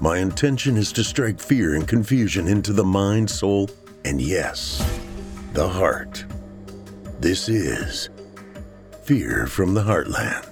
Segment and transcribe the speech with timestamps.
[0.00, 3.68] My intention is to strike fear and confusion into the mind, soul,
[4.04, 4.78] and yes,
[5.54, 6.24] the heart.
[7.18, 8.08] This is
[9.02, 10.44] Fear from the Heartland.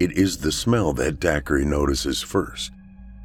[0.00, 2.72] It is the smell that Dacre notices first.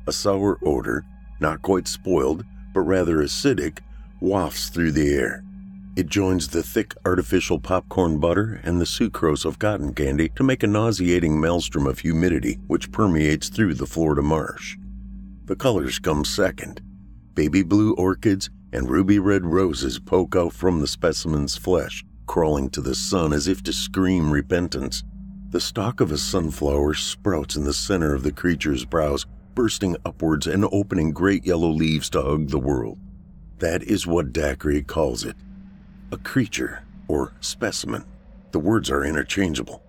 [0.05, 1.05] A sour odor,
[1.39, 2.43] not quite spoiled,
[2.73, 3.79] but rather acidic,
[4.19, 5.43] wafts through the air.
[5.95, 10.61] It joins the thick artificial popcorn butter and the sucrose of cotton candy to make
[10.61, 14.77] a nauseating maelstrom of humidity which permeates through the Florida marsh.
[15.45, 16.81] The colors come second.
[17.33, 22.81] Baby blue orchids and ruby red roses poke out from the specimen's flesh, crawling to
[22.81, 25.03] the sun as if to scream repentance.
[25.49, 29.25] The stalk of a sunflower sprouts in the center of the creature's brows,
[29.57, 32.99] bursting upwards and opening great yellow leaves to hug the world.
[33.57, 35.35] That is what Dacre calls it
[36.11, 38.05] a creature or specimen.
[38.51, 39.81] The words are interchangeable.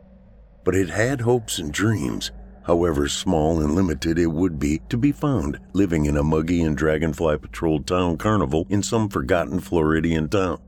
[0.65, 2.31] But it had hopes and dreams,
[2.65, 6.75] however small and limited it would be, to be found living in a muggy and
[6.75, 10.63] dragonfly patrolled town carnival in some forgotten Floridian town.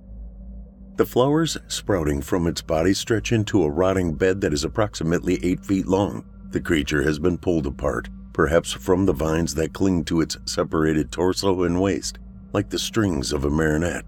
[0.96, 5.64] The flowers sprouting from its body stretch into a rotting bed that is approximately eight
[5.64, 6.26] feet long.
[6.50, 11.12] The creature has been pulled apart, perhaps from the vines that cling to its separated
[11.12, 12.18] torso and waist,
[12.54, 14.06] like the strings of a marionette.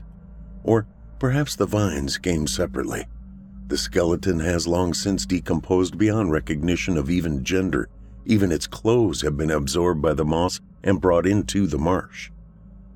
[0.64, 0.86] Or
[1.18, 3.04] perhaps the vines came separately.
[3.68, 7.90] The skeleton has long since decomposed beyond recognition of even gender.
[8.24, 12.30] Even its clothes have been absorbed by the moss and brought into the marsh.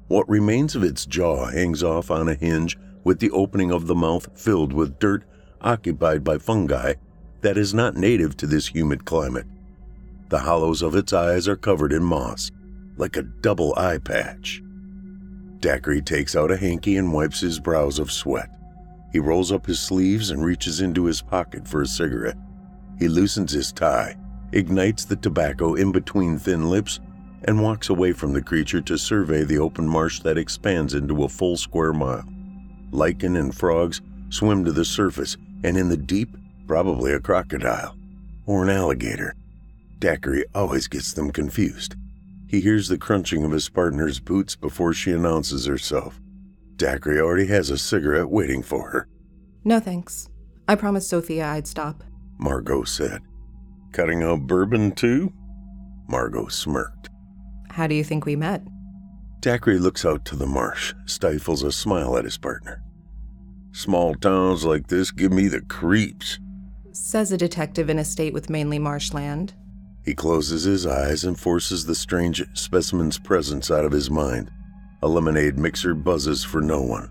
[0.08, 3.94] What remains of its jaw hangs off on a hinge with the opening of the
[3.94, 5.22] mouth filled with dirt
[5.60, 6.94] occupied by fungi
[7.42, 9.46] that is not native to this humid climate.
[10.28, 12.50] The hollows of its eyes are covered in moss,
[12.96, 14.62] like a double eye patch.
[15.60, 18.50] Dacre takes out a hanky and wipes his brows of sweat.
[19.12, 22.36] He rolls up his sleeves and reaches into his pocket for a cigarette.
[22.98, 24.16] He loosens his tie,
[24.52, 27.00] ignites the tobacco in between thin lips,
[27.44, 31.28] and walks away from the creature to survey the open marsh that expands into a
[31.28, 32.24] full square mile.
[32.90, 34.00] Lichen and frogs
[34.30, 37.96] swim to the surface, and in the deep, probably a crocodile
[38.46, 39.34] or an alligator.
[39.98, 41.96] Dacre always gets them confused.
[42.48, 46.20] He hears the crunching of his partner's boots before she announces herself.
[46.76, 49.08] Dacre already has a cigarette waiting for her.
[49.64, 50.28] No thanks.
[50.68, 52.04] I promised Sophia I'd stop.
[52.38, 53.22] Margot said.
[53.92, 55.32] Cutting out bourbon too?
[56.08, 57.08] Margot smirked.
[57.70, 58.62] How do you think we met?
[59.40, 62.82] Dacre looks out to the marsh, stifles a smile at his partner.
[63.72, 66.38] Small towns like this give me the creeps,
[66.92, 69.54] says a detective in a state with mainly marshland.
[70.06, 74.52] He closes his eyes and forces the strange specimen's presence out of his mind.
[75.02, 77.10] A lemonade mixer buzzes for no one.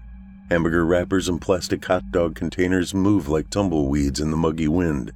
[0.50, 5.12] Hamburger wrappers and plastic hot dog containers move like tumbleweeds in the muggy wind.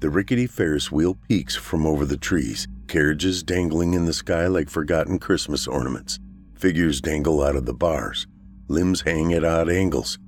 [0.00, 4.70] The rickety Ferris wheel peaks from over the trees, carriages dangling in the sky like
[4.70, 6.18] forgotten Christmas ornaments.
[6.54, 8.26] Figures dangle out of the bars.
[8.68, 10.18] Limbs hang at odd angles.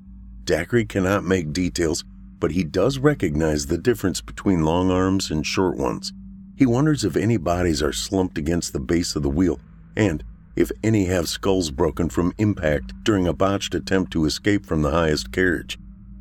[0.45, 2.05] Dacre cannot make details,
[2.39, 6.13] but he does recognize the difference between long arms and short ones.
[6.61, 9.59] He wonders if any bodies are slumped against the base of the wheel,
[9.97, 10.23] and
[10.57, 14.91] if any have skulls broken from impact during a botched attempt to escape from the
[14.91, 15.79] highest carriage.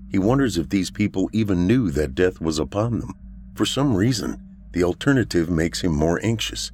[0.09, 3.15] He wonders if these people even knew that death was upon them.
[3.53, 4.41] For some reason,
[4.71, 6.71] the alternative makes him more anxious.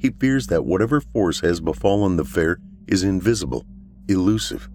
[0.00, 2.58] He fears that whatever force has befallen the fair
[2.88, 3.64] is invisible,
[4.08, 4.68] elusive,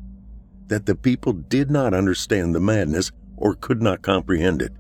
[0.68, 4.72] that the people did not understand the madness or could not comprehend it.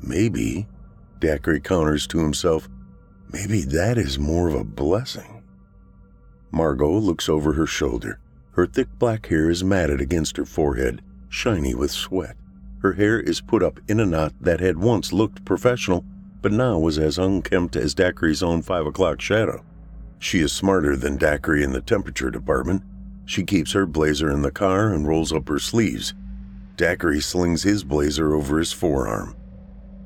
[0.00, 0.66] Maybe,
[1.20, 2.66] Dacre counters to himself,
[3.32, 5.42] Maybe that is more of a blessing.
[6.50, 8.20] Margot looks over her shoulder.
[8.52, 12.36] Her thick black hair is matted against her forehead, shiny with sweat.
[12.80, 16.04] Her hair is put up in a knot that had once looked professional,
[16.40, 19.64] but now was as unkempt as Dacre's own five o'clock shadow.
[20.18, 22.82] She is smarter than Dacre in the temperature department.
[23.26, 26.14] She keeps her blazer in the car and rolls up her sleeves.
[26.76, 29.36] Dacre slings his blazer over his forearm.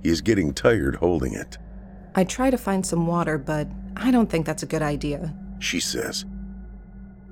[0.02, 1.58] He is getting tired holding it.
[2.14, 5.34] I try to find some water, but I don't think that's a good idea.
[5.60, 6.24] She says.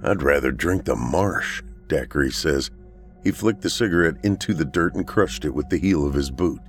[0.02, 2.70] I'd rather drink the marsh, Dacre says.
[3.22, 6.30] He flicked the cigarette into the dirt and crushed it with the heel of his
[6.30, 6.60] boot.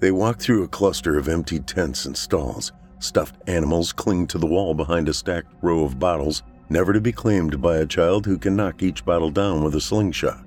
[0.00, 2.72] They walk through a cluster of empty tents and stalls.
[2.98, 7.12] Stuffed animals cling to the wall behind a stacked row of bottles, never to be
[7.12, 10.44] claimed by a child who can knock each bottle down with a slingshot.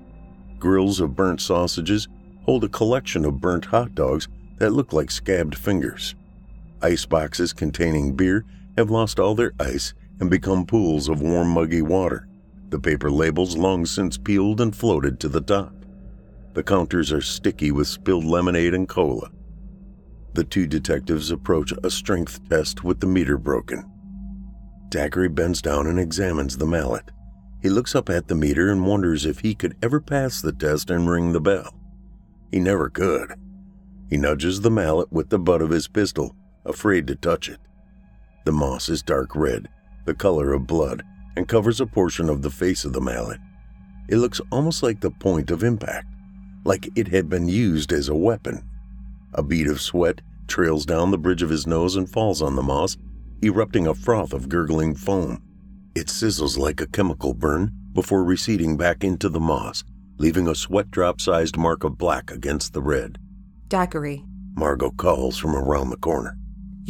[0.59, 2.09] Grills of burnt sausages
[2.43, 4.27] hold a collection of burnt hot dogs
[4.57, 6.15] that look like scabbed fingers.
[6.83, 8.43] Ice boxes containing beer
[8.77, 12.27] have lost all their ice and become pools of warm, muggy water.
[12.69, 15.73] The paper labels long since peeled and floated to the top.
[16.53, 19.29] The counters are sticky with spilled lemonade and cola.
[20.33, 23.89] The two detectives approach a strength test with the meter broken.
[24.89, 27.11] Dacre bends down and examines the mallet.
[27.61, 30.89] He looks up at the meter and wonders if he could ever pass the test
[30.89, 31.75] and ring the bell.
[32.51, 33.33] He never could.
[34.09, 36.35] He nudges the mallet with the butt of his pistol,
[36.65, 37.59] afraid to touch it.
[38.45, 39.69] The moss is dark red,
[40.05, 41.03] the color of blood,
[41.35, 43.39] and covers a portion of the face of the mallet.
[44.09, 46.07] It looks almost like the point of impact,
[46.63, 48.67] like it had been used as a weapon.
[49.33, 52.63] A bead of sweat trails down the bridge of his nose and falls on the
[52.63, 52.97] moss,
[53.43, 55.41] erupting a froth of gurgling foam.
[55.95, 59.83] It sizzles like a chemical burn before receding back into the moss,
[60.17, 63.17] leaving a sweat drop sized mark of black against the red.
[63.69, 64.17] Dacre,
[64.55, 66.37] Margot calls from around the corner.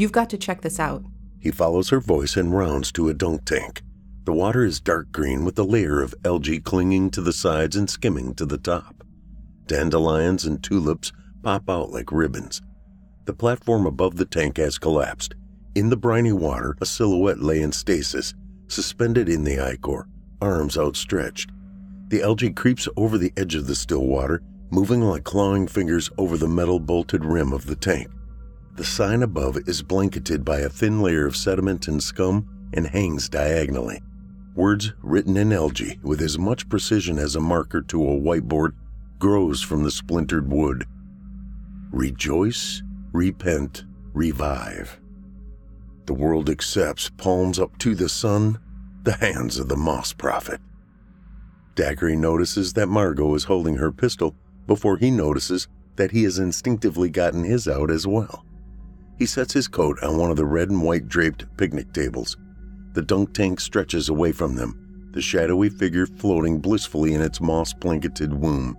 [0.02, 1.04] You've got to check this out.
[1.40, 3.84] He follows her voice and rounds to a dunk tank.
[4.26, 7.90] The water is dark green with a layer of algae clinging to the sides and
[7.90, 9.04] skimming to the top.
[9.68, 11.12] Dandelions and tulips
[11.44, 12.62] pop out like ribbons.
[13.26, 15.36] The platform above the tank has collapsed.
[15.76, 18.34] In the briny water, a silhouette lay in stasis,
[18.68, 20.08] suspended in the ichor,
[20.42, 21.52] arms outstretched.
[22.08, 26.38] The algae creeps over the edge of the still water, moving like clawing fingers over
[26.38, 28.10] the metal bolted rim of the tank.
[28.82, 33.30] The sign above is blanketed by a thin layer of sediment and scum and hangs
[33.30, 34.02] diagonally.
[34.56, 38.72] Words written in algae with as much precision as a marker to a whiteboard
[39.20, 40.88] grows from the splintered wood.
[41.92, 42.82] Rejoice,
[43.12, 45.00] repent, revive.
[46.08, 48.58] The world accepts, palms up to the sun,
[49.04, 50.60] the hands of the Moss Prophet.
[51.76, 54.34] Dacre notices that Margot is holding her pistol
[54.66, 55.68] before he notices
[55.98, 58.44] that he has instinctively gotten his out as well.
[59.22, 62.38] He sets his coat on one of the red and white draped picnic tables.
[62.94, 67.72] The dunk tank stretches away from them, the shadowy figure floating blissfully in its moss
[67.72, 68.76] blanketed womb.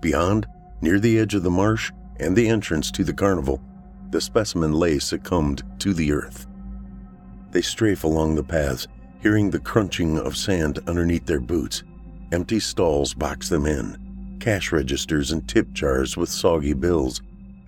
[0.00, 0.46] Beyond,
[0.80, 3.60] near the edge of the marsh and the entrance to the carnival,
[4.08, 6.46] the specimen lay succumbed to the earth.
[7.50, 8.88] They strafe along the paths,
[9.20, 11.84] hearing the crunching of sand underneath their boots.
[12.32, 17.20] Empty stalls box them in, cash registers and tip jars with soggy bills.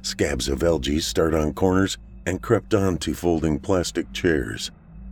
[0.02, 4.70] Scabs of algae start on corners and crept onto folding plastic chairs.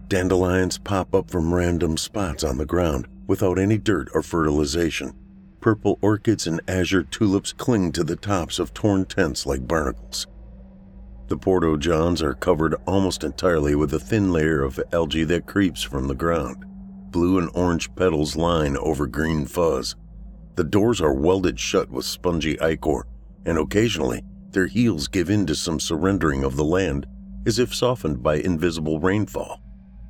[0.08, 5.12] Dandelions pop up from random spots on the ground without any dirt or fertilization.
[5.61, 10.26] Purple orchids and azure tulips cling to the tops of torn tents like barnacles.
[11.26, 15.82] The Porta Johns are covered almost entirely with a thin layer of algae that creeps
[15.82, 16.64] from the ground.
[17.11, 19.94] Blue and orange petals line over green fuzz.
[20.55, 23.06] The doors are welded shut with spongy ichor,
[23.44, 24.23] and occasionally
[24.58, 27.06] their heels give in to some surrendering of the land
[27.47, 29.61] as if softened by invisible rainfall.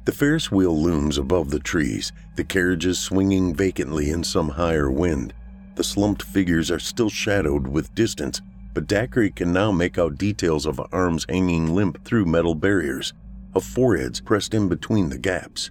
[0.07, 5.35] The Ferris wheel looms above the trees, the carriages swinging vacantly in some higher wind.
[5.75, 8.41] The slumped figures are still shadowed with distance,
[8.73, 13.13] but Dacre can now make out details of arms hanging limp through metal barriers,
[13.55, 15.71] of foreheads pressed in between the gaps.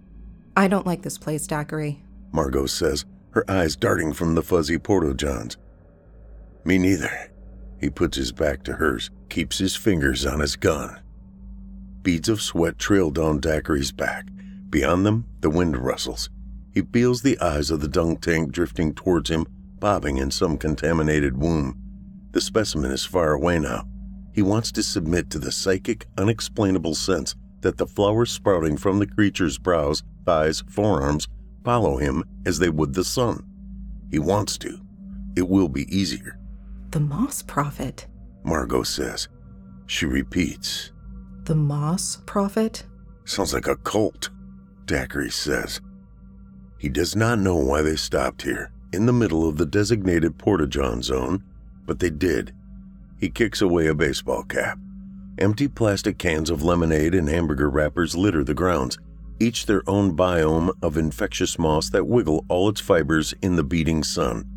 [0.56, 1.96] I don't like this place, Dacre.
[2.32, 5.58] Margot says, her eyes darting from the fuzzy Porta Johns.
[6.64, 7.32] Me neither.
[7.80, 11.00] He puts his back to hers, keeps his fingers on his gun.
[12.02, 14.28] Beads of sweat trail down Dacre's back.
[14.70, 16.30] Beyond them, the wind rustles.
[16.74, 19.46] He feels the eyes of the dunk tank drifting towards him,
[19.80, 21.78] bobbing in some contaminated womb.
[22.32, 23.88] The specimen is far away now.
[24.34, 29.08] He wants to submit to the psychic, unexplainable sense that the flowers sprouting from the
[29.08, 31.28] creature's brows, thighs, forearms
[31.64, 33.44] follow him as they would the sun.
[34.12, 34.80] He wants to.
[35.36, 36.37] It will be easier,
[36.98, 38.08] The Moss Prophet.
[38.44, 39.28] Margot says.
[39.86, 40.94] She repeats.
[41.44, 42.86] The Moss Prophet?
[43.24, 44.32] Sounds like a cult,
[44.86, 45.80] Dacre says.
[46.80, 51.04] He does not know why they stopped here, in the middle of the designated Porta-John
[51.04, 51.44] zone,
[51.86, 52.52] but they did.
[53.20, 54.80] He kicks away a baseball cap.
[55.38, 58.98] Empty plastic cans of lemonade and hamburger wrappers litter the grounds,
[59.40, 64.04] each their own biome of infectious moss that wiggle all its fibers in the beating
[64.04, 64.57] sun.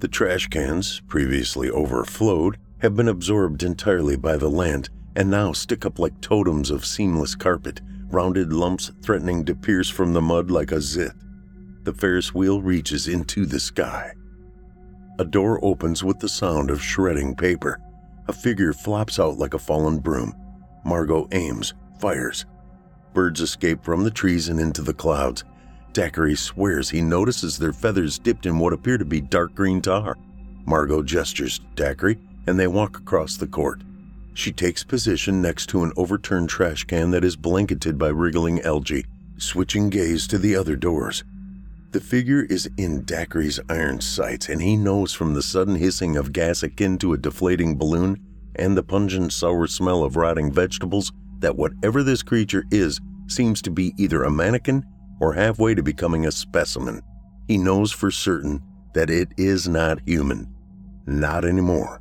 [0.00, 5.84] The trash cans, previously overflowed, have been absorbed entirely by the land and now stick
[5.84, 10.72] up like totems of seamless carpet, rounded lumps threatening to pierce from the mud like
[10.72, 11.12] a zit.
[11.84, 14.12] the Ferris wheel reaches into the sky.
[15.18, 17.78] A door opens with the sound of shredding paper.
[18.28, 20.34] A figure flops out like a fallen broom.
[20.84, 22.46] Margot aims, fires.
[23.12, 25.44] Birds escape from the trees and into the clouds.
[25.92, 30.16] Dacre swears he notices their feathers dipped in what appear to be dark green tar.
[30.66, 32.16] Margot gestures to Dacre,
[32.46, 33.82] and they walk across the court.
[34.34, 39.06] She takes position next to an overturned trash can that is blanketed by wriggling algae,
[39.38, 41.24] switching gaze to the other doors.
[41.90, 46.32] The figure is in Dacre's iron sights, and he knows from the sudden hissing of
[46.32, 48.20] gas akin to a deflating balloon
[48.56, 53.70] and the pungent sour smell of rotting vegetables that whatever this creature is seems to
[53.70, 54.84] be either a mannequin
[55.20, 57.02] or halfway to becoming a specimen.
[57.46, 58.62] He knows for certain
[58.94, 60.52] that it is not human.
[61.06, 62.00] Not anymore.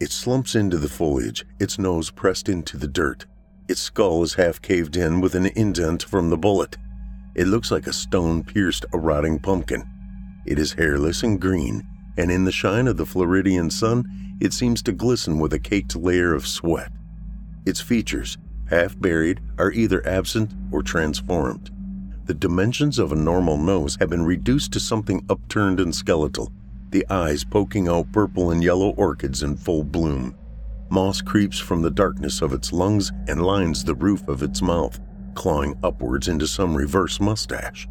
[0.00, 3.26] It slumps into the foliage, its nose pressed into the dirt.
[3.68, 6.76] Its skull is half caved in with an indent from the bullet.
[7.34, 9.84] It looks like a stone pierced a rotting pumpkin.
[10.46, 14.82] It is hairless and green, and in the shine of the Floridian sun, it seems
[14.82, 16.92] to glisten with a caked layer of sweat.
[17.64, 18.38] Its features,
[18.70, 21.70] half buried, are either absent or transformed.
[22.26, 26.52] The dimensions of a normal nose have been reduced to something upturned and skeletal,
[26.90, 30.36] the eyes poking out purple and yellow orchids in full bloom.
[30.90, 35.00] Moss creeps from the darkness of its lungs and lines the roof of its mouth
[35.36, 37.86] clawing upwards into some reverse mustache.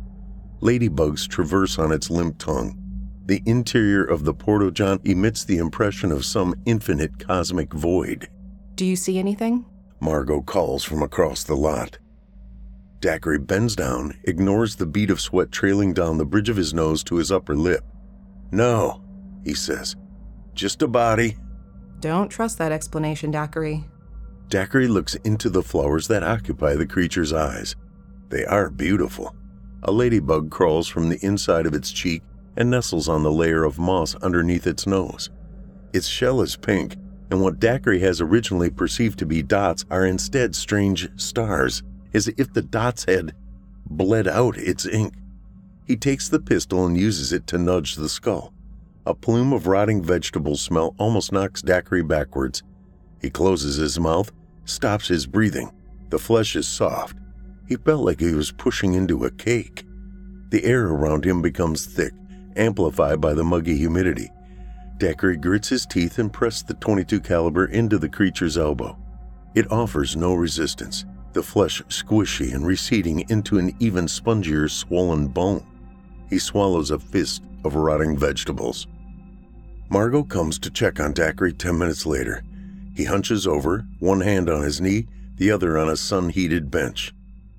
[0.61, 2.81] Ladybugs traverse on its limp tongue.
[3.27, 8.27] The interior of the Porta John emits the impression of some infinite cosmic void.
[8.75, 9.65] Do you see anything?
[10.01, 11.97] Margot calls from across the lot.
[12.99, 17.03] Dacre bends down, ignores the bead of sweat trailing down the bridge of his nose
[17.03, 17.83] to his upper lip.
[18.51, 19.03] No,
[19.43, 19.95] he says.
[20.53, 21.37] Just a body.
[21.99, 23.83] Don't trust that explanation, Dacre.
[24.47, 27.75] Dacre looks into the flowers that occupy the creature's eyes.
[28.29, 29.35] They are beautiful.
[29.83, 32.23] A ladybug crawls from the inside of its cheek
[32.57, 35.29] and nestles on the layer of moss underneath its nose.
[35.93, 36.95] Its shell is pink,
[37.29, 41.83] and what Dacre has originally perceived to be dots are instead strange stars,
[42.15, 43.33] as if the dots had
[43.85, 45.13] bled out its ink.
[45.85, 48.53] He takes the pistol and uses it to nudge the skull.
[49.05, 52.63] A plume of rotting vegetable smell almost knocks Dacre backwards,
[53.21, 54.31] he closes his mouth,
[54.65, 55.71] stops his breathing.
[56.09, 57.17] The flesh is soft.
[57.67, 59.83] He felt like he was pushing into a cake.
[60.49, 62.13] The air around him becomes thick,
[62.55, 64.29] amplified by the muggy humidity.
[64.97, 68.97] Dacre grits his teeth and presses the 22 caliber into the creature's elbow.
[69.55, 75.63] It offers no resistance, the flesh squishy and receding into an even spongier swollen bone.
[76.29, 78.87] He swallows a fist of rotting vegetables.
[79.89, 82.41] Margot comes to check on Dacre 10 minutes later.
[82.95, 87.13] He hunches over, one hand on his knee, the other on a sun heated bench.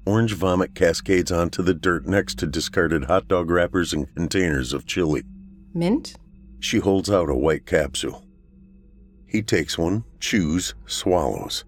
[0.06, 4.87] Orange vomit cascades onto the dirt next to discarded hot dog wrappers and containers of
[4.87, 5.23] chili.
[5.75, 6.16] Mint?
[6.61, 8.25] She holds out a white capsule.
[9.26, 11.64] He takes one, chews, swallows.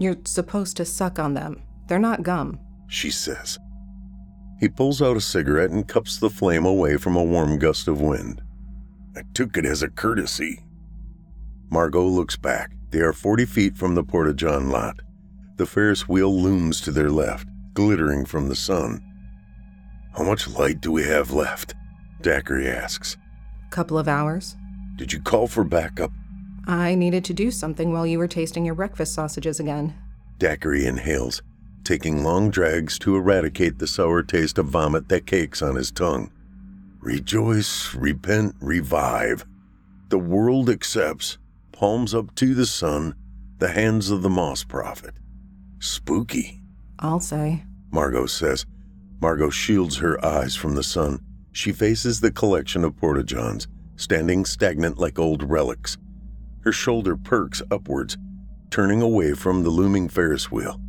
[0.00, 1.62] You're supposed to suck on them.
[1.86, 3.58] They're not gum, she says.
[4.58, 8.00] He pulls out a cigarette and cups the flame away from a warm gust of
[8.00, 8.40] wind.
[9.14, 10.64] I took it as a courtesy.
[11.70, 12.72] Margot looks back.
[12.90, 14.96] They are 40 feet from the Porta John lot.
[15.56, 19.02] The Ferris wheel looms to their left, glittering from the sun.
[20.16, 21.74] How much light do we have left?
[22.22, 23.18] Dacre asks.
[23.68, 24.56] Couple of hours.
[24.96, 26.10] Did you call for backup?
[26.70, 29.92] I needed to do something while you were tasting your breakfast sausages again.
[30.38, 31.42] Dacre inhales,
[31.82, 36.30] taking long drags to eradicate the sour taste of vomit that cakes on his tongue.
[37.00, 39.44] Rejoice, repent, revive.
[40.10, 41.38] The world accepts
[41.72, 43.16] palms up to the sun,
[43.58, 45.14] the hands of the Moss Prophet.
[45.80, 46.62] Spooky.
[47.00, 47.64] I'll say.
[47.90, 48.64] Margot says.
[49.20, 51.18] Margot shields her eyes from the sun.
[51.50, 55.98] She faces the collection of Porta Johns, standing stagnant like old relics.
[56.62, 58.18] Her shoulder perks upwards,
[58.70, 60.80] turning away from the looming Ferris wheel.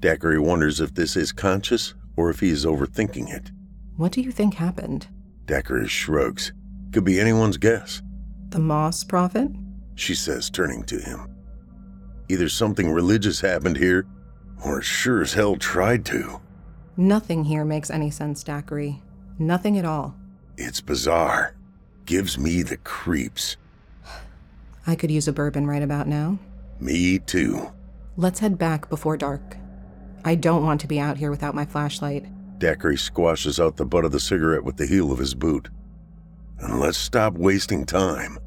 [0.00, 3.50] Dacre wonders if this is conscious or if he is overthinking it.
[3.96, 5.08] What do you think happened?
[5.46, 6.52] Dacre shrugs.
[6.92, 8.02] Could be anyone's guess.
[8.48, 9.50] The Moss Prophet?
[9.94, 11.28] she says, turning to him.
[12.28, 14.06] Either something religious happened here,
[14.64, 16.40] or sure as hell tried to.
[16.96, 18.96] Nothing here makes any sense, Dacre.
[19.38, 20.16] Nothing at all.
[20.56, 21.54] It's bizarre.
[22.06, 23.56] Gives me the creeps.
[24.86, 26.38] I could use a bourbon right about now.
[26.80, 27.70] Me too.
[28.16, 29.56] Let's head back before dark.
[30.24, 32.26] I don't want to be out here without my flashlight.
[32.58, 35.68] Dacre squashes out the butt of the cigarette with the heel of his boot.
[36.58, 38.38] And let's stop wasting time.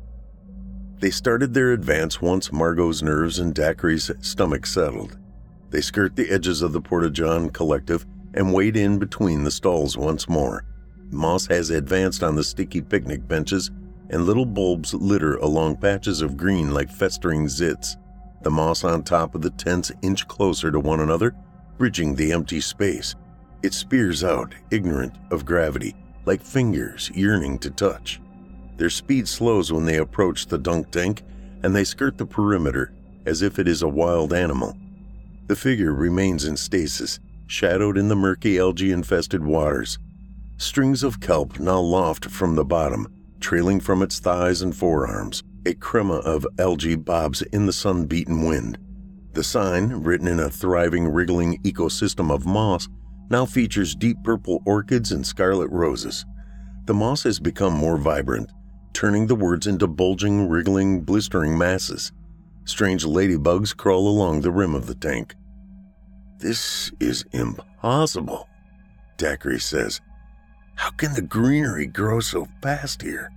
[1.00, 5.18] They started their advance once Margot's nerves and Dacre's stomach settled.
[5.72, 9.98] They skirt the edges of the Porta John collective and wade in between the stalls
[9.98, 10.66] once more.
[11.10, 13.72] moss has advanced on the sticky picnic benches,
[14.10, 17.96] and little bulbs litter along patches of green like festering zits.
[18.42, 21.36] The moss on top of the tents inch closer to one another,
[21.78, 23.16] bridging the empty space.
[23.64, 25.96] It spears out, ignorant of gravity,
[26.26, 28.20] like fingers yearning to touch.
[28.78, 31.24] Their speed slows when they approach the dunk tank,
[31.64, 32.94] and they skirt the perimeter
[33.26, 34.78] as if it is a wild animal.
[35.48, 39.98] The figure remains in stasis, shadowed in the murky algae infested waters.
[40.58, 43.08] Strings of kelp now loft from the bottom,
[43.44, 45.44] trailing from its thighs and forearms.
[45.66, 48.78] A crema of algae bobs in the sun beaten wind.
[49.34, 52.88] The sign, written in a thriving, wriggling ecosystem of moss,
[53.30, 56.26] now features deep purple orchids and scarlet roses.
[56.86, 58.50] The moss has become more vibrant,
[58.94, 62.14] turning the words into bulging, wriggling, blistering masses.
[62.66, 65.36] Strange ladybugs crawl along the rim of the tank.
[66.40, 68.48] This is impossible,
[69.18, 70.00] Dacre says.
[70.84, 73.32] How can the greenery grow so fast here?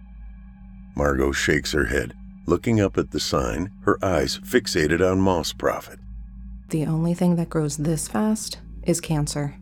[0.97, 2.13] Margot shakes her head,
[2.45, 6.01] looking up at the sign, her eyes fixated on Moss Prophet.
[6.71, 9.55] The only thing that grows this fast is cancer.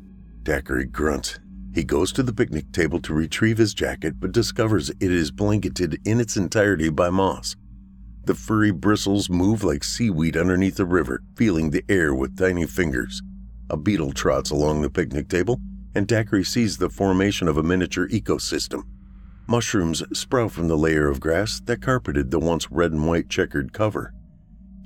[0.45, 1.39] Dacre grunts.
[1.75, 6.01] He goes to the picnic table to retrieve his jacket, but discovers it is blanketed
[6.07, 7.55] in its entirety by moss.
[8.25, 13.21] The furry bristles move like seaweed underneath the river, feeling the air with tiny fingers.
[13.69, 15.61] A beetle trots along the picnic table,
[15.95, 18.83] and Dacre sees the formation of a miniature ecosystem.
[19.47, 23.73] Mushrooms sprout from the layer of grass that carpeted the once red and white checkered
[23.73, 24.13] cover.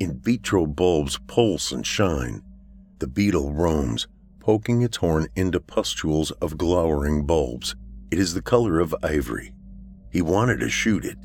[0.00, 2.42] In vitro bulbs pulse and shine.
[2.98, 4.08] The beetle roams,
[4.40, 7.76] poking its horn into pustules of glowering bulbs.
[8.10, 9.54] It is the color of ivory.
[10.10, 11.18] He wanted to shoot it.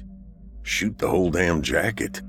[0.61, 2.21] Shoot the whole damn jacket,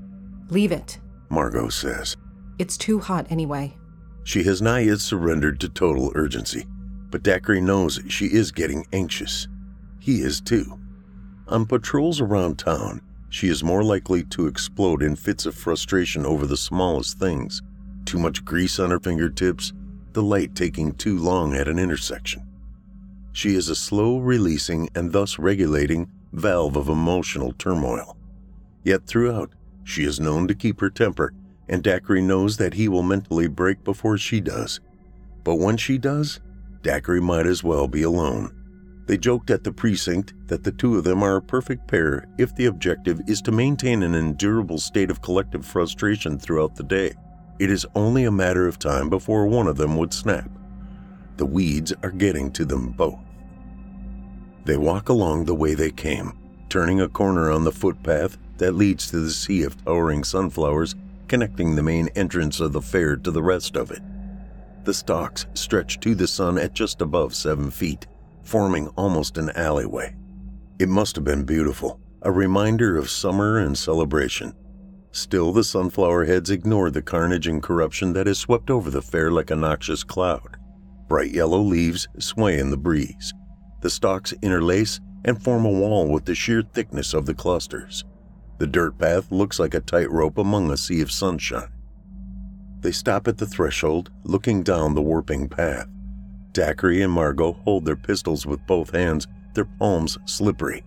[0.49, 0.99] Leave it.
[1.29, 2.17] Margot says.
[2.59, 3.75] It's too hot anyway.
[4.23, 6.65] She has not yet surrendered to total urgency,
[7.09, 9.47] but Dacre knows she is getting anxious.
[9.99, 10.79] He is too.
[11.47, 16.45] On patrols around town, she is more likely to explode in fits of frustration over
[16.45, 17.61] the smallest things
[18.05, 19.73] too much grease on her fingertips,
[20.13, 22.47] the light taking too long at an intersection.
[23.33, 28.15] She is a slow releasing and thus regulating valve of emotional turmoil.
[28.83, 29.51] Yet throughout,
[29.83, 31.33] she is known to keep her temper,
[31.67, 34.79] and Dacre knows that he will mentally break before she does.
[35.43, 36.39] But when she does,
[36.85, 38.51] Dacre might as well be alone.
[39.07, 42.55] They joked at the precinct that the two of them are a perfect pair if
[42.55, 47.15] the objective is to maintain an endurable state of collective frustration throughout the day.
[47.57, 50.47] It is only a matter of time before one of them would snap.
[51.37, 53.19] The weeds are getting to them both.
[54.65, 56.37] They walk along the way they came,
[56.69, 60.93] turning a corner on the footpath that leads to the sea of towering sunflowers
[61.27, 64.03] connecting the main entrance of the fair to the rest of it.
[64.85, 68.05] The stalks stretch to the sun at just above seven feet,
[68.43, 70.15] forming almost an alleyway.
[70.77, 74.53] It must have been beautiful, a reminder of summer and celebration.
[75.11, 79.31] Still, the sunflower heads ignore the carnage and corruption that has swept over the fair
[79.31, 80.57] like a noxious cloud.
[81.07, 83.33] Bright yellow leaves sway in the breeze.
[83.81, 88.05] The stalks interlace and form a wall with the sheer thickness of the clusters.
[88.59, 91.69] The dirt path looks like a tightrope among a sea of sunshine.
[92.85, 95.87] They stop at the threshold, looking down the warping path.
[96.51, 100.83] Dacre and Margot hold their pistols with both hands, their palms slippery.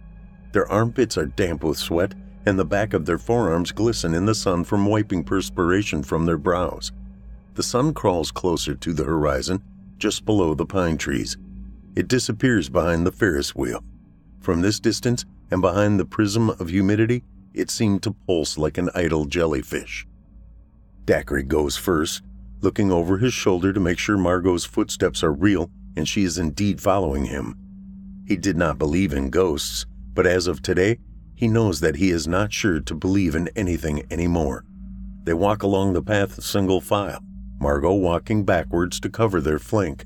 [0.53, 2.15] Their armpits are damp with sweat,
[2.47, 6.39] and the back of their forearms glisten in the sun from wiping perspiration from their
[6.39, 6.93] brows.
[7.55, 9.61] The sun crawls closer to the horizon,
[9.99, 11.37] just below the pine trees.
[11.97, 13.83] It disappears behind the Ferris wheel.
[14.39, 18.89] From this distance, and behind the prism of humidity, it seemed to pulse like an
[18.95, 20.07] idle jellyfish.
[21.09, 22.23] Dacre goes first,
[22.61, 26.83] looking over his shoulder to make sure Margot's footsteps are real and she is indeed
[26.83, 27.57] following him.
[28.27, 30.99] He did not believe in ghosts, but as of today,
[31.35, 34.67] he knows that he is not sure to believe in anything anymore.
[35.25, 37.21] They walk along the path single file,
[37.59, 40.05] Margot walking backwards to cover their flank.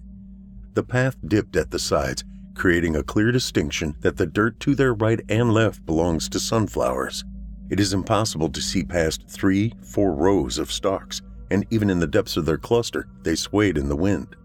[0.75, 2.23] The path dipped at the sides,
[2.55, 7.25] creating a clear distinction that the dirt to their right and left belongs to sunflowers.
[7.70, 12.07] It is impossible to see past three, four rows of stalks, and even in the
[12.07, 14.37] depths of their cluster, they swayed in the wind.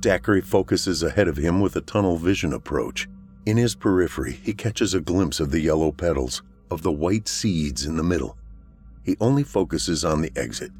[0.00, 3.08] Dacre focuses ahead of him with a tunnel vision approach.
[3.46, 7.86] In his periphery, he catches a glimpse of the yellow petals, of the white seeds
[7.86, 8.36] in the middle.
[9.02, 10.70] He only focuses on the exit.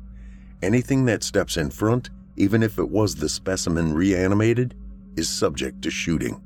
[0.63, 4.75] Anything that steps in front, even if it was the specimen reanimated,
[5.17, 6.41] is subject to shooting.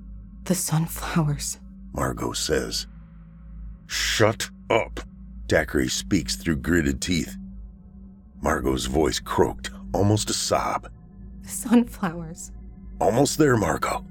[0.45, 1.59] The sunflowers.
[1.93, 2.87] Margot says.
[3.87, 5.01] Shut up,
[5.53, 7.37] Dacre speaks through gritted teeth.
[8.41, 10.89] Margot's voice croaked, almost a sob.
[11.43, 12.53] The sunflowers.
[12.99, 14.03] Almost there, Margot.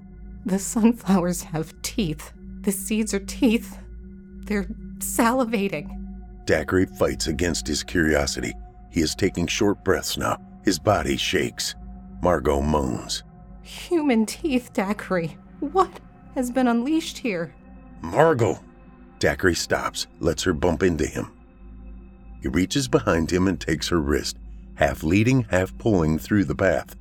[0.46, 2.32] The sunflowers have teeth.
[2.62, 3.80] The seeds are teeth.
[4.46, 4.68] They're
[5.00, 5.90] salivating.
[6.46, 8.54] Dacre fights against his curiosity.
[8.92, 10.38] He is taking short breaths now.
[10.64, 11.74] His body shakes.
[12.22, 13.24] Margot moans.
[13.64, 15.30] Human teeth, Dacre.
[15.60, 16.02] What
[16.36, 17.52] has been unleashed here?
[18.02, 18.60] Margot!
[19.22, 21.32] Dacre stops, lets her bump into him.
[22.42, 24.38] He reaches behind him and takes her wrist,
[24.76, 26.96] half leading, half pulling through the path.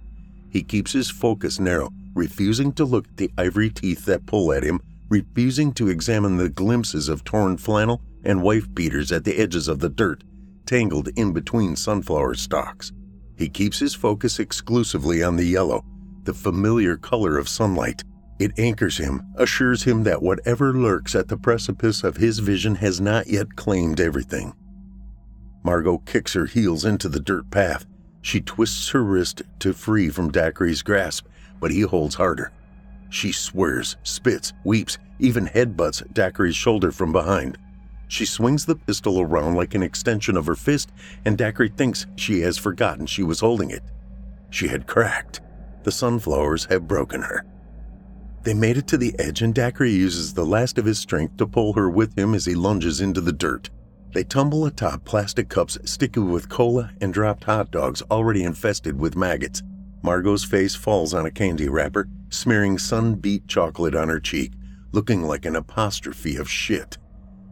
[0.51, 4.63] He keeps his focus narrow, refusing to look at the ivory teeth that pull at
[4.63, 9.67] him, refusing to examine the glimpses of torn flannel and wife beaters at the edges
[9.67, 10.23] of the dirt,
[10.67, 12.93] tangled in between sunflower stalks.
[13.39, 15.87] He keeps his focus exclusively on the yellow,
[16.25, 18.05] the familiar color of sunlight.
[18.41, 22.99] It anchors him, assures him that whatever lurks at the precipice of his vision has
[22.99, 24.55] not yet claimed everything.
[25.63, 27.85] Margot kicks her heels into the dirt path.
[28.23, 31.27] She twists her wrist to free from Dacre's grasp,
[31.61, 32.51] but he holds harder.
[33.11, 37.59] She swears, spits, weeps, even headbutts Dacre's shoulder from behind.
[38.09, 40.91] She swings the pistol around like an extension of her fist,
[41.27, 43.83] and Dacre thinks she has forgotten she was holding it.
[44.49, 45.43] She had cracked.
[45.83, 47.45] The sunflowers have broken her.
[48.43, 51.47] They made it to the edge, and Dacre uses the last of his strength to
[51.47, 53.69] pull her with him as he lunges into the dirt.
[54.13, 59.15] They tumble atop plastic cups sticky with cola and dropped hot dogs already infested with
[59.15, 59.63] maggots.
[60.03, 64.53] Margot's face falls on a candy wrapper, smearing sun beat chocolate on her cheek,
[64.93, 66.97] looking like an apostrophe of shit.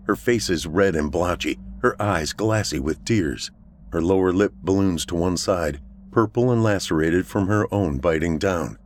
[0.05, 3.51] Her face is red and blotchy, her eyes glassy with tears.
[3.92, 8.79] Her lower lip balloons to one side, purple and lacerated from her own biting down.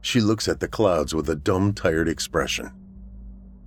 [0.00, 2.70] She looks at the clouds with a dumb, tired expression.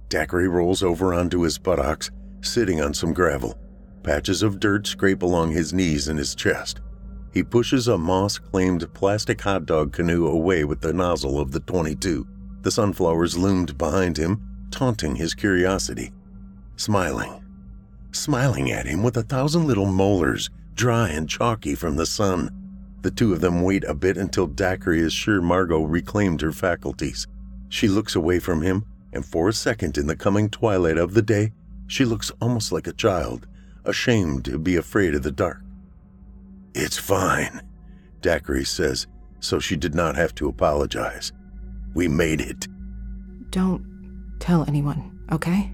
[0.09, 3.57] Dacre rolls over onto his buttocks, sitting on some gravel.
[4.03, 6.81] Patches of dirt scrape along his knees and his chest.
[7.33, 11.61] He pushes a moss claimed plastic hot dog canoe away with the nozzle of the
[11.61, 12.27] 22.
[12.61, 16.11] The sunflowers loomed behind him, taunting his curiosity
[16.75, 17.43] smiling,
[18.11, 22.49] smiling at him with a thousand little molars, dry and chalky from the sun.
[23.03, 27.27] The two of them wait a bit until Dacre is sure Margot reclaimed her faculties.
[27.67, 31.21] She looks away from him, and for a second in the coming twilight of the
[31.21, 31.51] day,
[31.85, 33.45] she looks almost like a child,
[33.83, 35.61] ashamed to be afraid of the dark.
[36.73, 37.61] It's fine,
[38.21, 39.05] Dacre says,
[39.41, 41.33] so she did not have to apologize.
[41.93, 42.67] We made it.
[43.49, 43.85] Don't
[44.39, 45.69] tell anyone, okay?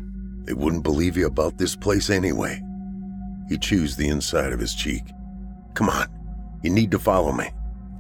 [0.46, 2.60] They wouldn't believe you about this place anyway.
[3.48, 5.04] He chews the inside of his cheek.
[5.76, 6.08] Come on,
[6.62, 7.50] you need to follow me.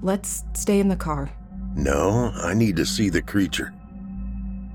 [0.02, 1.30] Let's stay in the car.
[1.76, 3.74] No, I need to see the creature.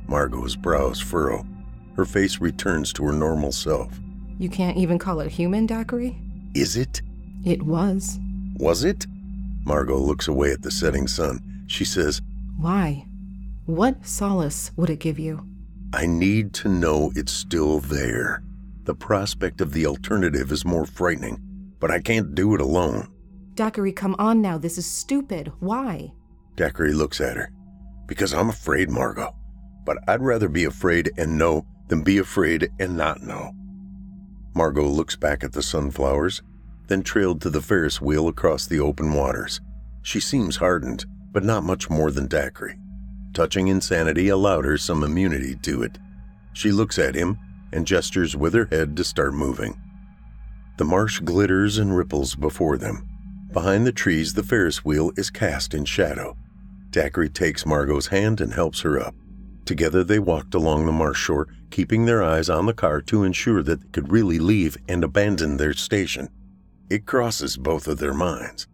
[0.07, 1.47] Margot's brows furrow.
[1.97, 4.01] Her face returns to her normal self.
[4.39, 6.13] You can't even call it human, Dacre?
[6.55, 7.03] Is it?
[7.45, 8.19] It was.
[8.57, 9.07] Was it?
[9.65, 11.65] Margot looks away at the setting sun.
[11.67, 12.21] She says,
[12.59, 13.07] Why?
[13.67, 15.47] What solace would it give you?
[15.93, 18.43] I need to know it's still there.
[18.85, 21.41] The prospect of the alternative is more frightening,
[21.81, 23.09] but I can't do it alone.
[23.55, 24.59] Dacre, come on now.
[24.59, 25.53] This is stupid.
[25.61, 26.13] Why?
[26.57, 27.53] Dacre looks at her.
[28.07, 29.35] Because I'm afraid, Margot.
[29.85, 33.53] But I'd rather be afraid and know than be afraid and not know.
[34.55, 36.43] Margot looks back at the sunflowers,
[36.87, 39.61] then trailed to the Ferris wheel across the open waters.
[40.03, 42.77] She seems hardened, but not much more than Dacre.
[43.33, 45.99] Touching insanity allowed her some immunity to it.
[46.53, 47.39] She looks at him
[47.73, 49.81] and gestures with her head to start moving.
[50.77, 53.09] The marsh glitters and ripples before them.
[53.55, 56.37] Behind the trees, the Ferris wheel is cast in shadow.
[56.91, 59.15] Dacre takes Margot's hand and helps her up.
[59.65, 63.63] Together they walked along the marsh shore, keeping their eyes on the car to ensure
[63.63, 66.29] that they could really leave and abandon their station.
[66.91, 68.67] It crosses both of their minds.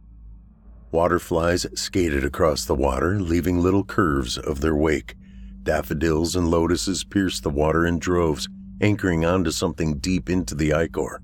[0.92, 5.14] Waterflies skated across the water, leaving little curves of their wake.
[5.62, 8.48] Daffodils and lotuses pierced the water in droves,
[8.80, 11.20] anchoring onto something deep into the ichor.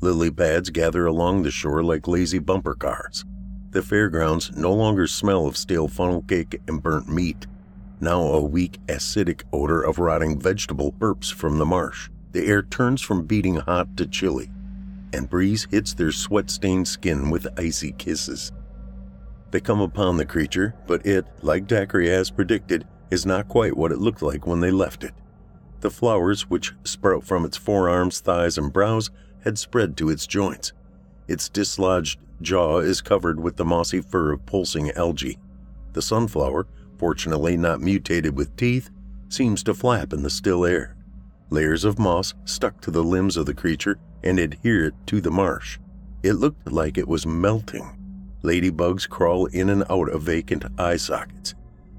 [0.00, 3.24] Lily pads gather along the shore like lazy bumper cars.
[3.70, 7.46] The fairgrounds no longer smell of stale funnel cake and burnt meat.
[8.00, 12.10] Now a weak, acidic odor of rotting vegetable burps from the marsh.
[12.32, 14.50] The air turns from beating hot to chilly,
[15.14, 18.52] and breeze hits their sweat stained skin with icy kisses.
[19.50, 23.92] They come upon the creature, but it, like Dacre has predicted, is not quite what
[23.92, 25.14] it looked like when they left it.
[25.80, 29.10] The flowers, which sprout from its forearms, thighs, and brows,
[29.46, 30.72] had spread to its joints.
[31.28, 35.38] Its dislodged jaw is covered with the mossy fur of pulsing algae.
[35.92, 36.66] The sunflower,
[36.98, 38.90] fortunately not mutated with teeth,
[39.28, 40.96] seems to flap in the still air.
[41.50, 45.78] Layers of moss stuck to the limbs of the creature and adhered to the marsh.
[46.24, 47.92] It looked like it was melting.
[48.42, 51.54] Ladybugs crawl in and out of vacant eye sockets.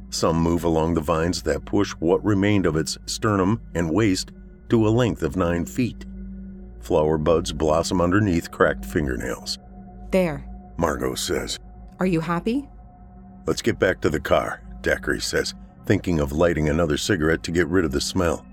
[0.10, 4.32] Some move along the vines that push what remained of its sternum and waist
[4.70, 6.06] to a length of nine feet.
[6.88, 9.60] Flower buds blossom underneath cracked fingernails.
[10.12, 10.46] There.
[10.78, 11.60] Margot says.
[12.00, 12.70] Are you happy?
[13.46, 15.54] Let's get back to the car, Dacre says,
[15.86, 18.46] thinking of lighting another cigarette to get rid of the smell.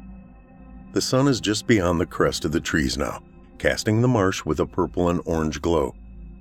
[0.95, 3.23] The sun is just beyond the crest of the trees now,
[3.59, 5.95] casting the marsh with a purple and orange glow.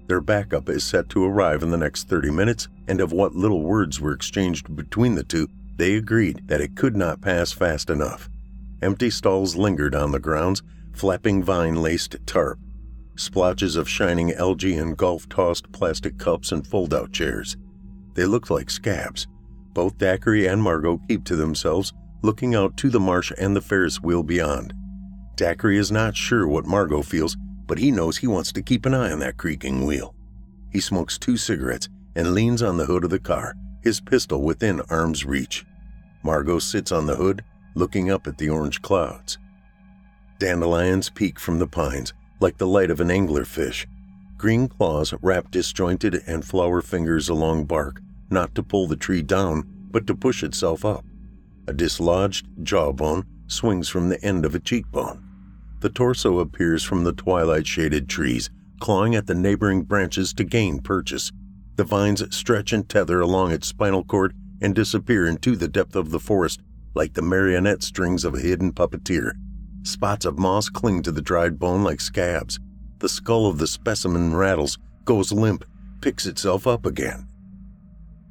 [0.07, 3.61] Their backup is set to arrive in the next 30 minutes, and of what little
[3.61, 8.31] words were exchanged between the two, they agreed that it could not pass fast enough.
[8.81, 12.59] Empty stalls lingered on the grounds, flapping vine laced tarp,
[13.15, 17.57] splotches of shining algae and golf tossed plastic cups and fold out chairs.
[18.13, 19.27] They looked like scabs.
[19.73, 24.01] Both Dacre and Margot keep to themselves, looking out to the marsh and the Ferris
[24.01, 24.73] wheel beyond.
[25.35, 28.93] Dacre is not sure what Margot feels, but he knows he wants to keep an
[28.93, 30.13] eye on that creaking wheel.
[30.71, 34.81] He smokes two cigarettes and leans on the hood of the car, his pistol within
[34.89, 35.65] arm's reach.
[36.23, 37.43] Margot sits on the hood,
[37.75, 39.37] looking up at the orange clouds.
[40.39, 43.85] Dandelions peek from the pines like the light of an anglerfish.
[44.37, 49.63] Green claws wrap disjointed and flower fingers along bark, not to pull the tree down,
[49.91, 51.05] but to push itself up.
[51.67, 55.23] A dislodged jawbone swings from the end of a cheekbone.
[55.79, 60.79] The torso appears from the twilight shaded trees, clawing at the neighboring branches to gain
[60.79, 61.31] purchase.
[61.77, 66.09] The vines stretch and tether along its spinal cord and disappear into the depth of
[66.09, 66.61] the forest
[66.95, 69.33] like the marionette strings of a hidden puppeteer.
[69.83, 72.59] Spots of moss cling to the dried bone like scabs.
[72.99, 75.65] The skull of the specimen rattles, goes limp,
[75.99, 77.27] picks itself up again.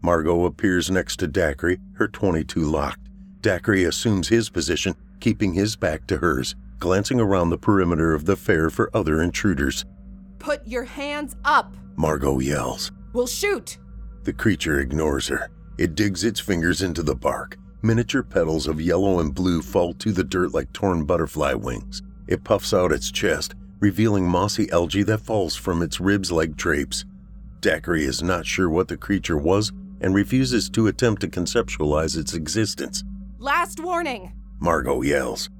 [0.02, 3.10] Margot appears next to Dacre, her 22 locked.
[3.42, 8.34] Dacre assumes his position, keeping his back to hers, glancing around the perimeter of the
[8.34, 9.84] fair for other intruders.
[10.38, 11.76] Put your hands up!
[11.96, 12.90] Margot yells.
[13.12, 13.78] We'll shoot!
[14.24, 15.50] The creature ignores her.
[15.76, 17.58] It digs its fingers into the bark.
[17.84, 22.00] Miniature petals of yellow and blue fall to the dirt like torn butterfly wings.
[22.28, 27.04] It puffs out its chest, revealing mossy algae that falls from its ribs like drapes.
[27.60, 32.34] Dacre is not sure what the creature was and refuses to attempt to conceptualize its
[32.34, 33.02] existence.
[33.40, 34.32] Last warning!
[34.60, 35.50] Margot yells.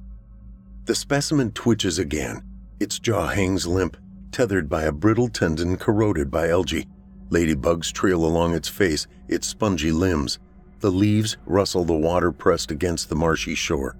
[0.85, 2.41] The specimen twitches again.
[2.79, 3.97] Its jaw hangs limp,
[4.31, 6.87] tethered by a brittle tendon corroded by algae.
[7.31, 10.39] Ladybugs trail along its face, its spongy limbs.
[10.83, 13.95] The leaves rustle the water pressed against the marshy shore.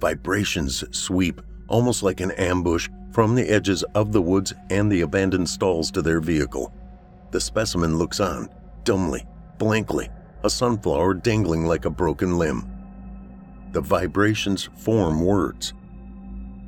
[0.00, 5.48] Vibrations sweep, almost like an ambush, from the edges of the woods and the abandoned
[5.48, 6.74] stalls to their vehicle.
[7.30, 8.48] The specimen looks on,
[8.82, 9.24] dumbly,
[9.58, 10.08] blankly,
[10.42, 12.68] a sunflower dangling like a broken limb.
[13.70, 15.72] The vibrations form words.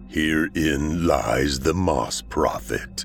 [0.07, 3.05] Herein lies the moss prophet.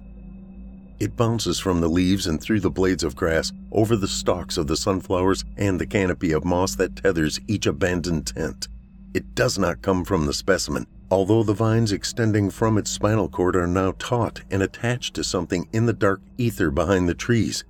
[1.01, 4.67] It bounces from the leaves and through the blades of grass, over the stalks of
[4.67, 8.67] the sunflowers and the canopy of moss that tethers each abandoned tent.
[9.15, 13.55] It does not come from the specimen, although the vines extending from its spinal cord
[13.55, 17.63] are now taut and attached to something in the dark ether behind the trees.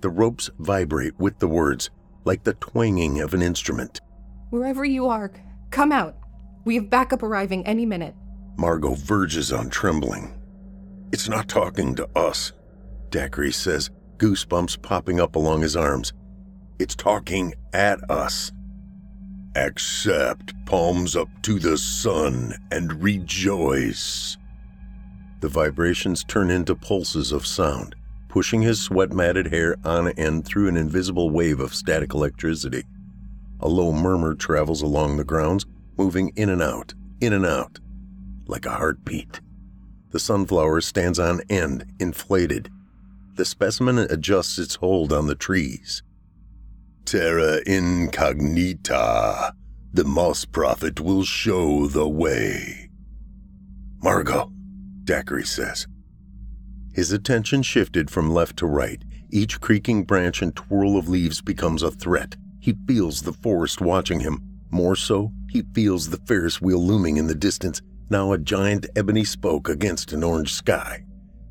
[0.00, 1.90] The ropes vibrate with the words,
[2.24, 4.00] like the twanging of an instrument.
[4.50, 5.32] Wherever you are,
[5.72, 6.16] come out.
[6.64, 8.14] We have backup arriving any minute.
[8.56, 10.32] Margot verges on trembling.
[11.10, 12.52] It's not talking to us,
[13.10, 16.12] Dacre says, goosebumps popping up along his arms.
[16.78, 18.52] It's talking at us.
[19.56, 24.36] Accept, palms up to the sun, and rejoice.
[25.40, 27.94] The vibrations turn into pulses of sound,
[28.28, 32.84] pushing his sweat matted hair on end through an invisible wave of static electricity.
[33.60, 35.66] A low murmur travels along the grounds,
[35.96, 37.80] moving in and out, in and out,
[38.46, 39.40] like a heartbeat.
[40.10, 42.70] The sunflower stands on end, inflated,
[43.38, 46.02] the specimen adjusts its hold on the trees.
[47.04, 49.54] Terra incognita.
[49.94, 52.90] The moss prophet will show the way.
[54.02, 54.50] Margot,
[55.04, 55.86] Dacre says.
[56.92, 59.02] His attention shifted from left to right.
[59.30, 62.36] Each creaking branch and twirl of leaves becomes a threat.
[62.58, 64.42] He feels the forest watching him.
[64.70, 69.24] More so, he feels the Ferris wheel looming in the distance, now a giant ebony
[69.24, 71.04] spoke against an orange sky.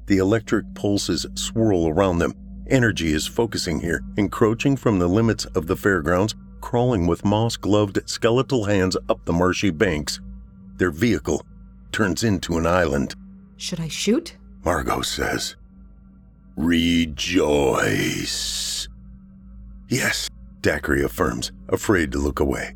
[0.08, 2.34] The electric pulses swirl around them.
[2.70, 8.10] Energy is focusing here, encroaching from the limits of the fairgrounds, crawling with moss gloved
[8.10, 10.20] skeletal hands up the marshy banks.
[10.78, 11.46] Their vehicle
[11.92, 13.16] turns into an island.
[13.58, 14.36] Should I shoot?
[14.64, 15.56] Margot says.
[16.56, 17.68] Rejoice.
[19.90, 20.30] Yes,
[20.62, 22.76] Dacre affirms, afraid to look away.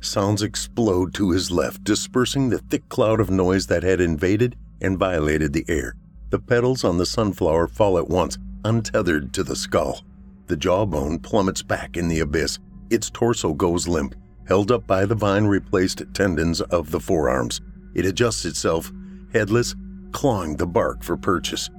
[0.00, 4.98] Sounds explode to his left, dispersing the thick cloud of noise that had invaded and
[4.98, 5.94] violated the air.
[6.34, 10.02] The petals on the sunflower fall at once, untethered to the skull.
[10.48, 12.58] The jawbone plummets back in the abyss.
[12.90, 14.16] Its torso goes limp,
[14.48, 17.60] held up by the vine replaced tendons of the forearms.
[17.94, 18.90] It adjusts itself,
[19.32, 19.76] headless,
[20.10, 21.70] clawing the bark for purchase.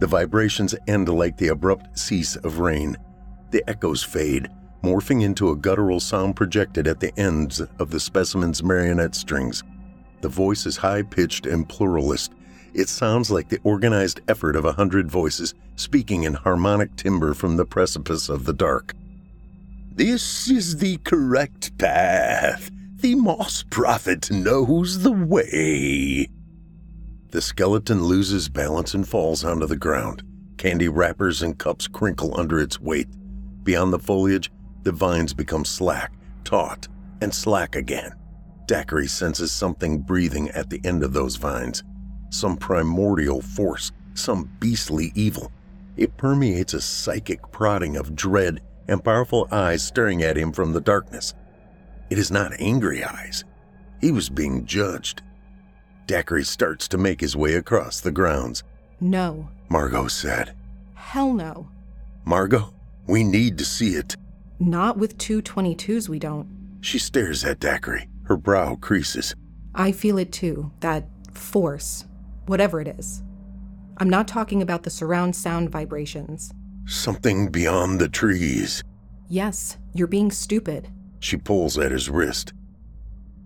[0.00, 2.98] The vibrations end like the abrupt cease of rain.
[3.52, 4.50] The echoes fade,
[4.82, 9.62] morphing into a guttural sound projected at the ends of the specimen's marionette strings.
[10.20, 12.34] The voice is high pitched and pluralist.
[12.74, 17.56] It sounds like the organized effort of a hundred voices speaking in harmonic timbre from
[17.56, 18.94] the precipice of the dark.
[19.92, 22.72] This is the correct path.
[22.96, 26.26] The Moss Prophet knows the way.
[27.30, 30.24] The skeleton loses balance and falls onto the ground.
[30.58, 33.08] Candy wrappers and cups crinkle under its weight.
[33.62, 34.50] Beyond the foliage,
[34.82, 36.88] the vines become slack, taut,
[37.20, 38.14] and slack again.
[38.66, 41.84] Dacre senses something breathing at the end of those vines.
[42.34, 45.52] Some primordial force, some beastly evil.
[45.96, 50.80] It permeates a psychic prodding of dread and powerful eyes staring at him from the
[50.80, 51.32] darkness.
[52.10, 53.44] It is not angry eyes.
[54.00, 55.22] He was being judged.
[56.08, 58.64] Dacre starts to make his way across the grounds.
[59.00, 59.48] No.
[59.68, 60.56] Margot said.
[60.94, 61.68] Hell no.
[62.24, 62.74] Margot,
[63.06, 64.16] we need to see it.
[64.58, 66.48] Not with two 22s, we don't.
[66.80, 68.06] She stares at Dacre.
[68.24, 69.36] Her brow creases.
[69.72, 72.06] I feel it too, that force,
[72.46, 73.22] whatever it is.
[73.98, 76.52] I'm not talking about the surround sound vibrations.
[76.86, 78.82] Something beyond the trees.
[79.28, 80.88] Yes, you're being stupid.
[81.20, 82.52] She pulls at his wrist.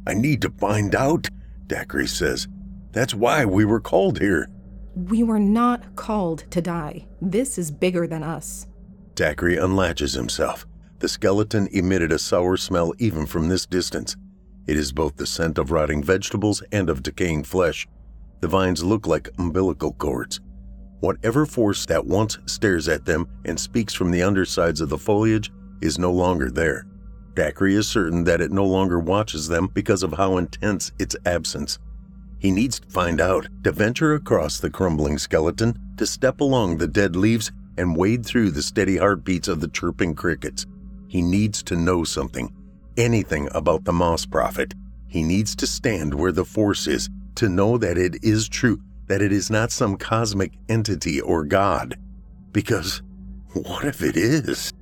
[0.07, 1.29] I need to find out,
[1.67, 2.49] Dacre says.
[2.93, 4.49] That's why we were called here.
[4.95, 7.07] We were not called to die.
[7.21, 8.67] This is bigger than us.
[9.15, 10.67] Dacre unlatches himself.
[10.99, 14.17] The skeleton emitted a sour smell even from this distance.
[14.67, 17.87] It is both the scent of rotting vegetables and of decaying flesh.
[18.41, 20.41] The vines look like umbilical cords.
[21.01, 25.53] Whatever force that once stares at them and speaks from the undersides of the foliage
[25.81, 26.87] is no longer there.
[27.35, 31.79] Dacre is certain that it no longer watches them because of how intense its absence.
[32.41, 36.89] He needs to find out, to venture across the crumbling skeleton, to step along the
[36.89, 40.67] dead leaves and wade through the steady heartbeats of the chirping crickets.
[41.07, 42.53] He needs to know something,
[42.97, 44.75] anything about the Moss Prophet.
[45.07, 49.23] He needs to stand where the Force is, to know that it is true, that
[49.23, 51.97] it is not some cosmic entity or God.
[52.51, 53.01] Because
[53.53, 54.73] what if it is?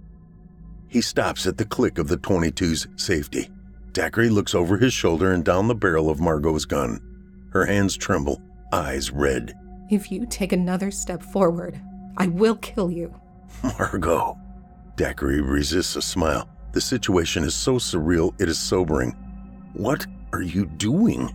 [0.89, 3.51] He stops at the click of the 22's safety.
[3.93, 6.99] Dacre looks over his shoulder and down the barrel of Margot's gun.
[7.53, 8.41] Her hands tremble,
[8.73, 9.53] eyes red.
[9.91, 11.79] If you take another step forward,
[12.17, 13.15] I will kill you.
[13.79, 14.39] Margot.
[14.97, 16.49] Dacre resists a smile.
[16.73, 19.11] The situation is so surreal, it is sobering.
[19.75, 21.31] What are you doing?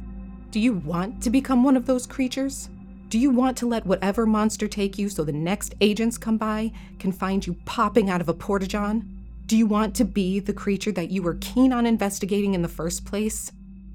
[0.51, 2.69] Do you want to become one of those creatures?
[3.07, 6.73] Do you want to let whatever monster take you so the next agents come by
[6.99, 9.17] can find you popping out of a Porta John?
[9.45, 12.67] Do you want to be the creature that you were keen on investigating in the
[12.67, 13.49] first place?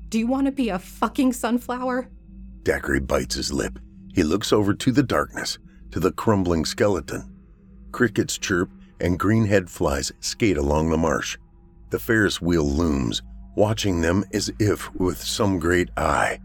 [0.08, 2.08] Do you want to be a fucking sunflower?
[2.62, 3.78] Dacre bites his lip.
[4.14, 5.58] He looks over to the darkness,
[5.90, 7.36] to the crumbling skeleton.
[7.92, 11.36] Crickets chirp and greenhead flies skate along the marsh.
[11.90, 13.20] The Ferris wheel looms,
[13.56, 16.38] watching them as if with some great eye.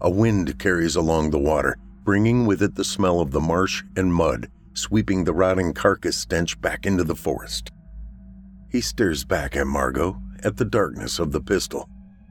[0.00, 4.12] A wind carries along the water, bringing with it the smell of the marsh and
[4.12, 7.70] mud, sweeping the rotting carcass stench back into the forest.
[8.70, 11.88] He stares back at Margot, at the darkness of the pistol.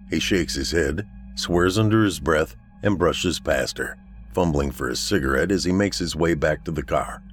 [0.09, 3.97] He shakes his head, swears under his breath, and brushes past her,
[4.33, 7.23] fumbling for his cigarette as he makes his way back to the car.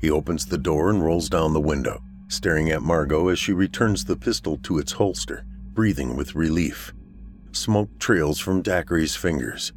[0.00, 4.04] He opens the door and rolls down the window, staring at Margot as she returns
[4.04, 6.94] the pistol to its holster, breathing with relief.
[7.52, 9.72] Smoke trails from Dacre's fingers.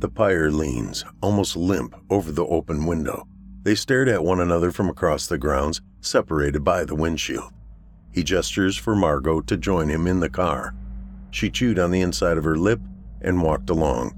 [0.00, 3.26] The pyre leans, almost limp, over the open window.
[3.64, 7.52] They stared at one another from across the grounds, separated by the windshield.
[8.12, 10.72] He gestures for Margot to join him in the car.
[11.32, 12.80] She chewed on the inside of her lip
[13.20, 14.14] and walked along.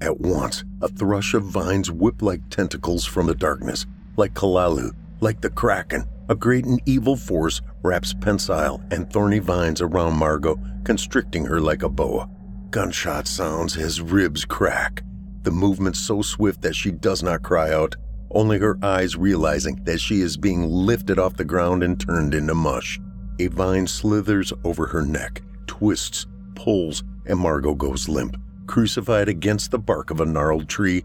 [0.00, 3.84] At once, a thrush of vines whip like tentacles from the darkness,
[4.16, 6.04] like Cthulhu, like the Kraken.
[6.28, 11.82] A great and evil force wraps pensile and thorny vines around Margot, constricting her like
[11.82, 12.30] a boa.
[12.70, 15.02] Gunshot sounds as ribs crack.
[15.42, 17.96] The movement so swift that she does not cry out,
[18.30, 22.54] only her eyes realizing that she is being lifted off the ground and turned into
[22.54, 23.00] mush.
[23.38, 29.78] A vine slithers over her neck, twists, pulls, and Margot goes limp, crucified against the
[29.78, 31.04] bark of a gnarled tree,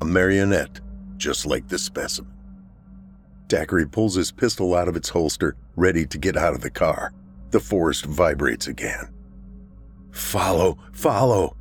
[0.00, 0.80] a marionette,
[1.16, 2.30] just like the specimen.
[3.48, 7.12] Dacre pulls his pistol out of its holster, ready to get out of the car.
[7.50, 9.08] The forest vibrates again.
[10.12, 11.56] Follow, follow!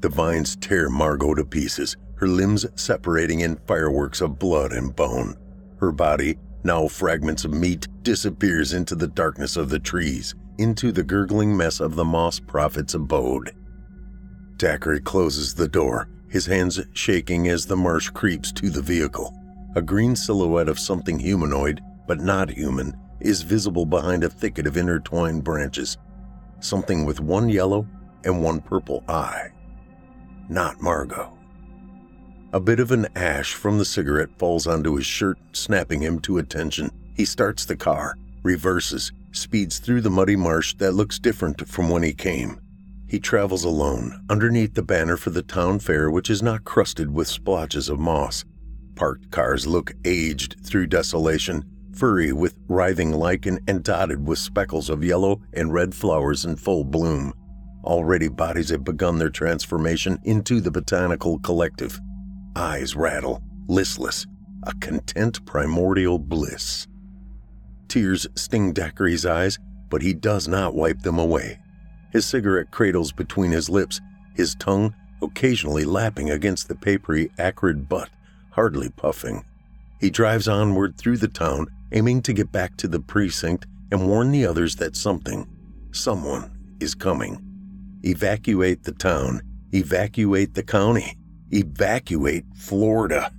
[0.00, 5.36] The vines tear Margot to pieces, her limbs separating in fireworks of blood and bone.
[5.78, 11.02] Her body, now fragments of meat, disappears into the darkness of the trees, into the
[11.02, 13.54] gurgling mess of the Moss Prophet's abode.
[14.56, 19.34] Dacre closes the door, his hands shaking as the marsh creeps to the vehicle.
[19.74, 24.76] A green silhouette of something humanoid, but not human, is visible behind a thicket of
[24.76, 25.98] intertwined branches.
[26.60, 27.86] Something with one yellow
[28.24, 29.50] and one purple eye.
[30.48, 31.36] Not Margot.
[32.52, 36.38] A bit of an ash from the cigarette falls onto his shirt, snapping him to
[36.38, 36.90] attention.
[37.14, 42.02] He starts the car, reverses, speeds through the muddy marsh that looks different from when
[42.02, 42.60] he came.
[43.08, 47.28] He travels alone, underneath the banner for the town fair, which is not crusted with
[47.28, 48.44] splotches of moss.
[48.94, 51.64] Parked cars look aged through desolation,
[51.96, 56.84] furry with writhing lichen and dotted with speckles of yellow and red flowers in full
[56.84, 57.32] bloom.
[57.84, 62.00] Already bodies have begun their transformation into the botanical collective.
[62.54, 64.26] Eyes rattle, listless,
[64.64, 66.86] a content primordial bliss.
[67.88, 71.60] Tears sting Dacre's eyes, but he does not wipe them away.
[72.12, 74.00] His cigarette cradles between his lips,
[74.34, 78.10] his tongue occasionally lapping against the papery, acrid butt,
[78.50, 79.44] hardly puffing.
[80.00, 84.30] He drives onward through the town, aiming to get back to the precinct and warn
[84.30, 85.48] the others that something,
[85.92, 87.42] someone, is coming.
[88.02, 91.16] Evacuate the town, evacuate the county,
[91.50, 93.32] evacuate Florida.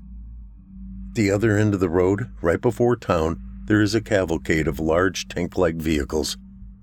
[1.14, 5.28] The other end of the road, right before town, there is a cavalcade of large
[5.28, 6.38] tank like vehicles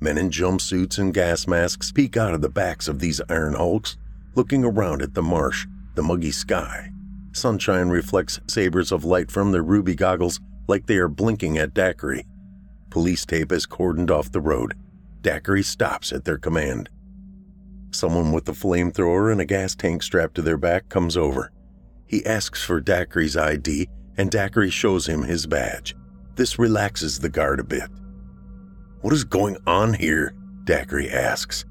[0.05, 3.97] Men in jumpsuits and gas masks peek out of the backs of these iron hulks,
[4.35, 6.91] looking around at the marsh, the muggy sky.
[7.33, 12.23] Sunshine reflects sabers of light from their ruby goggles like they are blinking at Dacre.
[12.91, 14.75] Police tape has cordoned off the road.
[15.21, 16.89] Dacre stops at their command.
[17.91, 21.51] Someone with a flamethrower and a gas tank strapped to their back comes over.
[22.07, 25.95] He asks for Dacre's ID, and Dacre shows him his badge.
[26.37, 27.89] This relaxes the guard a bit.
[29.01, 30.35] What is going on here?
[30.65, 31.65] Dacre asks.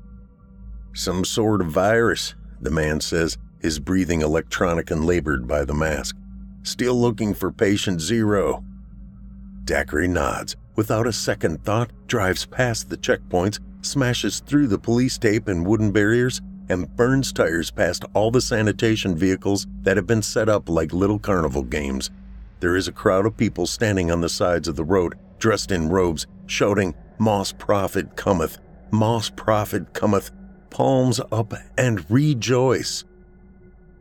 [0.94, 6.16] Some sort of virus, the man says, his breathing electronic and labored by the mask.
[6.64, 8.64] Still looking for patient zero.
[9.66, 15.48] Dacre nods, without a second thought, drives past the checkpoints, smashes through the police tape
[15.48, 20.50] and wooden barriers, and burns tires past all the sanitation vehicles that have been set
[20.50, 22.10] up like little carnival games.
[22.60, 25.90] There is a crowd of people standing on the sides of the road, dressed in
[25.90, 28.60] robes, shouting, Moss Prophet cometh,
[28.92, 30.32] Moss Prophet cometh,
[30.70, 33.04] palms up and rejoice.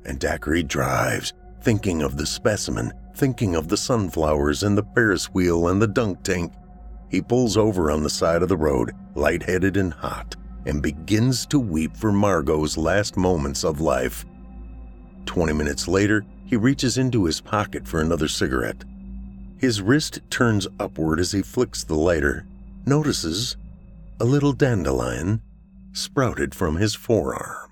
[0.05, 5.69] And Dacre drives, thinking of the specimen, thinking of the sunflowers and the Ferris wheel
[5.69, 6.53] and the dunk tank.
[7.11, 10.37] He pulls over on the side of the road, lightheaded and hot,
[10.67, 14.25] and begins to weep for Margot's last moments of life.
[15.27, 18.85] Twenty minutes later, he reaches into his pocket for another cigarette.
[19.59, 22.47] His wrist turns upward as he flicks the lighter
[22.85, 23.57] notices
[24.21, 25.43] a little dandelion
[25.93, 27.72] sprouted from his forearm.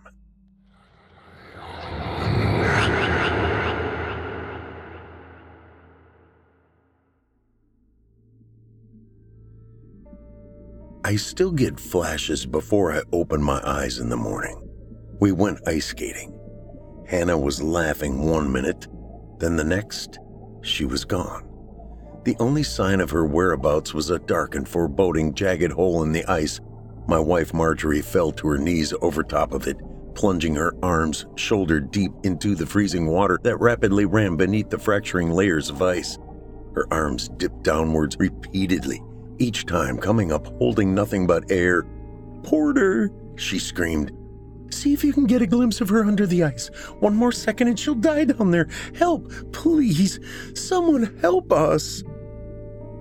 [11.10, 14.62] I still get flashes before I open my eyes in the morning.
[15.20, 16.38] We went ice skating.
[17.04, 18.86] Hannah was laughing one minute,
[19.40, 20.20] then the next,
[20.62, 21.50] she was gone.
[22.24, 26.24] The only sign of her whereabouts was a dark and foreboding jagged hole in the
[26.26, 26.60] ice.
[27.08, 29.78] My wife Marjorie fell to her knees over top of it,
[30.14, 35.30] plunging her arms shoulder deep into the freezing water that rapidly ran beneath the fracturing
[35.30, 36.18] layers of ice.
[36.76, 39.02] Her arms dipped downwards repeatedly,
[39.40, 41.84] each time coming up holding nothing but air.
[42.42, 44.12] Porter, she screamed.
[44.70, 46.68] See if you can get a glimpse of her under the ice.
[47.00, 48.68] One more second and she'll die down there.
[48.94, 50.20] Help, please.
[50.54, 52.04] Someone help us.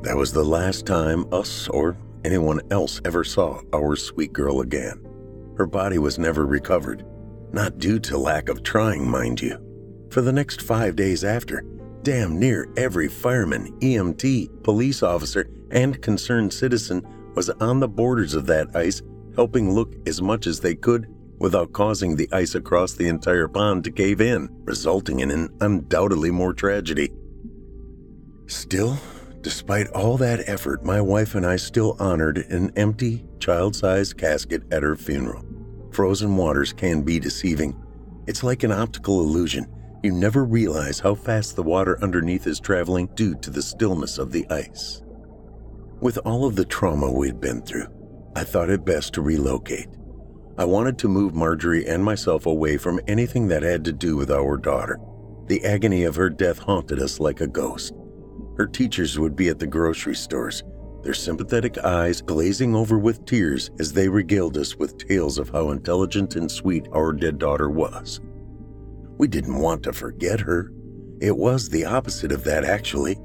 [0.01, 5.05] That was the last time us or anyone else ever saw our sweet girl again.
[5.57, 7.05] Her body was never recovered,
[7.51, 9.59] not due to lack of trying, mind you.
[10.09, 11.63] For the next five days after,
[12.03, 18.45] damn near every fireman, EMT, police officer, and concerned citizen was on the borders of
[18.47, 19.01] that ice,
[19.35, 23.83] helping look as much as they could without causing the ice across the entire pond
[23.83, 27.11] to cave in, resulting in an undoubtedly more tragedy.
[28.47, 28.97] Still,
[29.41, 34.63] Despite all that effort, my wife and I still honored an empty, child sized casket
[34.69, 35.45] at her funeral.
[35.91, 37.73] Frozen waters can be deceiving.
[38.27, 39.65] It's like an optical illusion.
[40.01, 44.31] You never realize how fast the water underneath is traveling due to the stillness of
[44.31, 45.01] the ice.
[45.99, 47.87] With all of the trauma we'd been through,
[48.33, 49.89] I thought it best to relocate.
[50.57, 54.31] I wanted to move Marjorie and myself away from anything that had to do with
[54.31, 54.99] our daughter.
[55.47, 57.93] The agony of her death haunted us like a ghost.
[58.55, 60.63] Her teachers would be at the grocery stores.
[61.03, 65.71] their sympathetic eyes glazing over with tears as they regaled us with tales of how
[65.71, 68.19] intelligent and sweet our dead daughter was.
[69.19, 70.71] We didn't want to forget her.
[71.19, 73.17] It was the opposite of that, actually.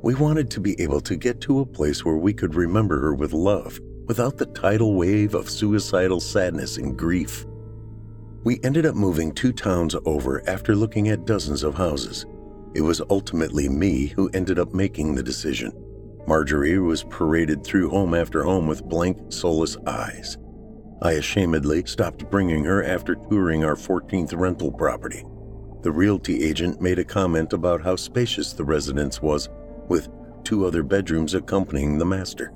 [0.00, 3.14] We wanted to be able to get to a place where we could remember her
[3.16, 7.44] with love, without the tidal wave of suicidal sadness and grief.
[8.44, 12.26] We ended up moving two towns over after looking at dozens of houses.
[12.76, 15.72] It was ultimately me who ended up making the decision.
[16.28, 20.38] Marjorie was paraded through home after home with blank, soulless eyes.
[21.04, 25.22] I ashamedly stopped bringing her after touring our 14th rental property.
[25.82, 29.50] The realty agent made a comment about how spacious the residence was,
[29.88, 30.08] with
[30.44, 32.54] two other bedrooms accompanying the master.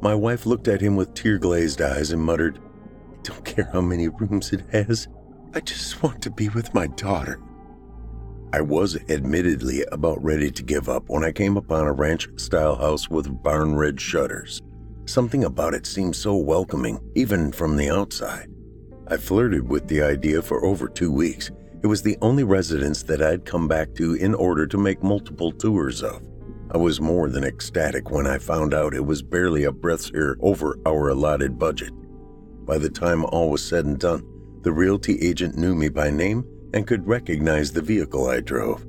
[0.00, 2.58] My wife looked at him with tear glazed eyes and muttered,
[3.12, 5.08] I don't care how many rooms it has.
[5.52, 7.40] I just want to be with my daughter.
[8.54, 12.76] I was admittedly about ready to give up when I came upon a ranch style
[12.76, 14.62] house with barn red shutters.
[15.06, 18.50] Something about it seemed so welcoming, even from the outside.
[19.06, 21.52] I flirted with the idea for over two weeks.
[21.84, 25.52] It was the only residence that I'd come back to in order to make multiple
[25.52, 26.22] tours of.
[26.72, 30.36] I was more than ecstatic when I found out it was barely a breath's air
[30.40, 31.92] over our allotted budget.
[32.66, 34.24] By the time all was said and done,
[34.62, 36.44] the realty agent knew me by name
[36.74, 38.84] and could recognize the vehicle I drove.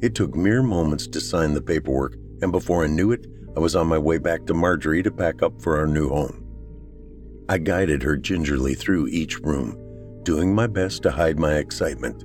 [0.00, 3.76] It took mere moments to sign the paperwork, and before I knew it, I was
[3.76, 6.46] on my way back to Marjorie to pack up for our new home.
[7.48, 9.76] I guided her gingerly through each room,
[10.22, 12.24] doing my best to hide my excitement.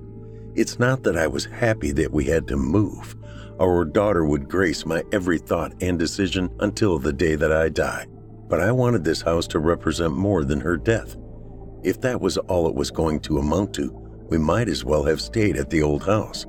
[0.56, 3.16] It's not that I was happy that we had to move.
[3.60, 8.08] Our daughter would grace my every thought and decision until the day that I die
[8.48, 11.18] but I wanted this house to represent more than her death.
[11.84, 13.90] If that was all it was going to amount to,
[14.30, 16.46] we might as well have stayed at the old house.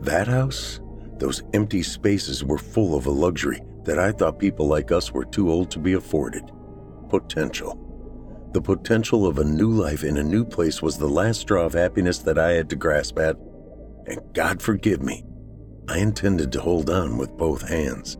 [0.00, 0.80] That house?
[1.18, 5.24] Those empty spaces were full of a luxury that I thought people like us were
[5.24, 6.50] too old to be afforded.
[7.08, 7.84] Potential.
[8.52, 11.74] The potential of a new life in a new place was the last straw of
[11.74, 13.36] happiness that I had to grasp at,
[14.06, 15.24] and God forgive me,
[15.88, 18.16] I intended to hold on with both hands.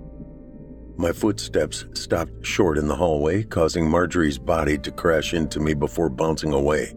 [0.98, 6.10] My footsteps stopped short in the hallway, causing Marjorie's body to crash into me before
[6.10, 6.94] bouncing away.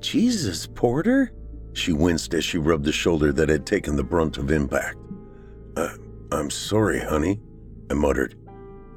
[0.00, 1.32] Jesus, Porter?
[1.74, 4.96] She winced as she rubbed the shoulder that had taken the brunt of impact.
[5.76, 5.94] Uh,
[6.32, 7.40] I'm sorry, honey,
[7.90, 8.34] I muttered.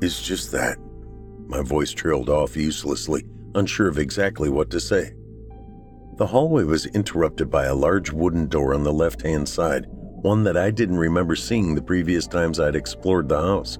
[0.01, 0.77] It's just that.
[1.47, 5.13] My voice trailed off uselessly, unsure of exactly what to say.
[6.17, 10.43] The hallway was interrupted by a large wooden door on the left hand side, one
[10.45, 13.77] that I didn't remember seeing the previous times I'd explored the house.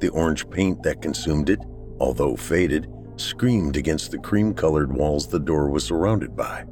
[0.00, 1.60] The orange paint that consumed it,
[2.00, 6.64] although faded, screamed against the cream colored walls the door was surrounded by.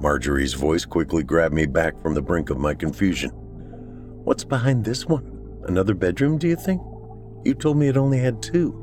[0.00, 3.30] Marjorie's voice quickly grabbed me back from the brink of my confusion.
[4.24, 5.62] What's behind this one?
[5.66, 6.82] Another bedroom, do you think?
[7.44, 8.78] You told me it only had two.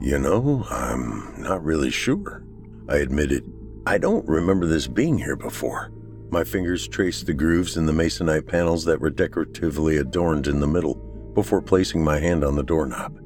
[0.00, 2.42] You know, I'm not really sure,
[2.88, 3.44] I admitted.
[3.86, 5.90] I don't remember this being here before.
[6.30, 10.66] My fingers traced the grooves in the masonite panels that were decoratively adorned in the
[10.66, 10.94] middle
[11.34, 13.20] before placing my hand on the doorknob.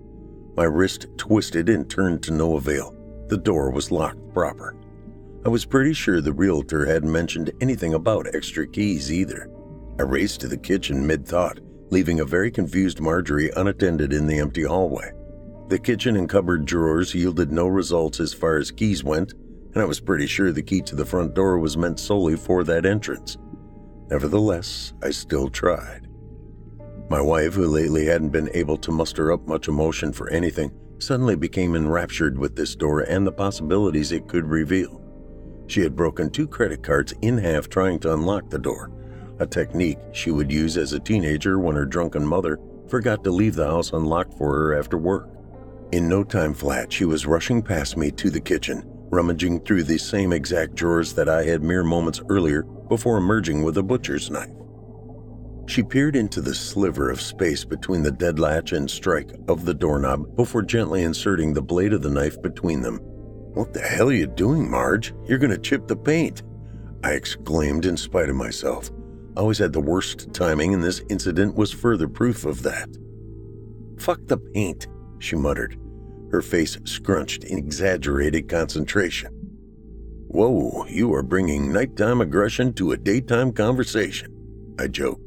[0.56, 2.94] My wrist twisted and turned to no avail.
[3.28, 4.76] The door was locked proper.
[5.44, 9.50] I was pretty sure the realtor hadn't mentioned anything about extra keys either.
[9.98, 11.60] I raced to the kitchen mid thought,
[11.90, 15.12] leaving a very confused Marjorie unattended in the empty hallway.
[15.68, 19.32] The kitchen and cupboard drawers yielded no results as far as keys went,
[19.72, 22.64] and I was pretty sure the key to the front door was meant solely for
[22.64, 23.38] that entrance.
[24.10, 26.08] Nevertheless, I still tried.
[27.10, 31.36] My wife, who lately hadn't been able to muster up much emotion for anything, suddenly
[31.36, 35.02] became enraptured with this door and the possibilities it could reveal.
[35.66, 38.90] She had broken two credit cards in half trying to unlock the door,
[39.38, 42.58] a technique she would use as a teenager when her drunken mother
[42.88, 45.28] forgot to leave the house unlocked for her after work.
[45.92, 49.98] In no time flat, she was rushing past me to the kitchen, rummaging through the
[49.98, 54.50] same exact drawers that I had mere moments earlier before emerging with a butcher's knife.
[55.66, 59.72] She peered into the sliver of space between the dead latch and strike of the
[59.72, 62.98] doorknob before gently inserting the blade of the knife between them.
[63.54, 65.14] What the hell are you doing, Marge?
[65.26, 66.42] You're going to chip the paint.
[67.02, 68.90] I exclaimed in spite of myself.
[69.36, 72.88] Always had the worst timing, and this incident was further proof of that.
[73.98, 74.86] Fuck the paint,
[75.18, 75.78] she muttered,
[76.30, 79.30] her face scrunched in exaggerated concentration.
[80.28, 84.34] Whoa, you are bringing nighttime aggression to a daytime conversation,
[84.78, 85.22] I joked.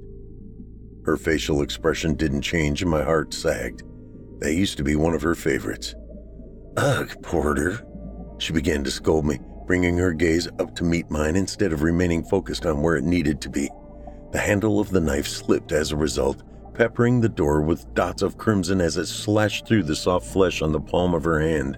[1.06, 3.84] Her facial expression didn't change and my heart sagged.
[4.40, 5.96] That used to be one of her favorites.
[6.76, 7.82] Ugh, Porter.
[8.40, 12.24] She began to scold me, bringing her gaze up to meet mine instead of remaining
[12.24, 13.70] focused on where it needed to be.
[14.38, 16.44] The handle of the knife slipped as a result,
[16.76, 20.72] peppering the door with dots of crimson as it slashed through the soft flesh on
[20.72, 21.76] the palm of her hand.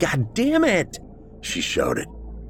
[0.00, 0.98] God damn it!
[1.40, 2.08] she shouted.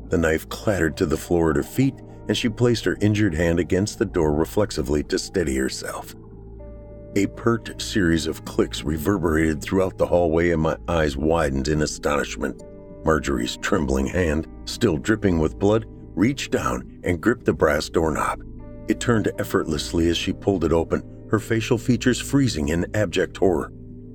[0.09, 1.93] The knife clattered to the floor at her feet,
[2.27, 6.15] and she placed her injured hand against the door reflexively to steady herself.
[7.15, 12.63] A pert series of clicks reverberated throughout the hallway, and my eyes widened in astonishment.
[13.05, 15.85] Marjorie's trembling hand, still dripping with blood,
[16.15, 18.41] reached down and gripped the brass doorknob.
[18.89, 23.73] It turned effortlessly as she pulled it open, her facial features freezing in abject horror.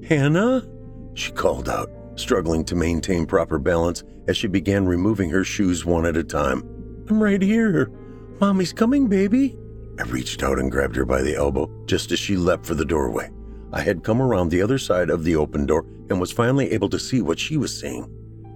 [0.07, 0.67] Hannah?
[1.15, 6.05] She called out, struggling to maintain proper balance as she began removing her shoes one
[6.05, 6.63] at a time.
[7.09, 7.91] I'm right here.
[8.39, 9.57] Mommy's coming, baby.
[9.99, 12.86] I reached out and grabbed her by the elbow just as she leapt for the
[12.86, 13.30] doorway.
[13.74, 16.89] I had come around the other side of the open door and was finally able
[16.89, 18.09] to see what she was seeing.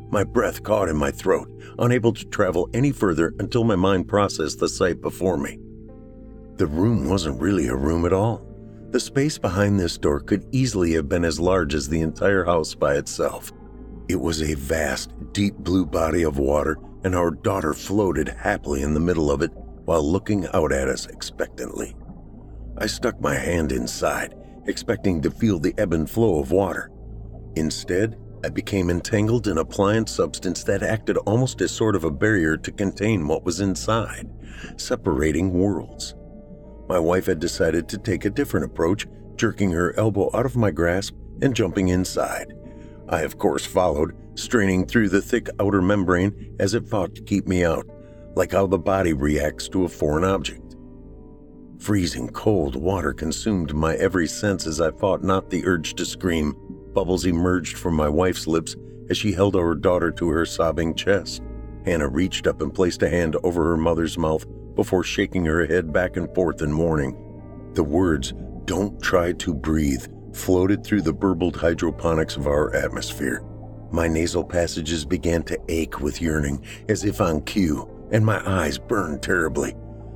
[0.09, 1.49] My breath caught in my throat,
[1.79, 5.59] unable to travel any further until my mind processed the sight before me.
[6.57, 8.45] The room wasn't really a room at all.
[8.91, 12.75] The space behind this door could easily have been as large as the entire house
[12.75, 13.51] by itself.
[14.07, 18.93] It was a vast, deep blue body of water, and our daughter floated happily in
[18.93, 19.51] the middle of it
[19.85, 21.95] while looking out at us expectantly.
[22.77, 24.35] I stuck my hand inside,
[24.67, 26.91] expecting to feel the ebb and flow of water.
[27.55, 32.11] Instead, I became entangled in a pliant substance that acted almost as sort of a
[32.11, 34.29] barrier to contain what was inside,
[34.77, 36.13] separating worlds.
[36.87, 40.71] My wife had decided to take a different approach, jerking her elbow out of my
[40.71, 42.53] grasp and jumping inside.
[43.09, 47.47] I, of course, followed, straining through the thick outer membrane as it fought to keep
[47.47, 47.87] me out,
[48.35, 50.75] like how the body reacts to a foreign object.
[51.79, 56.55] Freezing cold water consumed my every sense as I fought not the urge to scream.
[56.93, 58.75] Bubbles emerged from my wife's lips
[59.09, 61.41] as she held our daughter to her sobbing chest.
[61.85, 64.45] Hannah reached up and placed a hand over her mother's mouth
[64.75, 67.17] before shaking her head back and forth in warning.
[67.73, 68.33] The words,
[68.65, 73.43] Don't try to breathe, floated through the burbled hydroponics of our atmosphere.
[73.91, 78.77] My nasal passages began to ache with yearning, as if on cue, and my eyes
[78.77, 79.75] burned terribly.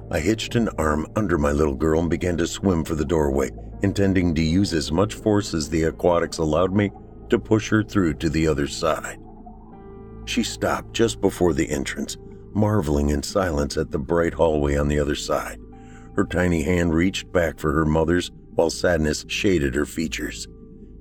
[0.10, 3.52] I hitched an arm under my little girl and began to swim for the doorway,
[3.84, 6.92] intending to use as much force as the aquatics allowed me
[7.30, 9.20] to push her through to the other side.
[10.26, 12.18] She stopped just before the entrance,
[12.54, 15.60] marveling in silence at the bright hallway on the other side.
[16.16, 20.48] Her tiny hand reached back for her mother's while sadness shaded her features.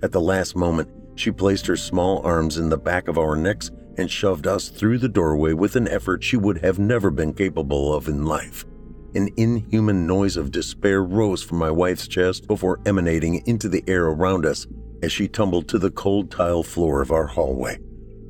[0.03, 3.71] At the last moment, she placed her small arms in the back of our necks
[3.97, 7.95] and shoved us through the doorway with an effort she would have never been capable
[7.95, 8.67] of in life.
[9.15, 14.05] An inhuman noise of despair rose from my wife's chest before emanating into the air
[14.07, 14.67] around us
[15.03, 17.79] as she tumbled to the cold tile floor of our hallway.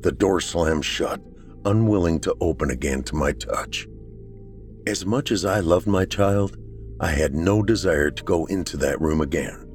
[0.01, 1.19] The door slammed shut,
[1.67, 3.87] unwilling to open again to my touch.
[4.87, 6.57] As much as I loved my child,
[6.99, 9.65] I had no desire to go into that room again.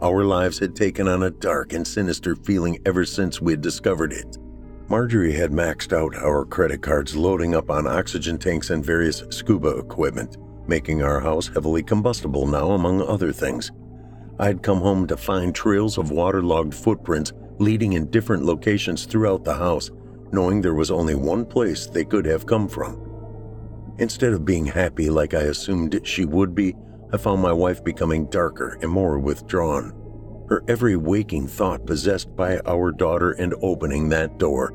[0.00, 4.12] Our lives had taken on a dark and sinister feeling ever since we had discovered
[4.12, 4.36] it.
[4.88, 9.78] Marjorie had maxed out our credit cards, loading up on oxygen tanks and various scuba
[9.78, 10.36] equipment,
[10.66, 13.70] making our house heavily combustible now, among other things.
[14.38, 19.44] I had come home to find trails of waterlogged footprints leading in different locations throughout
[19.44, 19.90] the house,
[20.32, 23.00] knowing there was only one place they could have come from.
[23.98, 26.74] Instead of being happy like I assumed she would be,
[27.12, 29.94] I found my wife becoming darker and more withdrawn.
[30.48, 34.72] Her every waking thought possessed by our daughter and opening that door.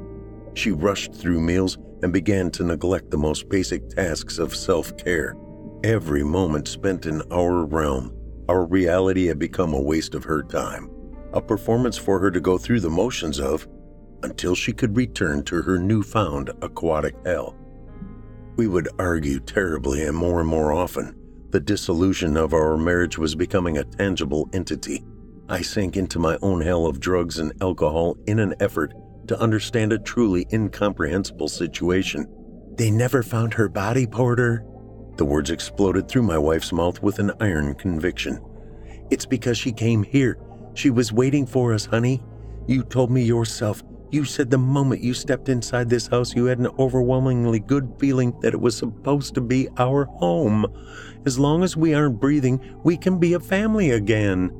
[0.55, 5.35] She rushed through meals and began to neglect the most basic tasks of self care.
[5.83, 8.13] Every moment spent in our realm,
[8.49, 10.89] our reality had become a waste of her time,
[11.33, 13.67] a performance for her to go through the motions of
[14.23, 17.55] until she could return to her newfound aquatic hell.
[18.55, 21.15] We would argue terribly and more and more often.
[21.49, 25.03] The dissolution of our marriage was becoming a tangible entity.
[25.49, 28.93] I sank into my own hell of drugs and alcohol in an effort
[29.27, 32.27] to understand a truly incomprehensible situation.
[32.75, 34.65] They never found her body, Porter.
[35.17, 38.43] The words exploded through my wife's mouth with an iron conviction.
[39.11, 40.39] It's because she came here.
[40.73, 42.23] She was waiting for us, honey.
[42.67, 43.83] You told me yourself
[44.13, 48.37] you said the moment you stepped inside this house, you had an overwhelmingly good feeling
[48.41, 50.65] that it was supposed to be our home.
[51.25, 54.51] As long as we aren't breathing, we can be a family again.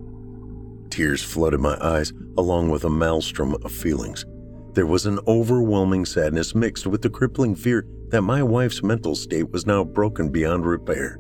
[0.90, 4.26] Tears flooded my eyes, along with a maelstrom of feelings.
[4.74, 9.52] There was an overwhelming sadness mixed with the crippling fear that my wife's mental state
[9.52, 11.20] was now broken beyond repair.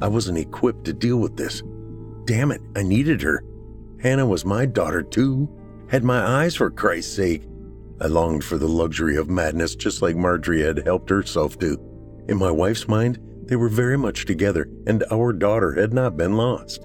[0.00, 1.62] I wasn't equipped to deal with this.
[2.26, 3.44] Damn it, I needed her.
[4.00, 5.48] Hannah was my daughter, too.
[5.88, 7.42] Had my eyes, for Christ's sake.
[8.02, 11.78] I longed for the luxury of madness just like Marjorie had helped herself to.
[12.26, 16.36] In my wife's mind, they were very much together, and our daughter had not been
[16.36, 16.84] lost.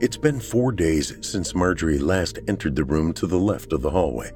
[0.00, 3.88] It's been four days since Marjorie last entered the room to the left of the
[3.88, 4.32] hallway.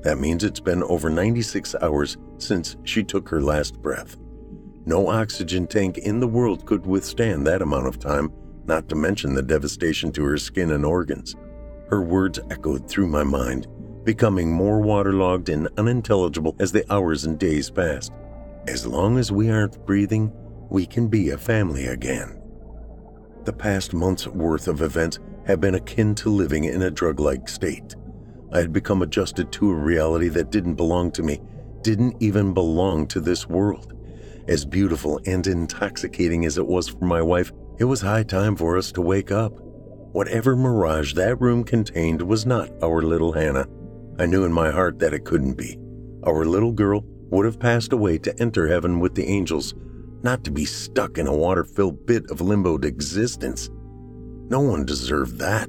[0.00, 4.16] That means it's been over 96 hours since she took her last breath.
[4.86, 8.32] No oxygen tank in the world could withstand that amount of time,
[8.64, 11.36] not to mention the devastation to her skin and organs.
[11.90, 13.66] Her words echoed through my mind,
[14.04, 18.12] becoming more waterlogged and unintelligible as the hours and days passed.
[18.66, 20.32] As long as we aren't breathing,
[20.70, 22.40] we can be a family again.
[23.44, 27.48] The past month's worth of events have been akin to living in a drug like
[27.48, 27.96] state.
[28.52, 31.40] I had become adjusted to a reality that didn't belong to me,
[31.82, 33.94] didn't even belong to this world.
[34.48, 38.76] As beautiful and intoxicating as it was for my wife, it was high time for
[38.76, 39.52] us to wake up.
[40.12, 43.68] Whatever mirage that room contained was not our little Hannah.
[44.20, 45.78] I knew in my heart that it couldn't be.
[46.24, 49.74] Our little girl would have passed away to enter heaven with the angels,
[50.22, 53.70] not to be stuck in a water filled bit of limboed existence.
[54.50, 55.68] No one deserved that,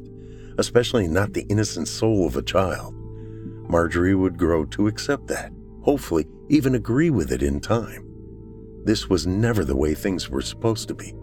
[0.58, 2.96] especially not the innocent soul of a child.
[3.70, 5.52] Marjorie would grow to accept that,
[5.84, 8.04] hopefully, even agree with it in time.
[8.84, 11.14] This was never the way things were supposed to be.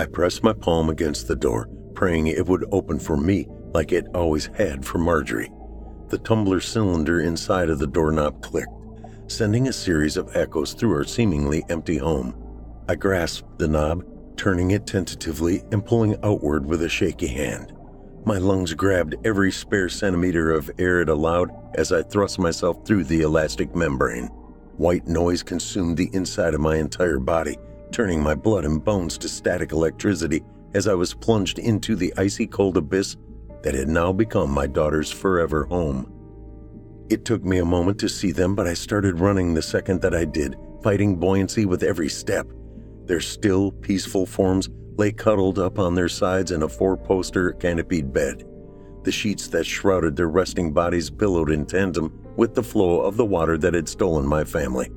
[0.00, 4.06] I pressed my palm against the door, praying it would open for me like it
[4.14, 5.52] always had for Marjorie.
[6.14, 8.70] The tumbler cylinder inside of the doorknob clicked
[9.26, 12.36] sending a series of echoes through our seemingly empty home.
[12.88, 14.04] I grasped the knob,
[14.36, 17.72] turning it tentatively and pulling outward with a shaky hand.
[18.24, 23.02] My lungs grabbed every spare centimeter of air it allowed as I thrust myself through
[23.02, 24.26] the elastic membrane.
[24.76, 27.56] White noise consumed the inside of my entire body,
[27.90, 30.44] turning my blood and bones to static electricity
[30.74, 33.16] as I was plunged into the icy cold abyss
[33.64, 36.12] that had now become my daughter's forever home.
[37.08, 40.14] It took me a moment to see them, but I started running the second that
[40.14, 42.46] I did, fighting buoyancy with every step.
[43.06, 48.12] Their still, peaceful forms lay cuddled up on their sides in a four poster canopied
[48.12, 48.44] bed.
[49.02, 53.24] The sheets that shrouded their resting bodies billowed in tandem with the flow of the
[53.24, 54.90] water that had stolen my family.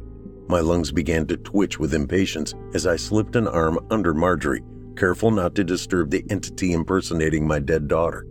[0.49, 4.63] My lungs began to twitch with impatience as I slipped an arm under Marjorie,
[4.97, 8.25] careful not to disturb the entity impersonating my dead daughter.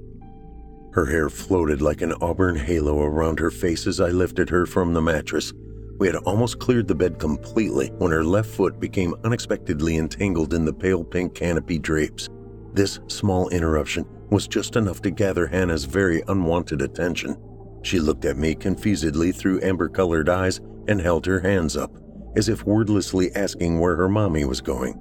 [0.96, 4.94] Her hair floated like an auburn halo around her face as I lifted her from
[4.94, 5.52] the mattress.
[5.98, 10.64] We had almost cleared the bed completely when her left foot became unexpectedly entangled in
[10.64, 12.30] the pale pink canopy drapes.
[12.72, 17.36] This small interruption was just enough to gather Hannah's very unwanted attention.
[17.82, 21.94] She looked at me confusedly through amber colored eyes and held her hands up,
[22.36, 24.98] as if wordlessly asking where her mommy was going.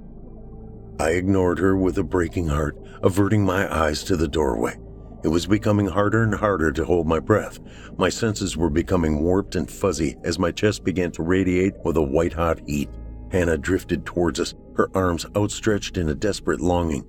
[1.00, 4.76] I ignored her with a breaking heart, averting my eyes to the doorway.
[5.22, 7.58] It was becoming harder and harder to hold my breath.
[7.96, 12.02] My senses were becoming warped and fuzzy as my chest began to radiate with a
[12.02, 12.90] white hot heat.
[13.32, 17.04] Hannah drifted towards us, her arms outstretched in a desperate longing.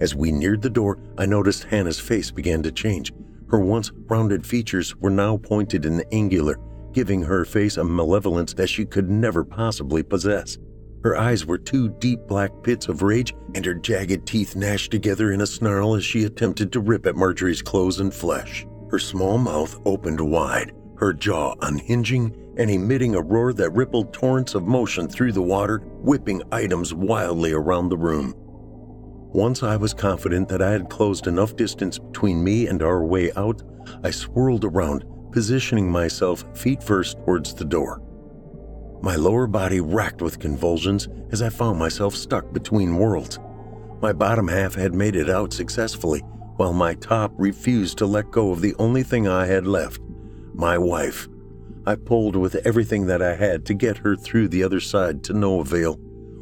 [0.00, 3.12] As we neared the door, I noticed Hannah's face began to change.
[3.48, 6.58] Her once rounded features were now pointed and angular,
[6.92, 10.58] giving her face a malevolence that she could never possibly possess.
[11.02, 15.32] Her eyes were two deep black pits of rage, and her jagged teeth gnashed together
[15.32, 18.66] in a snarl as she attempted to rip at Marjorie's clothes and flesh.
[18.88, 24.54] Her small mouth opened wide, her jaw unhinging and emitting a roar that rippled torrents
[24.54, 28.34] of motion through the water, whipping items wildly around the room.
[29.34, 33.32] Once I was confident that I had closed enough distance between me and our way
[33.32, 33.62] out,
[34.04, 38.02] I swirled around, positioning myself feet first towards the door
[39.02, 43.38] my lower body racked with convulsions as I found myself stuck between worlds.
[44.00, 46.20] My bottom half had made it out successfully,
[46.56, 50.00] while my top refused to let go of the only thing I had left
[50.54, 51.28] my wife.
[51.86, 55.32] I pulled with everything that I had to get her through the other side to
[55.32, 55.94] no avail.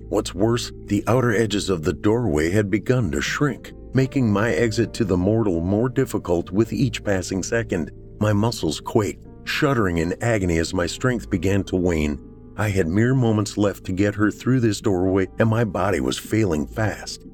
[0.08, 4.92] What's worse, the outer edges of the doorway had begun to shrink, making my exit
[4.94, 7.90] to the mortal more difficult with each passing second.
[8.18, 12.18] My muscles quaked, shuddering in agony as my strength began to wane.
[12.60, 16.18] I had mere moments left to get her through this doorway, and my body was
[16.18, 17.24] failing fast.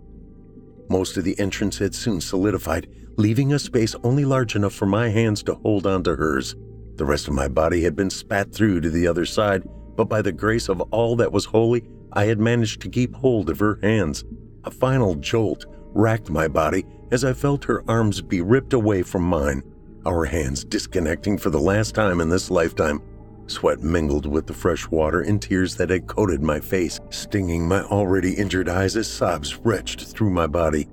[0.89, 5.09] Most of the entrance had soon solidified, leaving a space only large enough for my
[5.09, 6.55] hands to hold onto hers.
[6.95, 9.65] The rest of my body had been spat through to the other side,
[9.97, 13.51] but by the grace of all that was holy, I had managed to keep hold
[13.51, 14.23] of her hands.
[14.63, 19.25] A final jolt racked my body as I felt her arms be ripped away from
[19.25, 19.65] mine,
[20.07, 23.03] our hands disconnecting for the last time in this lifetime.
[23.49, 27.83] Sweat mingled with the fresh water and tears that had coated my face, stinging my
[27.83, 30.89] already injured eyes as sobs retched through my body.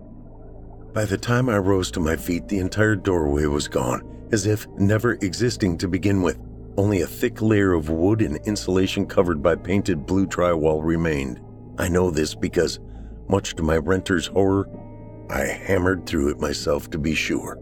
[0.93, 4.67] By the time I rose to my feet, the entire doorway was gone, as if
[4.77, 6.39] never existing to begin with.
[6.77, 11.39] Only a thick layer of wood and insulation covered by painted blue drywall remained.
[11.79, 12.79] I know this because,
[13.27, 14.69] much to my renter's horror,
[15.29, 17.57] I hammered through it myself to be sure.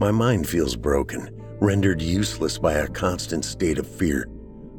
[0.00, 1.33] My mind feels broken,
[1.64, 4.28] rendered useless by a constant state of fear.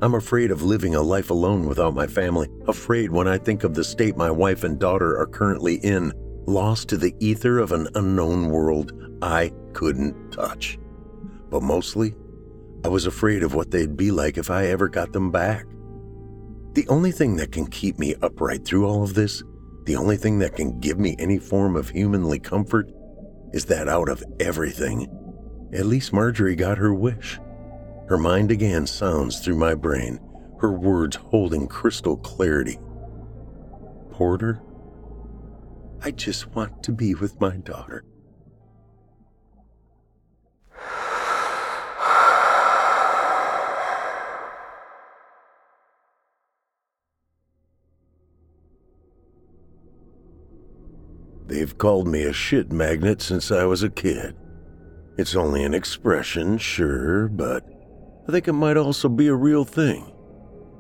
[0.04, 3.74] I'm afraid of living a life alone without my family, afraid when I think of
[3.74, 6.14] the state my wife and daughter are currently in,
[6.46, 8.92] lost to the ether of an unknown world
[9.24, 10.78] I couldn't touch.
[11.50, 12.14] But mostly,
[12.84, 15.66] I was afraid of what they'd be like if I ever got them back.
[16.74, 19.42] The only thing that can keep me upright through all of this,
[19.86, 22.92] the only thing that can give me any form of humanly comfort,
[23.54, 25.08] is that out of everything,
[25.76, 27.40] at least Marjorie got her wish.
[28.08, 30.20] Her mind again sounds through my brain,
[30.60, 32.80] her words holding crystal clarity.
[34.12, 34.62] Porter,
[36.02, 38.06] I just want to be with my daughter.
[51.48, 54.36] They've called me a shit magnet since I was a kid.
[55.18, 57.64] It's only an expression, sure, but
[58.28, 60.12] I think it might also be a real thing.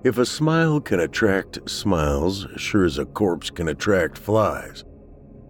[0.04, 4.84] If a smile can attract smiles, sure as a corpse can attract flies,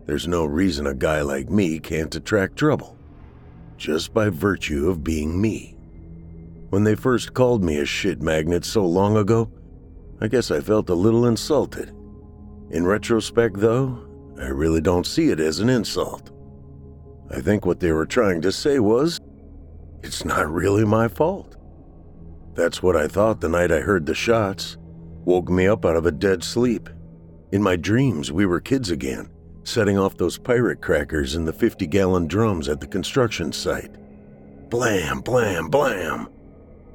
[0.05, 2.95] there's no reason a guy like me can't attract trouble,
[3.75, 5.75] just by virtue of being me.
[6.69, 9.51] When they first called me a shit magnet so long ago,
[10.21, 11.89] I guess I felt a little insulted.
[12.69, 14.07] In retrospect, though,
[14.39, 16.31] I really don't see it as an insult.
[17.29, 19.19] I think what they were trying to say was,
[20.03, 21.55] it's not really my fault.
[22.53, 24.77] That's what I thought the night I heard the shots.
[25.25, 26.89] Woke me up out of a dead sleep.
[27.51, 29.29] In my dreams, we were kids again,
[29.63, 33.95] setting off those pirate crackers in the 50 gallon drums at the construction site.
[34.69, 36.29] Blam, blam, blam.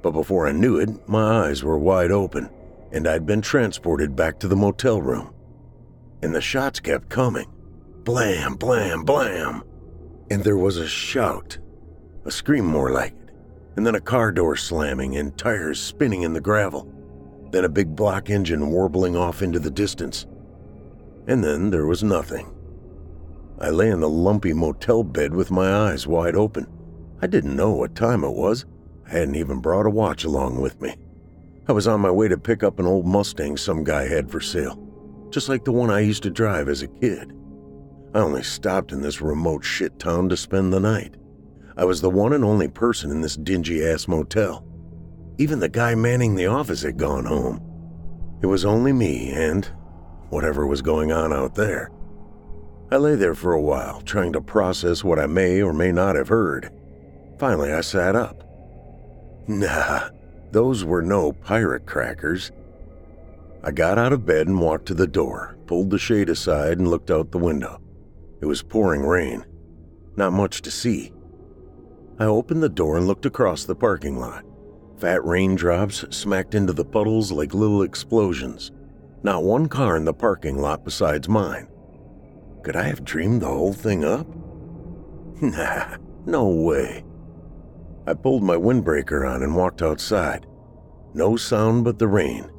[0.03, 2.49] But before I knew it, my eyes were wide open,
[2.93, 5.35] and I'd been transported back to the motel room
[6.23, 7.47] and the shots kept coming.
[8.05, 9.63] Blam, blam, blam.
[10.31, 11.59] And there was a shout,
[12.25, 13.35] a scream more like it,
[13.77, 16.93] and then a car door slamming and tires spinning in the gravel.
[17.51, 20.27] Then a big block engine warbling off into the distance.
[21.27, 22.55] And then there was nothing.
[23.59, 26.67] I lay in the lumpy motel bed with my eyes wide open.
[27.21, 28.65] I didn't know what time it was.
[29.07, 30.97] I hadn't even brought a watch along with me.
[31.69, 34.41] I was on my way to pick up an old Mustang some guy had for
[34.41, 34.87] sale
[35.31, 37.33] just like the one I used to drive as a kid.
[38.13, 41.15] I only stopped in this remote shit town to spend the night.
[41.77, 44.67] I was the one and only person in this dingy ass motel.
[45.39, 47.63] Even the guy manning the office had gone home.
[48.43, 49.65] It was only me and
[50.31, 51.91] whatever was going on out there.
[52.91, 56.17] I lay there for a while, trying to process what I may or may not
[56.17, 56.73] have heard.
[57.39, 58.43] Finally, I sat up.
[59.47, 60.09] Nah,
[60.51, 62.51] those were no pirate crackers.
[63.63, 66.89] I got out of bed and walked to the door, pulled the shade aside, and
[66.89, 67.81] looked out the window.
[68.41, 69.45] It was pouring rain.
[70.17, 71.13] Not much to see.
[72.19, 74.45] I opened the door and looked across the parking lot.
[74.99, 78.71] Fat raindrops smacked into the puddles like little explosions.
[79.23, 81.69] Not one car in the parking lot besides mine.
[82.63, 84.27] Could I have dreamed the whole thing up?
[85.43, 87.03] Nah, no way.
[88.07, 90.45] I pulled my windbreaker on and walked outside.
[91.15, 92.51] No sound but the rain.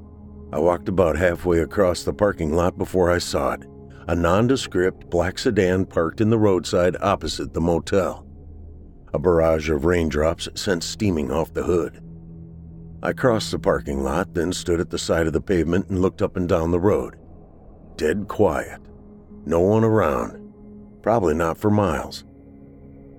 [0.51, 3.70] I walked about halfway across the parking lot before I saw it
[4.08, 8.26] a nondescript black sedan parked in the roadside opposite the motel.
[9.14, 12.02] A barrage of raindrops sent steaming off the hood.
[13.04, 16.22] I crossed the parking lot, then stood at the side of the pavement and looked
[16.22, 17.18] up and down the road.
[17.95, 18.80] Dead quiet.
[19.45, 20.54] No one around.
[21.02, 22.24] Probably not for miles.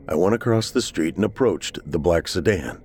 [0.09, 2.83] I went across the street and approached the black sedan.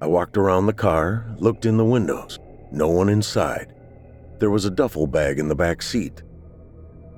[0.00, 2.38] I walked around the car, looked in the windows.
[2.70, 3.74] No one inside.
[4.38, 6.22] There was a duffel bag in the back seat.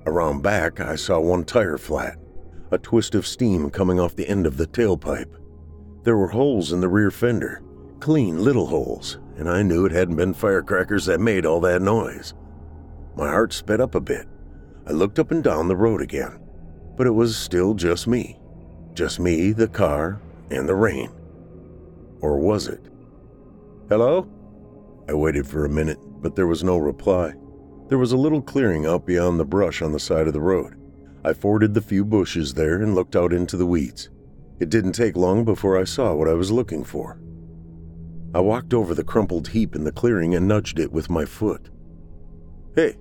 [0.08, 2.16] Around back, I saw one tire flat,
[2.70, 5.36] a twist of steam coming off the end of the tailpipe.
[6.02, 7.60] There were holes in the rear fender,
[8.00, 12.32] clean little holes, and I knew it hadn't been firecrackers that made all that noise.
[13.16, 14.26] My heart sped up a bit.
[14.86, 16.40] I looked up and down the road again,
[16.96, 18.40] but it was still just me.
[18.94, 21.10] Just me, the car, and the rain.
[22.22, 22.80] Or was it?
[23.90, 24.26] Hello?
[25.06, 27.34] I waited for a minute, but there was no reply.
[27.88, 30.74] There was a little clearing out beyond the brush on the side of the road.
[31.24, 34.10] I forded the few bushes there and looked out into the weeds.
[34.60, 37.18] It didn't take long before I saw what I was looking for.
[38.34, 41.70] I walked over the crumpled heap in the clearing and nudged it with my foot.
[42.74, 42.96] Hey!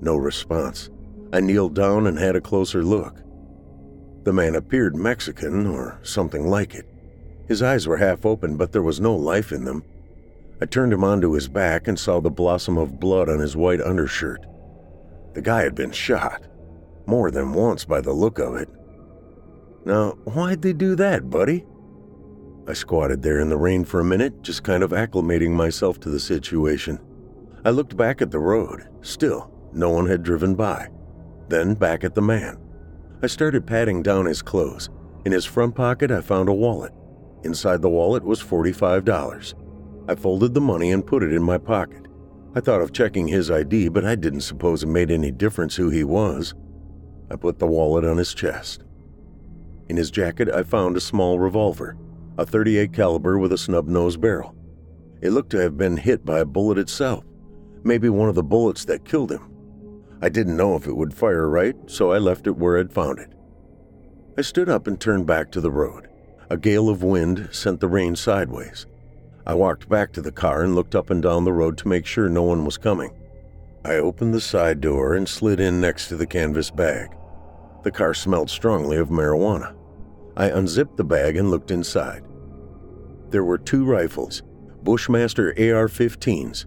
[0.00, 0.90] No response.
[1.32, 3.22] I kneeled down and had a closer look.
[4.24, 6.86] The man appeared Mexican or something like it.
[7.48, 9.84] His eyes were half open, but there was no life in them.
[10.62, 13.80] I turned him onto his back and saw the blossom of blood on his white
[13.80, 14.44] undershirt.
[15.34, 16.46] The guy had been shot.
[17.06, 18.68] More than once by the look of it.
[19.84, 21.64] Now, why'd they do that, buddy?
[22.68, 26.10] I squatted there in the rain for a minute, just kind of acclimating myself to
[26.10, 27.00] the situation.
[27.64, 28.88] I looked back at the road.
[29.00, 30.88] Still, no one had driven by.
[31.48, 32.58] Then back at the man.
[33.22, 34.90] I started patting down his clothes.
[35.24, 36.92] In his front pocket, I found a wallet.
[37.44, 39.54] Inside the wallet was $45.
[40.10, 42.08] I folded the money and put it in my pocket.
[42.56, 45.88] I thought of checking his ID, but I didn't suppose it made any difference who
[45.88, 46.52] he was.
[47.30, 48.82] I put the wallet on his chest.
[49.88, 51.96] In his jacket, I found a small revolver,
[52.38, 54.56] a 38 caliber with a snub-nosed barrel.
[55.22, 57.24] It looked to have been hit by a bullet itself,
[57.84, 59.48] maybe one of the bullets that killed him.
[60.20, 63.20] I didn't know if it would fire right, so I left it where I'd found
[63.20, 63.32] it.
[64.36, 66.08] I stood up and turned back to the road.
[66.50, 68.86] A gale of wind sent the rain sideways.
[69.46, 72.06] I walked back to the car and looked up and down the road to make
[72.06, 73.10] sure no one was coming.
[73.84, 77.16] I opened the side door and slid in next to the canvas bag.
[77.82, 79.74] The car smelled strongly of marijuana.
[80.36, 82.22] I unzipped the bag and looked inside.
[83.30, 84.42] There were two rifles,
[84.82, 86.66] Bushmaster AR 15s.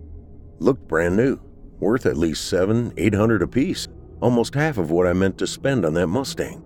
[0.59, 1.39] Looked brand new,
[1.79, 3.87] worth at least seven, eight hundred apiece,
[4.21, 6.63] almost half of what I meant to spend on that Mustang.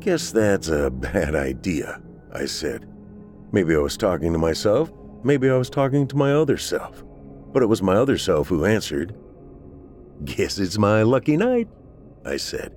[0.00, 2.00] Guess that's a bad idea,
[2.32, 2.88] I said.
[3.50, 4.90] Maybe I was talking to myself,
[5.24, 7.02] maybe I was talking to my other self.
[7.52, 9.14] But it was my other self who answered.
[10.24, 11.68] Guess it's my lucky night,
[12.24, 12.74] I said.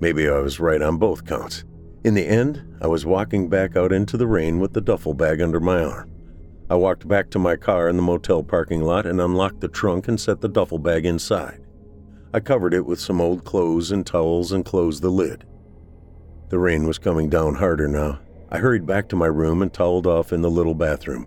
[0.00, 1.64] Maybe I was right on both counts.
[2.04, 5.40] In the end, I was walking back out into the rain with the duffel bag
[5.40, 6.10] under my arm.
[6.70, 10.06] I walked back to my car in the motel parking lot and unlocked the trunk
[10.06, 11.60] and set the duffel bag inside.
[12.32, 15.44] I covered it with some old clothes and towels and closed the lid.
[16.50, 18.20] The rain was coming down harder now.
[18.50, 21.26] I hurried back to my room and toweled off in the little bathroom.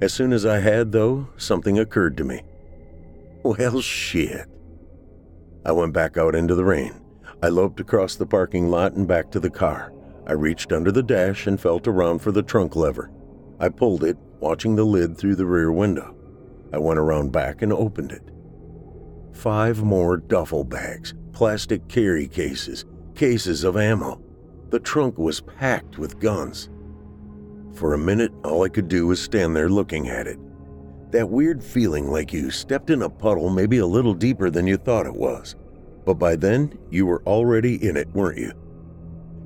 [0.00, 2.42] As soon as I had, though, something occurred to me.
[3.42, 4.46] Well, shit.
[5.64, 7.00] I went back out into the rain.
[7.42, 9.92] I loped across the parking lot and back to the car.
[10.26, 13.10] I reached under the dash and felt around for the trunk lever.
[13.58, 16.14] I pulled it, watching the lid through the rear window.
[16.72, 18.30] I went around back and opened it.
[19.32, 22.84] Five more duffel bags, plastic carry cases,
[23.14, 24.20] cases of ammo.
[24.70, 26.68] The trunk was packed with guns.
[27.76, 30.38] For a minute, all I could do was stand there looking at it.
[31.10, 34.78] That weird feeling like you stepped in a puddle maybe a little deeper than you
[34.78, 35.56] thought it was.
[36.06, 38.52] But by then, you were already in it, weren't you?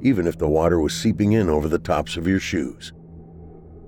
[0.00, 2.92] Even if the water was seeping in over the tops of your shoes.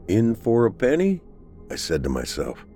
[0.09, 1.23] In for a penny?
[1.71, 2.67] I said to myself.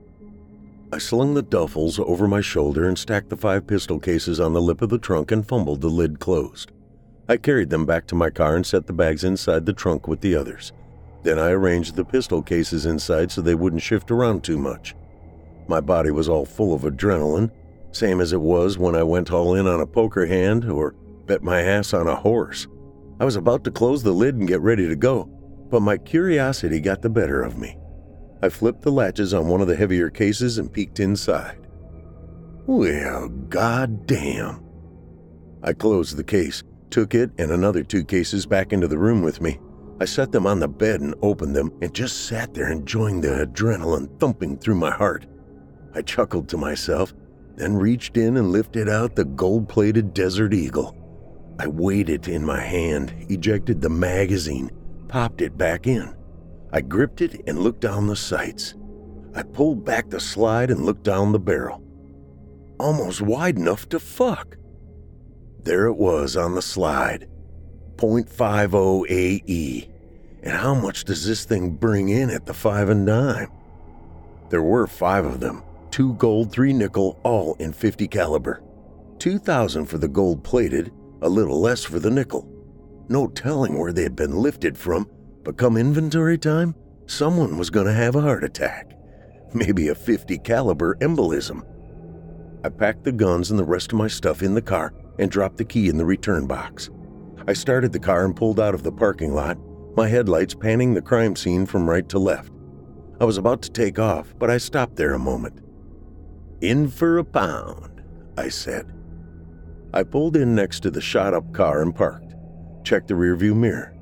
[0.92, 4.62] I slung the duffels over my shoulder and stacked the five pistol cases on the
[4.62, 6.70] lip of the trunk and fumbled the lid closed.
[7.28, 10.20] I carried them back to my car and set the bags inside the trunk with
[10.20, 10.72] the others.
[11.26, 14.94] Then I arranged the pistol cases inside so they wouldn't shift around too much.
[15.68, 17.50] My body was all full of adrenaline,
[17.90, 20.92] same as it was when I went all in on a poker hand or
[21.26, 22.68] bet my ass on a horse.
[23.18, 25.28] I was about to close the lid and get ready to go
[25.70, 27.76] but my curiosity got the better of me.
[28.42, 31.66] I flipped the latches on one of the heavier cases and peeked inside.
[32.66, 34.64] Well, goddamn.
[35.62, 39.40] I closed the case, took it and another two cases back into the room with
[39.40, 39.58] me.
[39.98, 43.46] I set them on the bed and opened them and just sat there enjoying the
[43.46, 45.26] adrenaline thumping through my heart.
[45.94, 47.14] I chuckled to myself,
[47.56, 50.94] then reached in and lifted out the gold plated Desert Eagle.
[51.58, 54.70] I weighed it in my hand, ejected the magazine,
[55.08, 56.14] popped it back in.
[56.70, 58.74] I gripped it and looked down the sights.
[59.34, 61.82] I pulled back the slide and looked down the barrel.
[62.78, 64.58] Almost wide enough to fuck.
[65.62, 67.28] There it was on the slide.
[67.96, 69.90] 0.50 AE.
[70.42, 73.50] And how much does this thing bring in at the five and dime?
[74.48, 78.62] There were five of them, two gold, three nickel, all in 50 caliber.
[79.18, 80.92] 2000 for the gold plated,
[81.22, 82.48] a little less for the nickel.
[83.08, 85.10] No telling where they had been lifted from,
[85.42, 86.74] but come inventory time,
[87.06, 88.92] someone was going to have a heart attack.
[89.54, 91.64] Maybe a 50 caliber embolism.
[92.64, 95.56] I packed the guns and the rest of my stuff in the car and dropped
[95.56, 96.90] the key in the return box.
[97.48, 99.58] I started the car and pulled out of the parking lot,
[99.96, 102.52] my headlights panning the crime scene from right to left.
[103.20, 105.60] I was about to take off, but I stopped there a moment.
[106.60, 108.02] In for a pound,
[108.36, 108.92] I said.
[109.94, 112.26] I pulled in next to the shot up car and parked
[112.86, 113.92] checked the rearview mirror,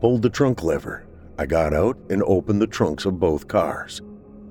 [0.00, 1.06] pulled the trunk lever.
[1.38, 4.02] I got out and opened the trunks of both cars.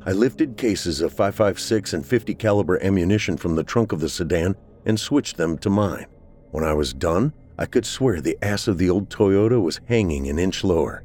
[0.06, 4.56] I lifted cases of 5.56 and 50 caliber ammunition from the trunk of the sedan
[4.86, 6.08] and switched them to mine.
[6.52, 10.28] When I was done, I could swear the ass of the old Toyota was hanging
[10.28, 11.04] an inch lower.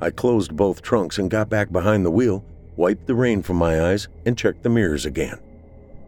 [0.00, 2.44] I closed both trunks and got back behind the wheel,
[2.76, 5.40] wiped the rain from my eyes, and checked the mirrors again.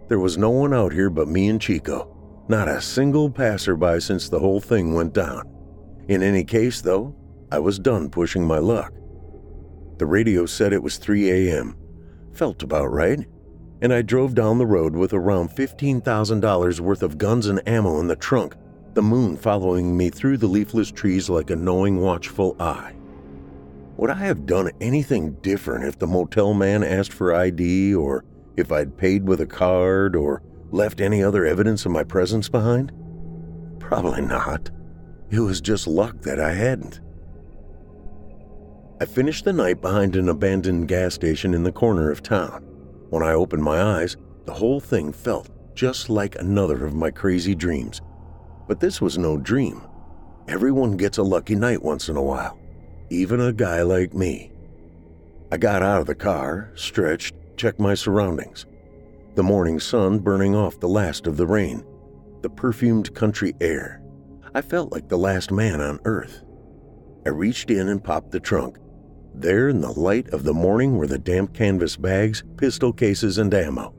[0.07, 2.09] There was no one out here but me and Chico.
[2.47, 5.53] Not a single passerby since the whole thing went down.
[6.07, 7.13] In any case, though,
[7.51, 8.93] I was done pushing my luck.
[9.99, 11.77] The radio said it was 3 a.m.
[12.33, 13.27] Felt about right.
[13.83, 18.07] And I drove down the road with around $15,000 worth of guns and ammo in
[18.07, 18.55] the trunk,
[18.95, 22.95] the moon following me through the leafless trees like a knowing, watchful eye.
[23.97, 28.25] Would I have done anything different if the motel man asked for ID or
[28.57, 32.93] if I'd paid with a card or left any other evidence of my presence behind?
[33.79, 34.71] Probably not.
[35.31, 37.01] It was just luck that I hadn't.
[39.01, 42.63] I finished the night behind an abandoned gas station in the corner of town.
[43.11, 47.55] When I opened my eyes, the whole thing felt just like another of my crazy
[47.55, 48.01] dreams.
[48.67, 49.83] But this was no dream.
[50.49, 52.59] Everyone gets a lucky night once in a while,
[53.11, 54.53] even a guy like me.
[55.51, 58.67] I got out of the car, stretched, checked my surroundings.
[59.35, 61.85] The morning sun burning off the last of the rain,
[62.43, 64.01] the perfumed country air.
[64.55, 66.43] I felt like the last man on earth.
[67.27, 68.79] I reached in and popped the trunk.
[69.35, 73.53] There in the light of the morning were the damp canvas bags, pistol cases, and
[73.53, 73.95] ammo.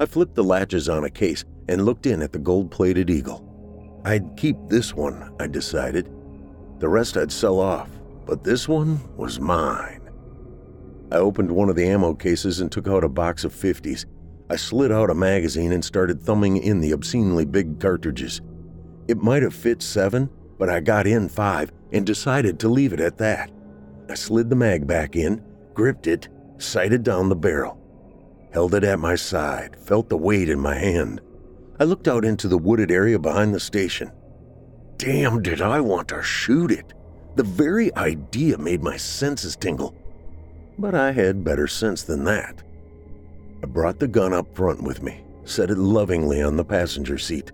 [0.00, 3.45] I flipped the latches on a case and looked in at the gold plated eagle.
[4.06, 6.08] I'd keep this one, I decided.
[6.78, 7.90] The rest I'd sell off,
[8.24, 10.08] but this one was mine.
[11.10, 14.06] I opened one of the ammo cases and took out a box of 50s.
[14.48, 18.42] I slid out a magazine and started thumbing in the obscenely big cartridges.
[19.08, 23.00] It might have fit seven, but I got in five and decided to leave it
[23.00, 23.50] at that.
[24.08, 25.42] I slid the mag back in,
[25.74, 26.28] gripped it,
[26.58, 27.76] sighted down the barrel,
[28.52, 31.20] held it at my side, felt the weight in my hand.
[31.78, 34.10] I looked out into the wooded area behind the station.
[34.96, 36.94] Damn, did I want to shoot it!
[37.36, 39.94] The very idea made my senses tingle.
[40.78, 42.62] But I had better sense than that.
[43.62, 47.52] I brought the gun up front with me, set it lovingly on the passenger seat.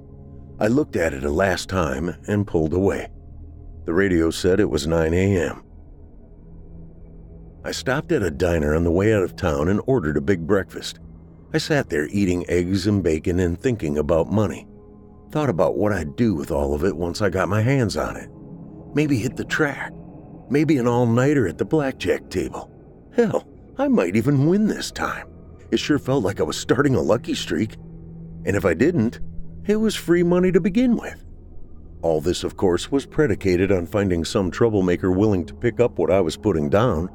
[0.61, 3.09] I looked at it a last time and pulled away.
[3.85, 5.64] The radio said it was 9 a.m.
[7.64, 10.47] I stopped at a diner on the way out of town and ordered a big
[10.47, 11.01] breakfast.
[11.55, 14.66] I sat there eating eggs and bacon and thinking about money.
[15.30, 18.16] Thought about what I'd do with all of it once I got my hands on
[18.16, 18.30] it.
[18.94, 19.92] Maybe hit the track.
[20.50, 22.70] Maybe an all nighter at the blackjack table.
[23.14, 23.46] Hell,
[23.78, 25.28] I might even win this time.
[25.70, 27.76] It sure felt like I was starting a lucky streak.
[28.44, 29.20] And if I didn't,
[29.66, 31.24] it was free money to begin with.
[32.03, 36.11] All this, of course, was predicated on finding some troublemaker willing to pick up what
[36.11, 37.09] I was putting down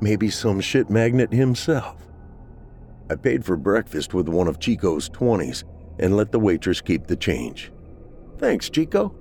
[0.00, 2.05] Maybe some shit magnet himself.
[3.08, 5.64] I paid for breakfast with one of Chico's 20s
[5.98, 7.72] and let the waitress keep the change.
[8.38, 9.14] Thanks, Chico.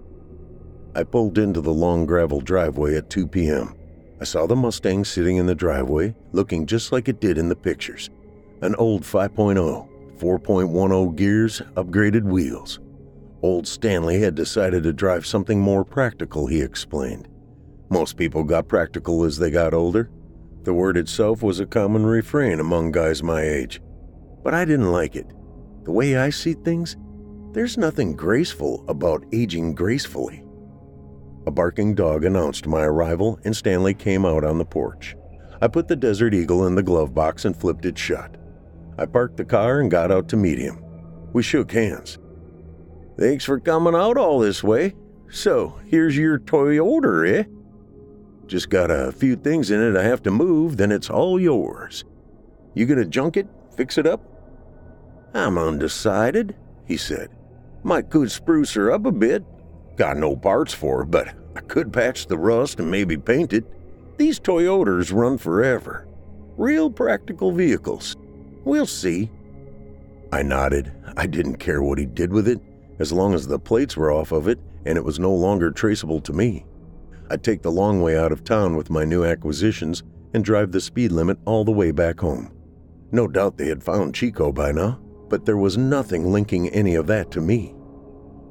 [0.96, 3.76] I pulled into the long gravel driveway at 2 p.m.
[4.20, 7.56] I saw the Mustang sitting in the driveway, looking just like it did in the
[7.56, 8.10] pictures.
[8.62, 12.80] An old 5.0, 4.10 gears, upgraded wheels.
[13.42, 17.28] Old Stanley had decided to drive something more practical, he explained.
[17.90, 20.10] Most people got practical as they got older.
[20.66, 23.80] The word itself was a common refrain among guys my age.
[24.44, 25.28] But I didn't like it.
[25.84, 26.98] The way I see things,
[27.52, 30.44] there's nothing graceful about aging gracefully.
[31.46, 35.16] A barking dog announced my arrival, and Stanley came out on the porch.
[35.62, 38.36] I put the Desert Eagle in the glove box and flipped it shut.
[38.98, 40.84] I parked the car and got out to meet him.
[41.32, 42.18] We shook hands.
[43.20, 44.96] Thanks for coming out all this way.
[45.30, 47.44] So, here's your Toyota, eh?
[48.48, 52.04] Just got a few things in it I have to move, then it's all yours.
[52.74, 53.48] You gonna junk it?
[53.76, 54.22] Fix it up?
[55.34, 56.56] I'm undecided,
[56.86, 57.30] he said.
[57.84, 59.44] Might could spruce her up a bit.
[59.96, 63.66] Got no parts for her, but I could patch the rust and maybe paint it.
[64.18, 66.08] These Toyotas run forever.
[66.58, 68.16] Real practical vehicles.
[68.64, 69.30] We'll see.
[70.32, 70.92] I nodded.
[71.18, 72.60] I didn't care what he did with it,
[73.00, 76.22] as long as the plates were off of it and it was no longer traceable
[76.22, 76.66] to me.
[77.30, 80.04] I'd take the long way out of town with my new acquisitions
[80.34, 82.52] and drive the speed limit all the way back home.
[83.12, 85.00] No doubt they had found Chico by now,
[85.30, 87.74] but there was nothing linking any of that to me.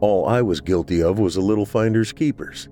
[0.00, 2.68] All I was guilty of was a little finder's keepers.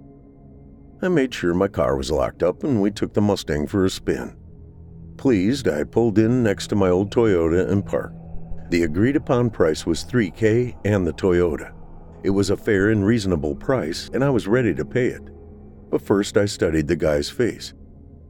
[1.01, 3.91] I made sure my car was locked up and we took the Mustang for a
[3.91, 4.37] spin.
[5.17, 8.17] Pleased, I pulled in next to my old Toyota and parked.
[8.71, 11.73] The agreed upon price was 3K and the Toyota.
[12.23, 15.32] It was a fair and reasonable price, and I was ready to pay it.
[15.93, 17.75] But first, I studied the guy's face.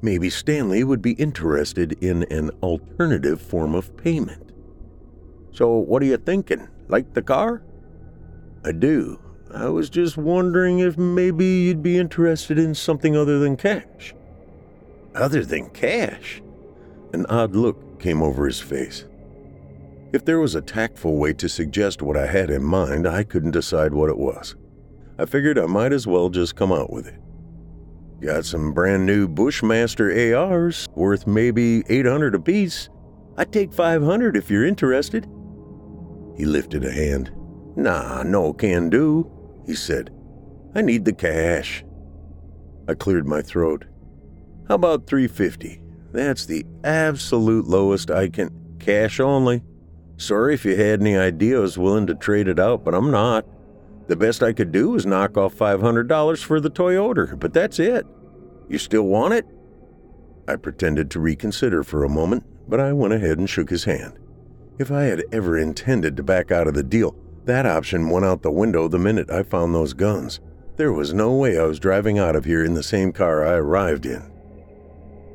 [0.03, 4.51] Maybe Stanley would be interested in an alternative form of payment.
[5.53, 6.67] So, what are you thinking?
[6.89, 7.63] Like the car?
[8.65, 9.21] I do.
[9.55, 14.13] I was just wondering if maybe you'd be interested in something other than cash.
[15.15, 16.43] Other than cash?
[17.13, 19.05] An odd look came over his face.
[20.13, 23.53] If there was a tactful way to suggest what I had in mind, I couldn't
[23.53, 24.57] decide what it was.
[25.17, 27.22] I figured I might as well just come out with it.
[28.23, 32.89] Got some brand new Bushmaster ARs worth maybe 800 apiece.
[33.37, 35.29] I'd take 500 if you're interested.
[36.37, 37.33] He lifted a hand.
[37.75, 39.29] Nah, no can do,
[39.67, 40.11] he said.
[40.73, 41.85] I need the cash.
[42.89, 43.87] I cleared my throat.
[44.69, 45.83] How about 350?
[46.13, 48.51] That's the absolute lowest I can.
[48.79, 49.65] Cash only.
[50.17, 53.11] Sorry if you had any idea I was willing to trade it out, but I'm
[53.11, 53.45] not.
[54.13, 58.07] The best I could do was knock off $500 for the Toyota, but that's it.
[58.69, 59.47] You still want it?
[60.47, 64.19] I pretended to reconsider for a moment, but I went ahead and shook his hand.
[64.79, 67.17] If I had ever intended to back out of the deal,
[67.47, 70.41] that option went out the window the minute I found those guns.
[70.77, 73.55] There was no way I was driving out of here in the same car I
[73.55, 74.31] arrived in.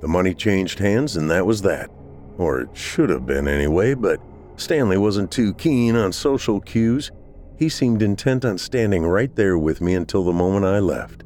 [0.01, 1.89] The money changed hands, and that was that.
[2.37, 4.21] Or it should have been anyway, but
[4.55, 7.11] Stanley wasn't too keen on social cues.
[7.57, 11.23] He seemed intent on standing right there with me until the moment I left.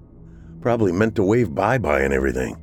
[0.62, 2.56] Probably meant to wave bye bye and everything.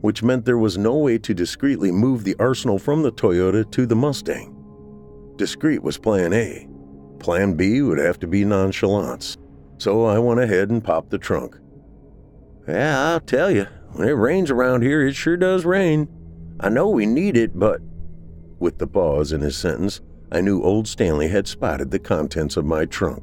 [0.00, 3.86] Which meant there was no way to discreetly move the arsenal from the Toyota to
[3.86, 4.54] the Mustang.
[5.36, 6.68] Discreet was plan A.
[7.18, 9.36] Plan B would have to be nonchalance.
[9.78, 11.58] So I went ahead and popped the trunk.
[12.68, 16.08] Yeah, I'll tell you, when it rains around here, it sure does rain.
[16.60, 17.80] I know we need it, but.
[18.60, 20.00] With the pause in his sentence,
[20.32, 23.22] I knew old Stanley had spotted the contents of my trunk.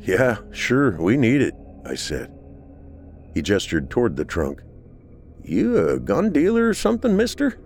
[0.00, 2.32] Yeah, sure, we need it, I said.
[3.34, 4.62] He gestured toward the trunk.
[5.44, 7.58] You a gun dealer or something, mister?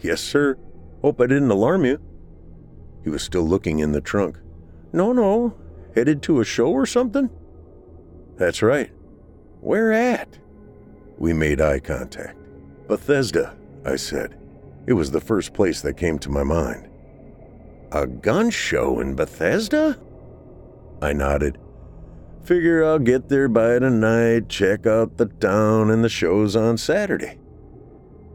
[0.00, 0.56] Yes, sir.
[1.02, 2.00] Hope I didn't alarm you.
[3.04, 4.38] He was still looking in the trunk.
[4.94, 5.54] No, no.
[5.94, 7.28] Headed to a show or something?
[8.36, 8.90] That's right.
[9.60, 10.38] Where at?
[11.18, 12.38] We made eye contact.
[12.88, 13.54] Bethesda,
[13.84, 14.38] I said.
[14.86, 16.88] It was the first place that came to my mind.
[17.94, 19.98] A gun show in Bethesda?
[21.02, 21.58] I nodded.
[22.42, 27.38] Figure I'll get there by tonight, check out the town, and the show's on Saturday.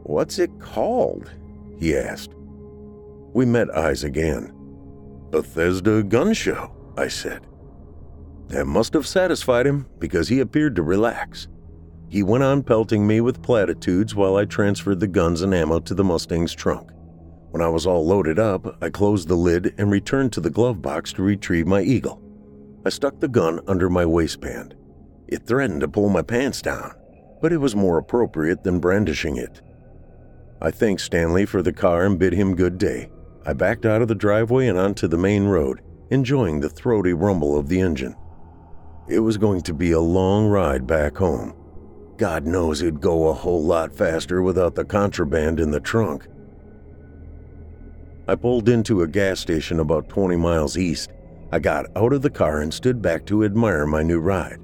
[0.04, 1.32] What's it called?
[1.76, 2.34] he asked.
[3.34, 4.52] We met eyes again.
[5.30, 7.44] Bethesda Gun Show, I said.
[8.46, 11.48] That must have satisfied him because he appeared to relax.
[12.08, 15.94] He went on pelting me with platitudes while I transferred the guns and ammo to
[15.94, 16.90] the Mustang's trunk.
[17.50, 20.82] When I was all loaded up, I closed the lid and returned to the glove
[20.82, 22.22] box to retrieve my eagle.
[22.84, 24.74] I stuck the gun under my waistband.
[25.26, 26.94] It threatened to pull my pants down,
[27.40, 29.62] but it was more appropriate than brandishing it.
[30.60, 33.10] I thanked Stanley for the car and bid him good day.
[33.46, 35.80] I backed out of the driveway and onto the main road,
[36.10, 38.16] enjoying the throaty rumble of the engine.
[39.08, 41.54] It was going to be a long ride back home.
[42.18, 46.26] God knows it'd go a whole lot faster without the contraband in the trunk.
[48.28, 51.10] I pulled into a gas station about 20 miles east.
[51.50, 54.58] I got out of the car and stood back to admire my new ride.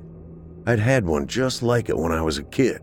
[0.67, 2.83] I'd had one just like it when I was a kid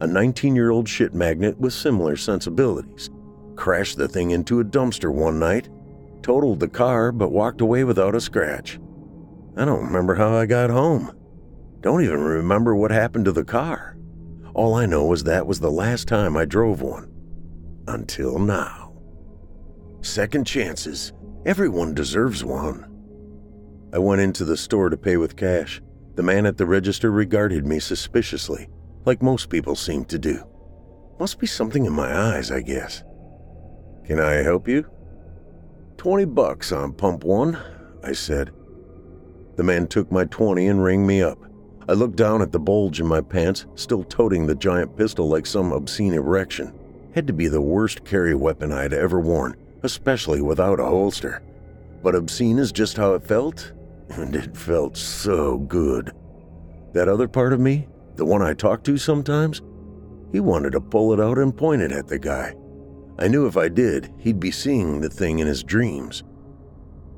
[0.00, 3.08] a 19 year old shit magnet with similar sensibilities.
[3.54, 5.70] Crashed the thing into a dumpster one night,
[6.22, 8.78] totaled the car, but walked away without a scratch.
[9.56, 11.12] I don't remember how I got home.
[11.80, 13.96] Don't even remember what happened to the car.
[14.54, 17.10] All I know is that was the last time I drove one.
[17.88, 18.85] Until now.
[20.06, 21.12] Second chances.
[21.44, 22.86] Everyone deserves one.
[23.92, 25.82] I went into the store to pay with cash.
[26.14, 28.68] The man at the register regarded me suspiciously,
[29.04, 30.46] like most people seem to do.
[31.18, 33.02] Must be something in my eyes, I guess.
[34.06, 34.88] Can I help you?
[35.96, 37.58] Twenty bucks on pump one,
[38.04, 38.52] I said.
[39.56, 41.38] The man took my 20 and rang me up.
[41.88, 45.46] I looked down at the bulge in my pants, still toting the giant pistol like
[45.46, 46.72] some obscene erection.
[47.12, 51.42] Had to be the worst carry weapon I had ever worn, especially without a holster.
[52.02, 53.72] But obscene is just how it felt,
[54.10, 56.12] and it felt so good.
[56.92, 59.62] That other part of me, the one I talk to sometimes,
[60.32, 62.54] he wanted to pull it out and point it at the guy.
[63.18, 66.22] I knew if I did, he'd be seeing the thing in his dreams.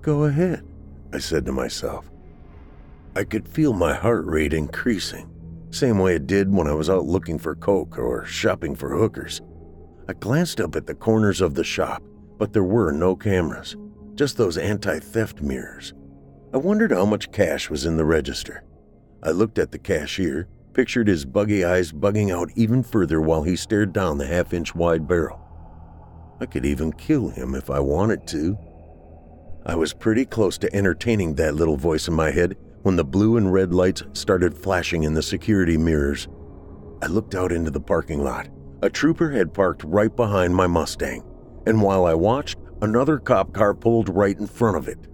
[0.01, 0.65] Go ahead,
[1.13, 2.11] I said to myself.
[3.17, 5.29] I could feel my heart rate increasing,
[5.71, 9.43] same way it did when I was out looking for coke or shopping for hookers.
[10.09, 12.03] I glanced up at the corners of the shop,
[12.39, 13.77] but there were no cameras,
[14.15, 15.93] just those anti theft mirrors.
[16.55, 18.65] I wondered how much cash was in the register.
[19.23, 23.57] I looked at the cashier, pictured his buggy eyes bugging out even further while he
[23.57, 25.41] stared down the half inch wide barrel.
[26.41, 28.57] I could even kill him if I wanted to.
[29.67, 33.37] I was pretty close to entertaining that little voice in my head when the blue
[33.37, 36.29] and red lights started flashing in the security mirrors.
[37.03, 38.49] I looked out into the parking lot.
[38.83, 41.25] A trooper had parked right behind my Mustang,
[41.69, 45.07] and while I watched, another cop car pulled right in front of it.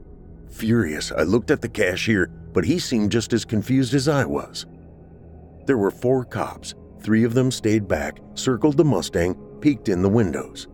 [0.49, 4.67] Furious, I looked at the cashier, but he seemed just as confused as I was.
[5.67, 6.75] There were four cops.
[7.01, 10.69] Three of them stayed back, circled the Mustang, peeked in the windows.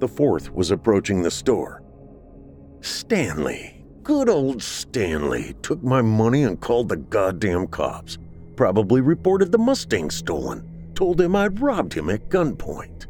[0.00, 1.82] The fourth was approaching the store.
[2.82, 8.18] Stanley, good old Stanley, took my money and called the goddamn cops.
[8.54, 13.06] Probably reported the Mustang stolen, told him I'd robbed him at gunpoint.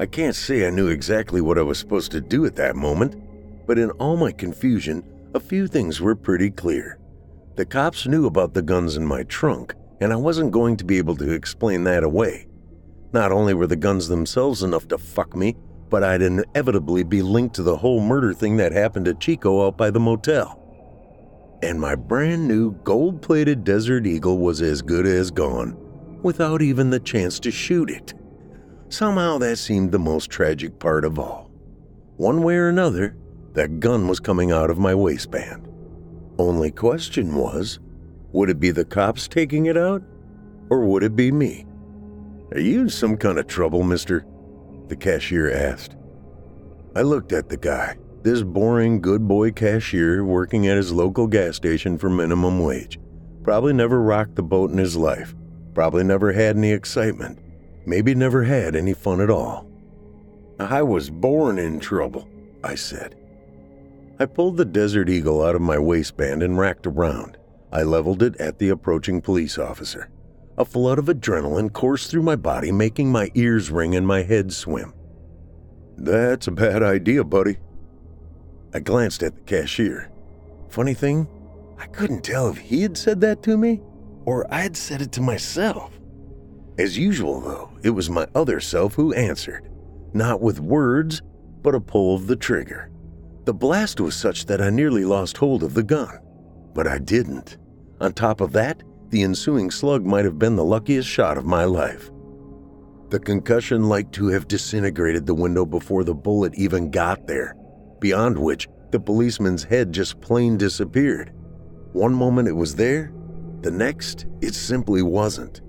[0.00, 3.22] I can't say I knew exactly what I was supposed to do at that moment,
[3.66, 5.04] but in all my confusion,
[5.34, 6.98] a few things were pretty clear.
[7.56, 10.96] The cops knew about the guns in my trunk, and I wasn't going to be
[10.96, 12.46] able to explain that away.
[13.12, 15.54] Not only were the guns themselves enough to fuck me,
[15.90, 19.76] but I'd inevitably be linked to the whole murder thing that happened to Chico out
[19.76, 20.56] by the motel.
[21.62, 25.76] And my brand new gold plated Desert Eagle was as good as gone,
[26.22, 28.14] without even the chance to shoot it.
[28.90, 31.48] Somehow that seemed the most tragic part of all.
[32.16, 33.16] One way or another,
[33.52, 35.68] that gun was coming out of my waistband.
[36.38, 37.78] Only question was
[38.32, 40.02] would it be the cops taking it out?
[40.70, 41.66] Or would it be me?
[42.52, 44.26] Are you in some kind of trouble, mister?
[44.88, 45.94] The cashier asked.
[46.96, 51.54] I looked at the guy, this boring good boy cashier working at his local gas
[51.54, 52.98] station for minimum wage.
[53.44, 55.32] Probably never rocked the boat in his life.
[55.74, 57.38] Probably never had any excitement.
[57.86, 59.66] Maybe never had any fun at all.
[60.58, 62.28] I was born in trouble,
[62.62, 63.16] I said.
[64.18, 67.38] I pulled the Desert Eagle out of my waistband and racked around.
[67.72, 70.10] I leveled it at the approaching police officer.
[70.58, 74.52] A flood of adrenaline coursed through my body, making my ears ring and my head
[74.52, 74.92] swim.
[75.96, 77.56] That's a bad idea, buddy.
[78.74, 80.10] I glanced at the cashier.
[80.68, 81.26] Funny thing,
[81.78, 83.80] I couldn't tell if he had said that to me
[84.24, 85.98] or I had said it to myself.
[86.78, 89.70] As usual, though, it was my other self who answered,
[90.12, 91.22] not with words,
[91.62, 92.90] but a pull of the trigger.
[93.44, 96.18] The blast was such that I nearly lost hold of the gun,
[96.74, 97.58] but I didn't.
[98.00, 101.64] On top of that, the ensuing slug might have been the luckiest shot of my
[101.64, 102.10] life.
[103.08, 107.56] The concussion like to have disintegrated the window before the bullet even got there,
[107.98, 111.32] beyond which the policeman's head just plain disappeared.
[111.92, 113.12] One moment it was there,
[113.62, 115.60] the next it simply wasn't.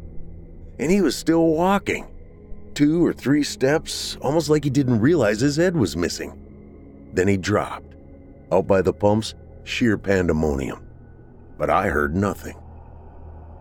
[0.82, 2.08] And he was still walking.
[2.74, 6.38] Two or three steps, almost like he didn't realize his head was missing.
[7.14, 7.95] Then he dropped.
[8.52, 10.86] Out by the pumps, sheer pandemonium.
[11.58, 12.58] But I heard nothing.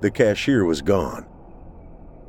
[0.01, 1.27] The cashier was gone.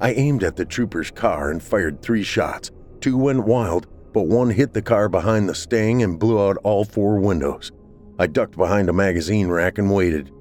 [0.01, 2.69] I aimed at the trooper's car and fired three shots.
[2.99, 6.83] Two went wild, but one hit the car behind the stang and blew out all
[6.83, 7.71] four windows.
[8.19, 10.31] I ducked behind a magazine rack and waited.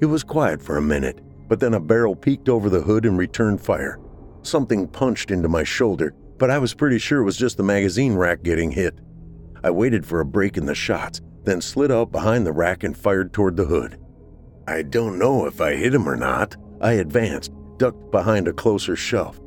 [0.00, 3.18] It was quiet for a minute, but then a barrel peeked over the hood and
[3.18, 3.98] returned fire.
[4.42, 8.14] Something punched into my shoulder, but I was pretty sure it was just the magazine
[8.14, 8.98] rack getting hit.
[9.64, 12.96] I waited for a break in the shots, then slid out behind the rack and
[12.96, 13.98] fired toward the hood.
[14.68, 16.56] I don't know if I hit him or not.
[16.80, 19.40] I advanced, ducked behind a closer shelf.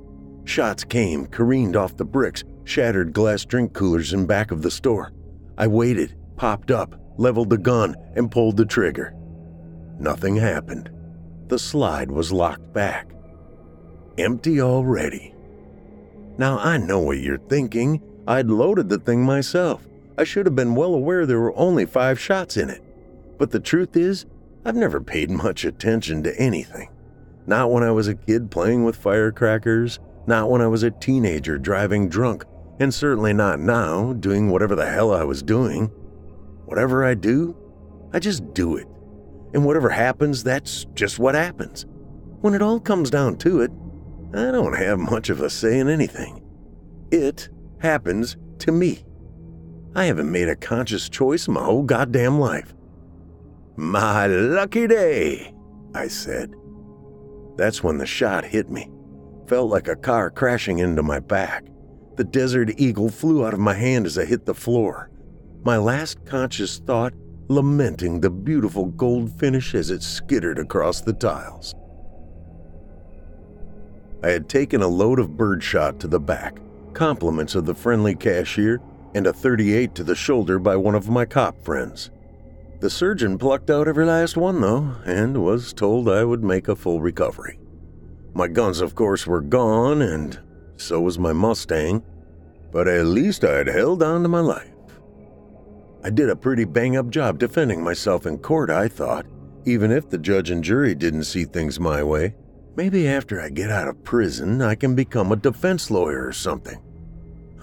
[0.45, 5.11] Shots came, careened off the bricks, shattered glass drink coolers in back of the store.
[5.57, 9.13] I waited, popped up, leveled the gun, and pulled the trigger.
[9.99, 10.89] Nothing happened.
[11.49, 13.11] The slide was locked back.
[14.19, 15.33] Empty already.
[16.37, 18.01] Now I know what you're thinking.
[18.27, 19.87] I'd loaded the thing myself.
[20.17, 22.83] I should have been well aware there were only five shots in it.
[23.39, 24.27] But the truth is,
[24.63, 26.89] I've never paid much attention to anything.
[27.47, 31.57] Not when I was a kid playing with firecrackers, not when I was a teenager
[31.57, 32.43] driving drunk,
[32.79, 35.87] and certainly not now doing whatever the hell I was doing.
[36.65, 37.57] Whatever I do,
[38.13, 38.85] I just do it.
[39.53, 41.85] And whatever happens, that's just what happens.
[42.41, 43.71] When it all comes down to it,
[44.33, 46.43] I don't have much of a say in anything.
[47.11, 47.49] It
[47.79, 49.03] happens to me.
[49.95, 52.73] I haven't made a conscious choice my whole goddamn life.
[53.75, 55.53] My lucky day,
[55.95, 56.53] I said.
[57.57, 58.91] That's when the shot hit me.
[59.47, 61.65] Felt like a car crashing into my back.
[62.17, 65.09] The Desert Eagle flew out of my hand as I hit the floor.
[65.63, 67.13] My last conscious thought
[67.49, 71.75] lamenting the beautiful gold finish as it skittered across the tiles.
[74.23, 76.59] I had taken a load of birdshot to the back,
[76.93, 78.79] compliments of the friendly cashier,
[79.15, 82.11] and a 38 to the shoulder by one of my cop friends.
[82.81, 86.75] The surgeon plucked out every last one, though, and was told I would make a
[86.75, 87.59] full recovery.
[88.33, 90.39] My guns, of course, were gone, and
[90.77, 92.03] so was my Mustang,
[92.71, 94.69] but at least I had held on to my life.
[96.03, 99.25] I did a pretty bang up job defending myself in court, I thought,
[99.65, 102.35] even if the judge and jury didn't see things my way.
[102.75, 106.81] Maybe after I get out of prison, I can become a defense lawyer or something.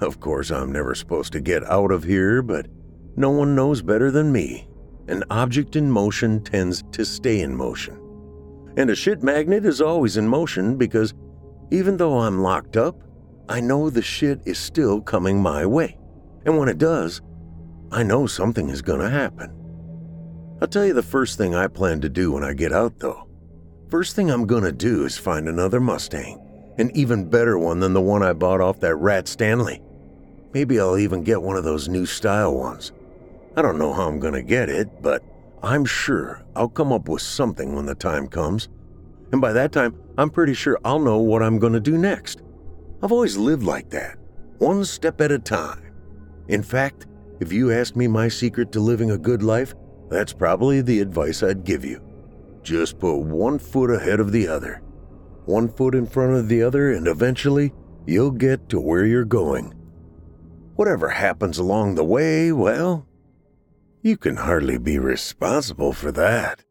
[0.01, 2.67] Of course, I'm never supposed to get out of here, but
[3.17, 4.69] no one knows better than me.
[5.09, 7.99] An object in motion tends to stay in motion.
[8.77, 11.15] And a shit magnet is always in motion because
[11.71, 13.01] even though I'm locked up,
[13.49, 15.97] I know the shit is still coming my way.
[16.45, 17.23] And when it does,
[17.93, 19.53] I know something is gonna happen.
[20.61, 23.29] I'll tell you the first thing I plan to do when I get out, though.
[23.91, 26.41] First thing I'm gonna do is find another Mustang,
[26.79, 29.83] an even better one than the one I bought off that rat Stanley.
[30.53, 32.93] Maybe I'll even get one of those new style ones.
[33.57, 35.23] I don't know how I'm gonna get it, but
[35.63, 38.69] I'm sure I'll come up with something when the time comes.
[39.33, 42.43] And by that time, I'm pretty sure I'll know what I'm gonna do next.
[43.03, 44.17] I've always lived like that,
[44.59, 45.93] one step at a time.
[46.49, 47.07] In fact,
[47.41, 49.75] if you asked me my secret to living a good life,
[50.09, 52.01] that's probably the advice I'd give you.
[52.63, 54.83] Just put one foot ahead of the other,
[55.45, 57.73] one foot in front of the other, and eventually
[58.07, 59.73] you'll get to where you're going.
[60.77, 63.07] Whatever happens along the way, well,
[64.03, 66.66] you can hardly be responsible for that.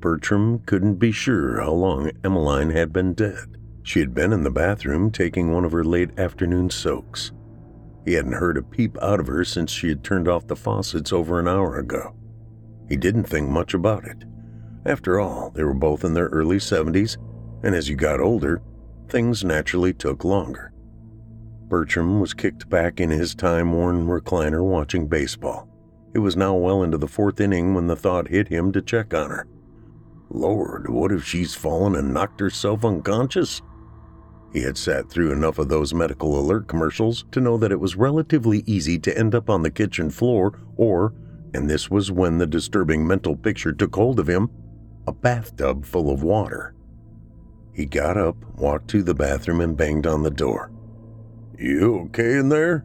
[0.00, 3.58] Bertram couldn't be sure how long Emmeline had been dead.
[3.82, 7.32] She had been in the bathroom taking one of her late afternoon soaks.
[8.06, 11.12] He hadn't heard a peep out of her since she had turned off the faucets
[11.12, 12.14] over an hour ago.
[12.88, 14.24] He didn't think much about it.
[14.86, 17.18] After all, they were both in their early 70s,
[17.62, 18.62] and as you got older,
[19.08, 20.72] things naturally took longer.
[21.68, 25.68] Bertram was kicked back in his time worn recliner watching baseball.
[26.14, 29.12] It was now well into the fourth inning when the thought hit him to check
[29.12, 29.46] on her.
[30.30, 33.60] Lord, what if she's fallen and knocked herself unconscious?
[34.52, 37.96] He had sat through enough of those medical alert commercials to know that it was
[37.96, 41.14] relatively easy to end up on the kitchen floor or,
[41.52, 44.50] and this was when the disturbing mental picture took hold of him,
[45.06, 46.74] a bathtub full of water.
[47.72, 50.70] He got up, walked to the bathroom, and banged on the door.
[51.58, 52.84] You okay in there?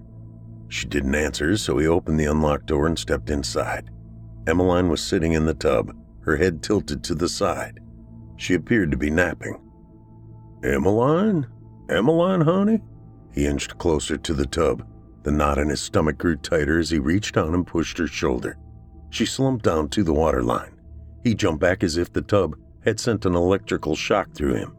[0.68, 3.90] She didn't answer, so he opened the unlocked door and stepped inside.
[4.48, 5.96] Emmeline was sitting in the tub,
[6.26, 7.80] her head tilted to the side.
[8.38, 9.60] She appeared to be napping.
[10.64, 11.48] Emmeline?
[11.90, 12.82] Emmeline, honey?
[13.32, 14.86] He inched closer to the tub.
[15.24, 18.58] The knot in his stomach grew tighter as he reached down and pushed her shoulder.
[19.10, 20.80] She slumped down to the water line.
[21.24, 24.76] He jumped back as if the tub had sent an electrical shock through him.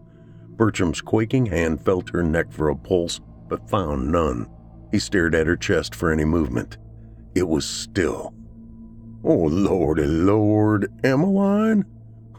[0.56, 4.48] Bertram's quaking hand felt her neck for a pulse, but found none.
[4.90, 6.78] He stared at her chest for any movement.
[7.34, 8.32] It was still.
[9.28, 11.84] Oh, Lordy Lord, Emmeline?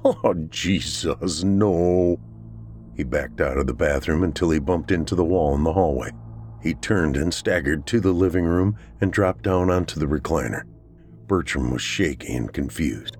[0.06, 2.18] Oh, Jesus, no.
[2.96, 6.12] He backed out of the bathroom until he bumped into the wall in the hallway.
[6.64, 10.64] He turned and staggered to the living room and dropped down onto the recliner.
[11.28, 13.18] Bertram was shaky and confused.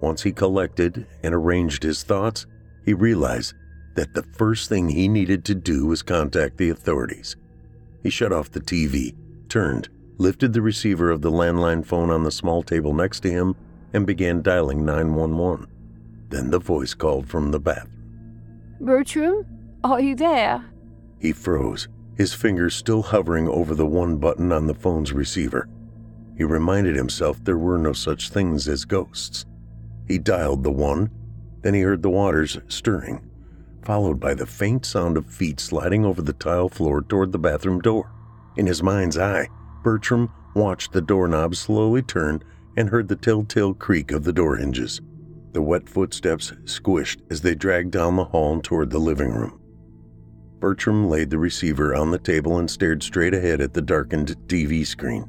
[0.00, 2.46] Once he collected and arranged his thoughts,
[2.86, 3.52] he realized
[3.96, 7.36] that the first thing he needed to do was contact the authorities.
[8.02, 9.14] He shut off the TV,
[9.50, 13.54] turned, lifted the receiver of the landline phone on the small table next to him,
[13.92, 15.66] and began dialing 911.
[16.28, 17.92] Then the voice called from the bathroom.
[18.80, 19.46] Bertram,
[19.84, 20.64] are you there?
[21.18, 25.68] He froze, his fingers still hovering over the one button on the phone's receiver.
[26.36, 29.44] He reminded himself there were no such things as ghosts.
[30.08, 31.10] He dialed the one,
[31.62, 33.30] then he heard the waters stirring,
[33.82, 37.80] followed by the faint sound of feet sliding over the tile floor toward the bathroom
[37.80, 38.10] door.
[38.56, 39.48] In his mind's eye,
[39.82, 42.42] Bertram watched the doorknob slowly turn
[42.76, 45.00] and heard the telltale creak of the door hinges.
[45.52, 49.60] The wet footsteps squished as they dragged down the hall toward the living room.
[50.60, 54.86] Bertram laid the receiver on the table and stared straight ahead at the darkened TV
[54.86, 55.28] screen.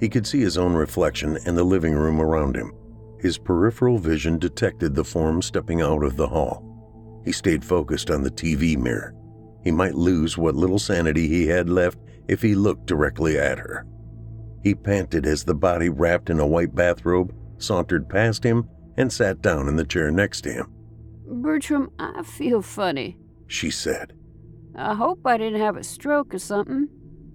[0.00, 2.72] He could see his own reflection and the living room around him.
[3.20, 6.64] His peripheral vision detected the form stepping out of the hall.
[7.24, 9.14] He stayed focused on the TV mirror.
[9.62, 11.98] He might lose what little sanity he had left
[12.28, 13.86] if he looked directly at her.
[14.62, 19.40] He panted as the body wrapped in a white bathrobe sauntered past him and sat
[19.40, 20.66] down in the chair next to him.
[21.26, 23.16] Bertram, I feel funny,
[23.46, 24.12] she said.
[24.76, 26.88] I hope I didn't have a stroke or something.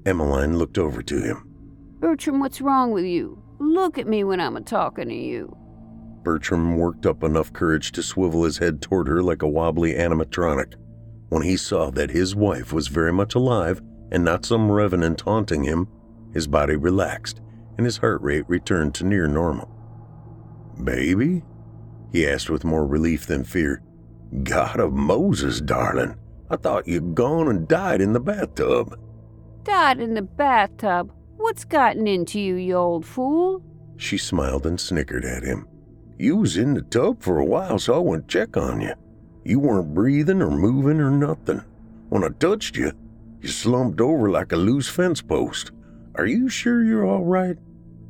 [0.05, 1.43] Emmeline looked over to him.
[1.99, 3.41] Bertram, what's wrong with you?
[3.59, 5.55] Look at me when I'm a talking to you.
[6.23, 10.73] Bertram worked up enough courage to swivel his head toward her like a wobbly animatronic.
[11.29, 13.81] When he saw that his wife was very much alive
[14.11, 15.87] and not some revenant haunting him,
[16.33, 17.41] his body relaxed
[17.77, 19.69] and his heart rate returned to near normal.
[20.83, 21.43] Baby?
[22.11, 23.81] He asked with more relief than fear.
[24.43, 26.15] God of Moses, darling,
[26.49, 28.99] I thought you'd gone and died in the bathtub.
[29.63, 31.11] Died in the bathtub?
[31.37, 33.61] What's gotten into you, you old fool?
[33.97, 35.67] She smiled and snickered at him.
[36.17, 38.93] You was in the tub for a while, so I went check on you.
[39.43, 41.61] You weren't breathing or moving or nothing.
[42.09, 42.91] When I touched you,
[43.47, 45.71] you slumped over like a loose fence post.
[46.15, 47.55] Are you sure you're all right?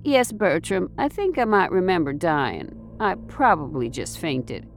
[0.04, 2.76] Yes, Bertram, I think I might remember dying.
[3.00, 4.68] I probably just fainted.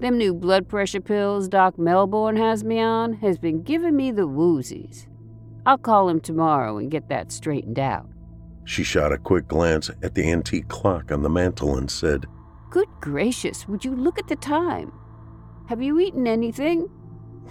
[0.00, 4.26] Them new blood pressure pills Doc Melbourne has me on has been giving me the
[4.26, 5.06] woozies.
[5.64, 8.08] I'll call him tomorrow and get that straightened out.
[8.64, 12.26] She shot a quick glance at the antique clock on the mantel and said,
[12.70, 14.92] Good gracious, would you look at the time?
[15.68, 16.88] Have you eaten anything?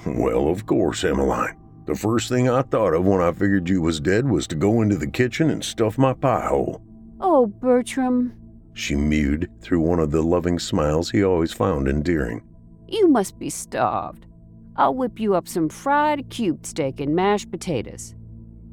[0.05, 1.58] Well, of course, Emmeline.
[1.89, 4.83] The first thing I thought of when I figured you was dead was to go
[4.83, 6.83] into the kitchen and stuff my pie hole.
[7.19, 8.31] Oh, Bertram,
[8.75, 12.43] She mewed through one of the loving smiles he always found endearing.
[12.87, 14.27] you must be starved.
[14.75, 18.13] I'll whip you up some fried cube steak and mashed potatoes.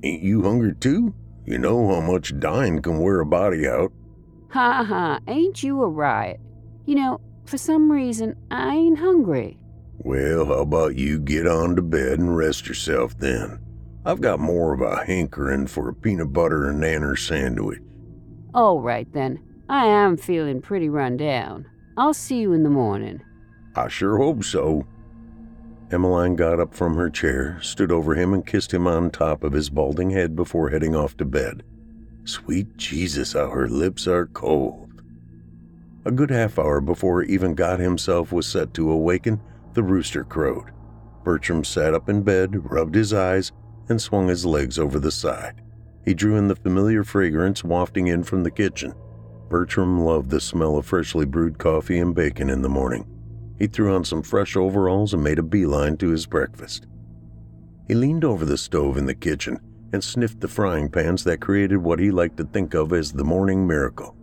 [0.03, 1.15] Ain't you hungry too?
[1.47, 3.93] You know how much dying can wear a body out.
[4.51, 6.39] Ha ha, ain't you a riot?
[6.85, 9.59] You know, for some reason, I ain't hungry.
[9.99, 13.61] Well, how about you get on to bed and rest yourself then?
[14.05, 17.81] I've got more of a hankering for a peanut butter and nanner sandwich.
[18.55, 21.67] All right then, I am feeling pretty run down.
[21.97, 23.23] I'll see you in the morning.
[23.75, 24.87] I sure hope so.
[25.91, 29.53] Emmeline got up from her chair, stood over him, and kissed him on top of
[29.53, 31.63] his balding head before heading off to bed.
[32.25, 35.03] Sweet Jesus, how her lips are cold.
[36.05, 39.41] A good half hour before even God himself was set to awaken,
[39.77, 40.73] the rooster crowed.
[41.23, 43.53] Bertram sat up in bed, rubbed his eyes,
[43.89, 45.61] and swung his legs over the side.
[46.05, 48.95] He drew in the familiar fragrance wafting in from the kitchen.
[49.51, 53.07] Bertram loved the smell of freshly brewed coffee and bacon in the morning.
[53.59, 56.87] He threw on some fresh overalls and made a beeline to his breakfast.
[57.87, 59.61] He leaned over the stove in the kitchen
[59.93, 63.25] and sniffed the frying pans that created what he liked to think of as the
[63.25, 64.17] morning miracle.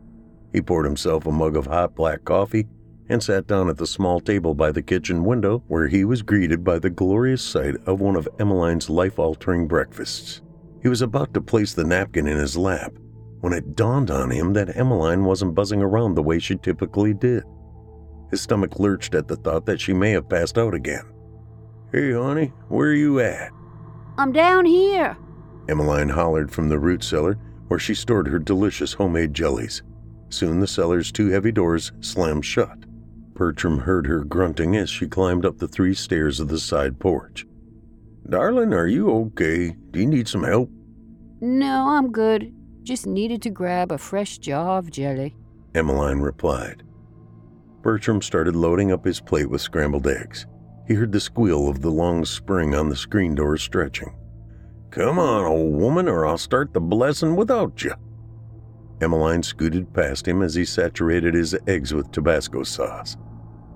[0.51, 2.67] He poured himself a mug of hot black coffee
[3.13, 6.63] and sat down at the small table by the kitchen window where he was greeted
[6.63, 10.41] by the glorious sight of one of Emmeline's life altering breakfasts.
[10.81, 12.91] He was about to place the napkin in his lap
[13.41, 17.43] when it dawned on him that Emmeline wasn't buzzing around the way she typically did.
[18.31, 21.05] His stomach lurched at the thought that she may have passed out again.
[21.91, 23.51] Hey, honey, where are you at?
[24.17, 25.15] I'm down here.
[25.69, 27.37] Emmeline hollered from the root cellar
[27.67, 29.83] where she stored her delicious homemade jellies.
[30.29, 32.85] Soon the cellar's two heavy doors slammed shut.
[33.33, 37.45] Bertram heard her grunting as she climbed up the three stairs of the side porch.
[38.29, 39.75] Darling, are you okay?
[39.91, 40.69] Do you need some help?
[41.41, 42.53] No, I'm good.
[42.83, 45.35] Just needed to grab a fresh jar of jelly.
[45.75, 46.83] Emmeline replied.
[47.81, 50.45] Bertram started loading up his plate with scrambled eggs.
[50.87, 54.15] He heard the squeal of the long spring on the screen door stretching.
[54.91, 57.93] Come on, old woman, or I'll start the blessing without you.
[59.01, 63.17] Emmeline scooted past him as he saturated his eggs with Tabasco sauce.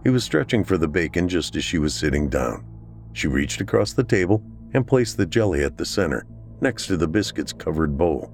[0.07, 2.63] He was stretching for the bacon just as she was sitting down.
[3.11, 4.41] She reached across the table
[4.73, 6.25] and placed the jelly at the center,
[6.61, 8.31] next to the biscuits covered bowl.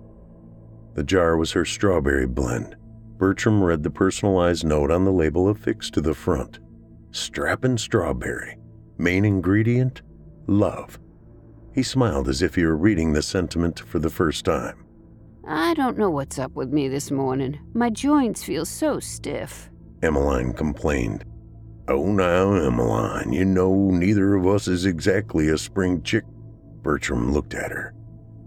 [0.93, 2.75] The jar was her strawberry blend.
[3.17, 6.59] Bertram read the personalized note on the label affixed to the front
[7.09, 8.59] Strappin' Strawberry.
[8.99, 10.03] Main ingredient
[10.45, 10.99] love.
[11.73, 14.85] He smiled as if he were reading the sentiment for the first time.
[15.47, 17.59] I don't know what's up with me this morning.
[17.73, 19.71] My joints feel so stiff.
[20.03, 21.25] Emmeline complained.
[21.87, 26.23] Oh, now, Emmeline, you know neither of us is exactly a spring chick.
[26.81, 27.93] Bertram looked at her.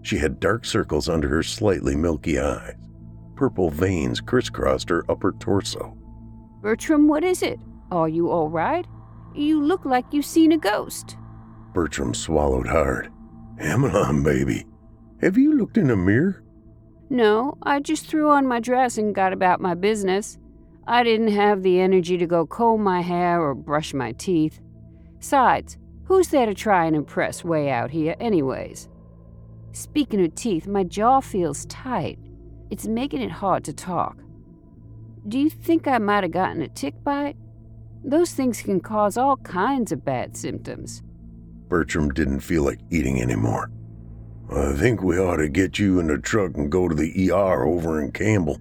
[0.01, 2.75] She had dark circles under her slightly milky eyes.
[3.35, 5.95] Purple veins crisscrossed her upper torso.
[6.61, 7.59] Bertram, what is it?
[7.91, 8.87] Are you all right?
[9.35, 11.15] You look like you've seen a ghost.
[11.73, 13.11] Bertram swallowed hard.
[13.59, 14.65] Emmeline, baby,
[15.21, 16.43] have you looked in a mirror?
[17.09, 20.39] No, I just threw on my dress and got about my business.
[20.89, 24.61] I didn't have the energy to go comb my hair or brush my teeth.
[25.19, 28.87] Sides, who's there to try and impress way out here, anyways?
[29.73, 32.19] Speaking of teeth, my jaw feels tight.
[32.69, 34.17] It's making it hard to talk.
[35.27, 37.35] Do you think I might have gotten a tick bite?
[38.05, 41.03] Those things can cause all kinds of bad symptoms.
[41.67, 43.69] Bertram didn't feel like eating anymore.
[44.49, 47.65] I think we ought to get you in the truck and go to the ER
[47.65, 48.57] over in Campbell.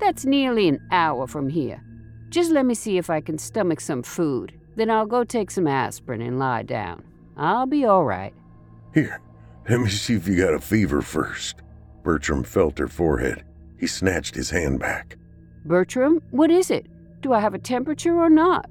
[0.00, 1.82] That's nearly an hour from here.
[2.30, 4.58] Just let me see if I can stomach some food.
[4.76, 7.04] Then I'll go take some aspirin and lie down.
[7.36, 8.32] I'll be all right.
[8.94, 9.20] Here,
[9.68, 11.56] let me see if you got a fever first.
[12.02, 13.44] Bertram felt her forehead.
[13.78, 15.16] He snatched his hand back.
[15.64, 16.86] Bertram, what is it?
[17.20, 18.66] Do I have a temperature or not?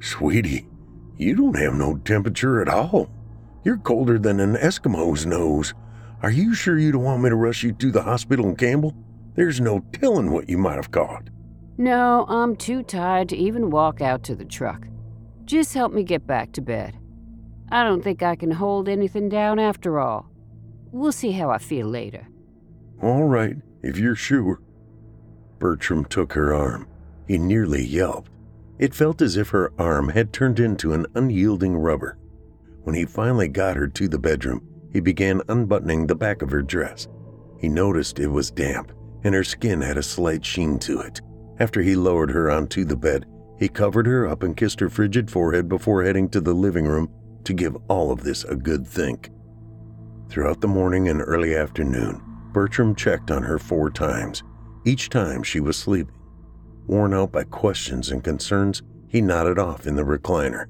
[0.00, 0.68] Sweetie,
[1.16, 3.10] you don't have no temperature at all.
[3.64, 5.72] You're colder than an Eskimo's nose.
[6.22, 8.94] Are you sure you don't want me to rush you to the hospital in Campbell?
[9.38, 11.30] There's no telling what you might have caught.
[11.76, 14.88] No, I'm too tired to even walk out to the truck.
[15.44, 16.98] Just help me get back to bed.
[17.70, 20.28] I don't think I can hold anything down after all.
[20.90, 22.26] We'll see how I feel later.
[23.00, 24.60] All right, if you're sure.
[25.60, 26.88] Bertram took her arm.
[27.28, 28.32] He nearly yelped.
[28.80, 32.18] It felt as if her arm had turned into an unyielding rubber.
[32.82, 36.62] When he finally got her to the bedroom, he began unbuttoning the back of her
[36.62, 37.06] dress.
[37.60, 38.90] He noticed it was damp,
[39.24, 41.20] and her skin had a slight sheen to it.
[41.58, 43.26] After he lowered her onto the bed,
[43.58, 47.10] he covered her up and kissed her frigid forehead before heading to the living room
[47.44, 49.30] to give all of this a good think.
[50.28, 52.22] Throughout the morning and early afternoon,
[52.52, 54.42] Bertram checked on her four times.
[54.84, 56.14] Each time she was sleeping.
[56.86, 60.66] Worn out by questions and concerns, he nodded off in the recliner.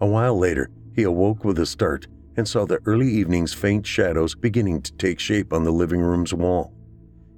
[0.00, 2.06] A while later, he awoke with a start
[2.36, 6.34] and saw the early evening's faint shadows beginning to take shape on the living room's
[6.34, 6.72] wall.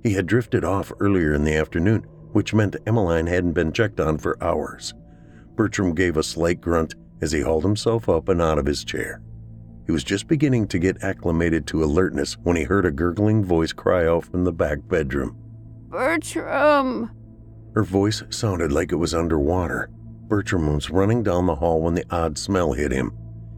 [0.06, 4.18] He had drifted off earlier in the afternoon, which meant Emmeline hadn't been checked on
[4.18, 4.94] for hours.
[5.56, 9.20] Bertram gave a slight grunt as he hauled himself up and out of his chair.
[9.84, 13.72] He was just beginning to get acclimated to alertness when he heard a gurgling voice
[13.72, 15.36] cry out from the back bedroom.
[15.88, 17.10] Bertram!
[17.74, 19.90] Her voice sounded like it was underwater.
[20.28, 23.10] Bertram was running down the hall when the odd smell hit him.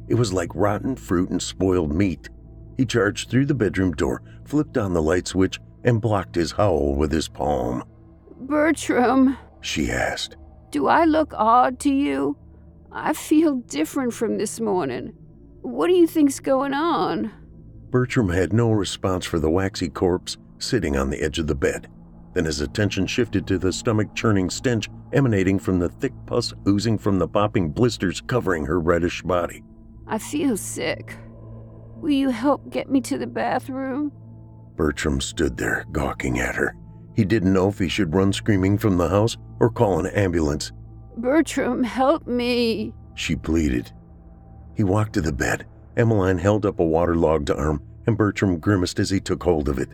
[0.09, 2.31] It was like rotten fruit and spoiled meat.
[2.79, 6.95] He charged through the bedroom door, flipped on the light switch, and blocked his howl
[6.95, 7.83] with his palm.
[8.41, 10.37] Bertram, She asked.
[10.71, 12.37] do I look odd to you?
[12.93, 15.13] I feel different from this morning.
[15.63, 17.33] What do you think's going on?
[17.91, 21.89] Bertram had no response for the waxy corpse sitting on the edge of the bed.
[22.35, 26.99] Then his attention shifted to the stomach churning stench emanating from the thick pus oozing
[26.99, 29.63] from the popping blisters covering her reddish body.
[30.07, 31.17] I feel sick.
[31.97, 34.13] Will you help get me to the bathroom?
[34.79, 36.77] Bertram stood there, gawking at her.
[37.17, 40.71] He didn't know if he should run screaming from the house or call an ambulance.
[41.17, 42.95] Bertram, help me.
[43.17, 43.91] She pleaded.
[44.77, 45.67] He walked to the bed.
[45.97, 49.89] Emmeline held up a waterlogged arm, and Bertram grimaced as he took hold of it.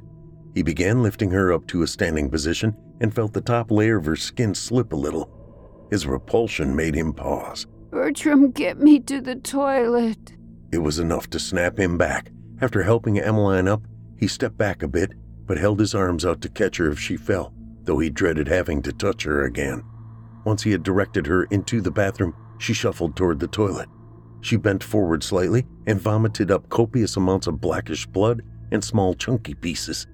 [0.54, 4.04] He began lifting her up to a standing position and felt the top layer of
[4.04, 5.30] her skin slip a little.
[5.90, 7.66] His repulsion made him pause.
[7.90, 10.34] Bertram, get me to the toilet.
[10.72, 12.30] It was enough to snap him back.
[12.60, 13.82] After helping Emmeline up,
[14.24, 15.12] he stepped back a bit,
[15.46, 17.52] but held his arms out to catch her if she fell,
[17.82, 19.84] though he dreaded having to touch her again.
[20.46, 23.86] Once he had directed her into the bathroom, she shuffled toward the toilet.
[24.40, 28.40] She bent forward slightly and vomited up copious amounts of blackish blood
[28.72, 30.06] and small chunky pieces.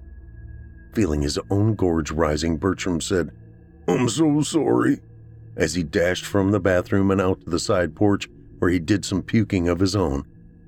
[0.93, 3.31] Feeling his own gorge rising, Bertram said,
[3.87, 4.99] I'm so sorry,
[5.55, 8.27] as he dashed from the bathroom and out to the side porch
[8.59, 10.25] where he did some puking of his own.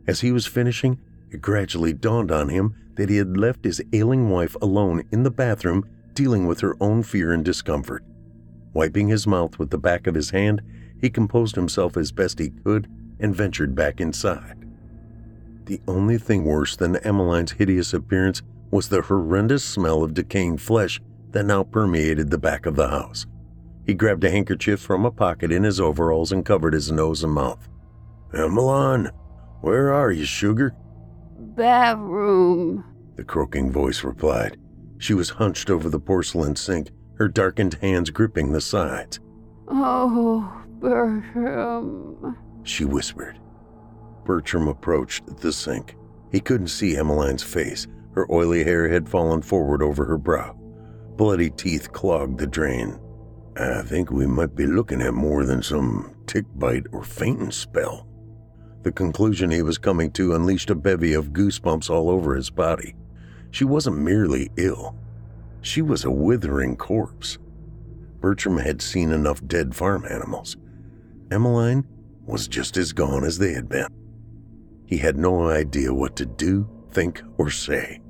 [0.08, 0.98] As he was finishing,
[1.30, 5.32] it gradually dawned on him that he had left his ailing wife alone in the
[5.32, 8.04] bathroom dealing with her own fear and discomfort.
[8.74, 10.62] Wiping his mouth with the back of his hand,
[11.00, 12.88] he composed himself as best he could
[13.20, 14.58] and ventured back inside.
[15.66, 18.42] The only thing worse than Emmeline's hideous appearance
[18.72, 21.00] was the horrendous smell of decaying flesh
[21.32, 23.26] that now permeated the back of the house.
[23.86, 27.34] He grabbed a handkerchief from a pocket in his overalls and covered his nose and
[27.34, 27.68] mouth.
[28.34, 29.12] Emmeline,
[29.62, 30.76] where are you, sugar?
[31.56, 32.84] Bathroom.
[33.16, 34.58] The croaking voice replied.
[34.98, 39.20] She was hunched over the porcelain sink, her darkened hands gripping the sides.
[39.68, 42.38] Oh, Bertram.
[42.64, 43.40] She whispered.
[44.26, 45.96] Bertram approached the sink.
[46.32, 47.88] He couldn't see Emmeline's face.
[48.14, 50.54] Her oily hair had fallen forward over her brow.
[51.16, 53.00] Bloody teeth clogged the drain.
[53.56, 58.08] I think we might be looking at more than some tick bite or fainting spell.
[58.84, 62.96] The conclusion he was coming to unleashed a bevy of goosebumps all over his body.
[63.52, 64.96] She wasn't merely ill,
[65.64, 67.38] she was a withering corpse.
[68.20, 70.58] Bertram had seen enough dead farm animals.
[71.32, 71.88] Emmeline
[72.26, 73.88] was just as gone as they had been.
[74.86, 78.02] He had no idea what to do, think, or say.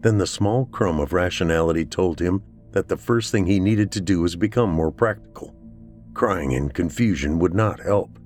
[0.00, 4.00] Then the small crumb of rationality told him that the first thing he needed to
[4.00, 5.54] do was become more practical.
[6.12, 8.18] Crying in confusion would not help.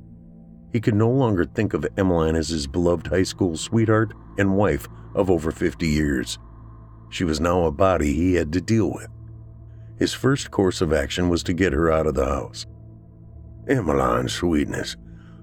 [0.76, 4.86] He could no longer think of Emmeline as his beloved high school sweetheart and wife
[5.14, 6.38] of over 50 years.
[7.08, 9.08] She was now a body he had to deal with.
[9.98, 12.66] His first course of action was to get her out of the house.
[13.66, 14.96] Emmeline, sweetness,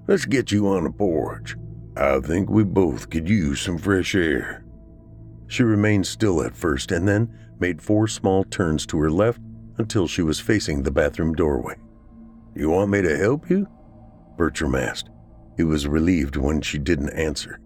[0.06, 1.56] let's get you on the porch.
[1.96, 4.64] I think we both could use some fresh air.
[5.48, 9.40] She remained still at first and then made four small turns to her left
[9.78, 11.74] until she was facing the bathroom doorway.
[12.54, 13.66] You want me to help you?
[14.36, 15.10] Bertram asked.
[15.56, 17.60] He was relieved when she didn't answer.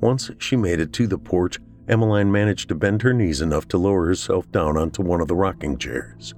[0.00, 1.58] Once she made it to the porch,
[1.88, 5.34] Emmeline managed to bend her knees enough to lower herself down onto one of the
[5.34, 6.34] rocking chairs.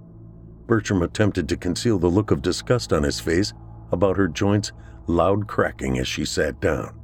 [0.66, 3.52] Bertram attempted to conceal the look of disgust on his face
[3.92, 4.72] about her joints
[5.06, 6.98] loud cracking as she sat down.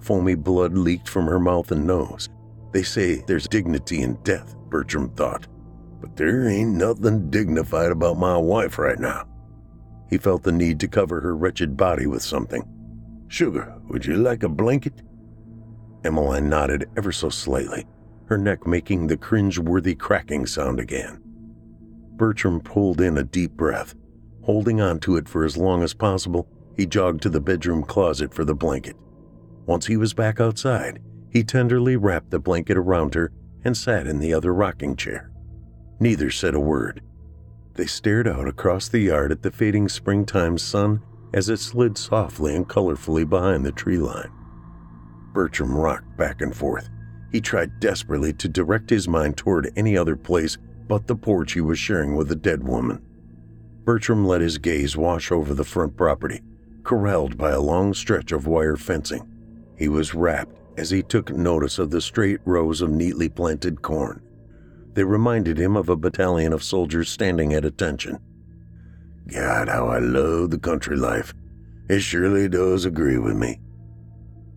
[0.00, 2.28] Foamy blood leaked from her mouth and nose.
[2.72, 5.46] They say there's dignity in death, Bertram thought.
[6.00, 9.26] But there ain't nothing dignified about my wife right now.
[10.10, 12.62] He felt the need to cover her wretched body with something.
[13.34, 15.02] Sugar, would you like a blanket?
[16.04, 17.84] Emmeline nodded ever so slightly,
[18.26, 21.20] her neck making the cringe-worthy cracking sound again.
[22.12, 23.96] Bertram pulled in a deep breath.
[24.42, 26.46] Holding on to it for as long as possible,
[26.76, 28.94] he jogged to the bedroom closet for the blanket.
[29.66, 33.32] Once he was back outside, he tenderly wrapped the blanket around her
[33.64, 35.32] and sat in the other rocking chair.
[35.98, 37.02] Neither said a word.
[37.72, 41.02] They stared out across the yard at the fading springtime sun
[41.34, 44.30] as it slid softly and colorfully behind the tree line.
[45.32, 46.88] Bertram rocked back and forth.
[47.32, 50.56] He tried desperately to direct his mind toward any other place
[50.86, 53.02] but the porch he was sharing with the dead woman.
[53.84, 56.40] Bertram let his gaze wash over the front property,
[56.84, 59.26] corralled by a long stretch of wire fencing.
[59.76, 64.22] He was rapt as he took notice of the straight rows of neatly planted corn.
[64.92, 68.20] They reminded him of a battalion of soldiers standing at attention.
[69.26, 71.32] God, how I love the country life.
[71.88, 73.60] It surely does agree with me.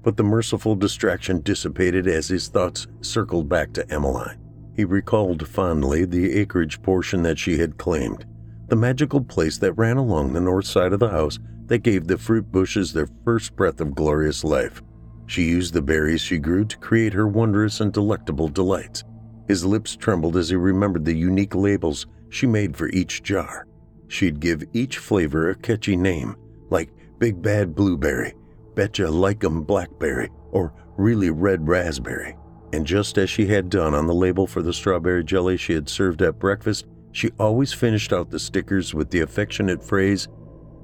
[0.03, 4.39] But the merciful distraction dissipated as his thoughts circled back to Emmeline.
[4.75, 8.25] He recalled fondly the acreage portion that she had claimed,
[8.67, 12.17] the magical place that ran along the north side of the house that gave the
[12.17, 14.81] fruit bushes their first breath of glorious life.
[15.25, 19.03] She used the berries she grew to create her wondrous and delectable delights.
[19.47, 23.65] His lips trembled as he remembered the unique labels she made for each jar.
[24.07, 26.35] She'd give each flavor a catchy name,
[26.69, 26.89] like
[27.19, 28.33] Big Bad Blueberry,
[28.75, 32.35] Betcha like 'em blackberry or really red raspberry.
[32.73, 35.89] And just as she had done on the label for the strawberry jelly she had
[35.89, 40.27] served at breakfast, she always finished out the stickers with the affectionate phrase,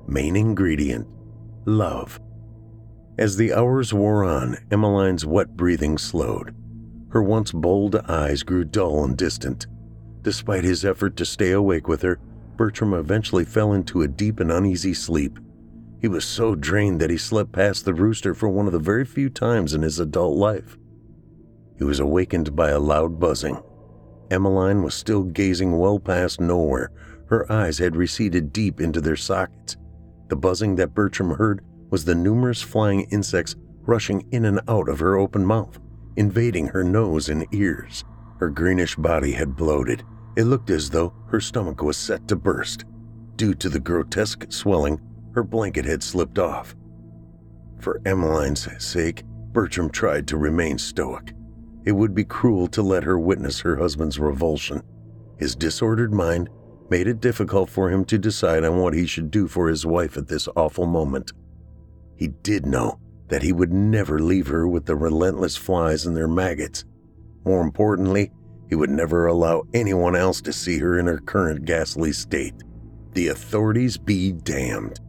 [0.08, 1.08] main ingredient,
[1.66, 2.20] love.
[3.18, 6.56] As the hours wore on, Emmeline's wet breathing slowed.
[7.10, 9.68] Her once bold eyes grew dull and distant.
[10.24, 12.20] Despite his effort to stay awake with her,
[12.64, 15.38] Bertram eventually fell into a deep and uneasy sleep.
[16.00, 19.04] He was so drained that he slept past the rooster for one of the very
[19.04, 20.78] few times in his adult life.
[21.78, 23.62] He was awakened by a loud buzzing.
[24.32, 26.90] Emmeline was still gazing well past nowhere.
[27.26, 29.76] Her eyes had receded deep into their sockets.
[30.30, 35.00] The buzzing that Bertram heard was the numerous flying insects rushing in and out of
[35.00, 35.82] her open mouth,
[36.16, 38.06] invading her nose and ears.
[38.40, 40.06] Her greenish body had bloated.
[40.36, 42.86] It looked as though her stomach was set to burst.
[43.36, 45.00] Due to the grotesque swelling,
[45.34, 46.76] her blanket had slipped off.
[47.80, 51.34] For Emmeline's sake, Bertram tried to remain stoic.
[51.86, 54.82] It would be cruel to let her witness her husband's revulsion.
[55.38, 56.50] His disordered mind
[56.90, 60.18] made it difficult for him to decide on what he should do for his wife
[60.18, 61.32] at this awful moment.
[62.16, 66.28] He did know that he would never leave her with the relentless flies and their
[66.28, 66.86] maggots.
[67.46, 68.32] More importantly,
[68.70, 72.56] he would never allow anyone else to see her in her current ghastly state.
[73.14, 75.00] The authorities be damned.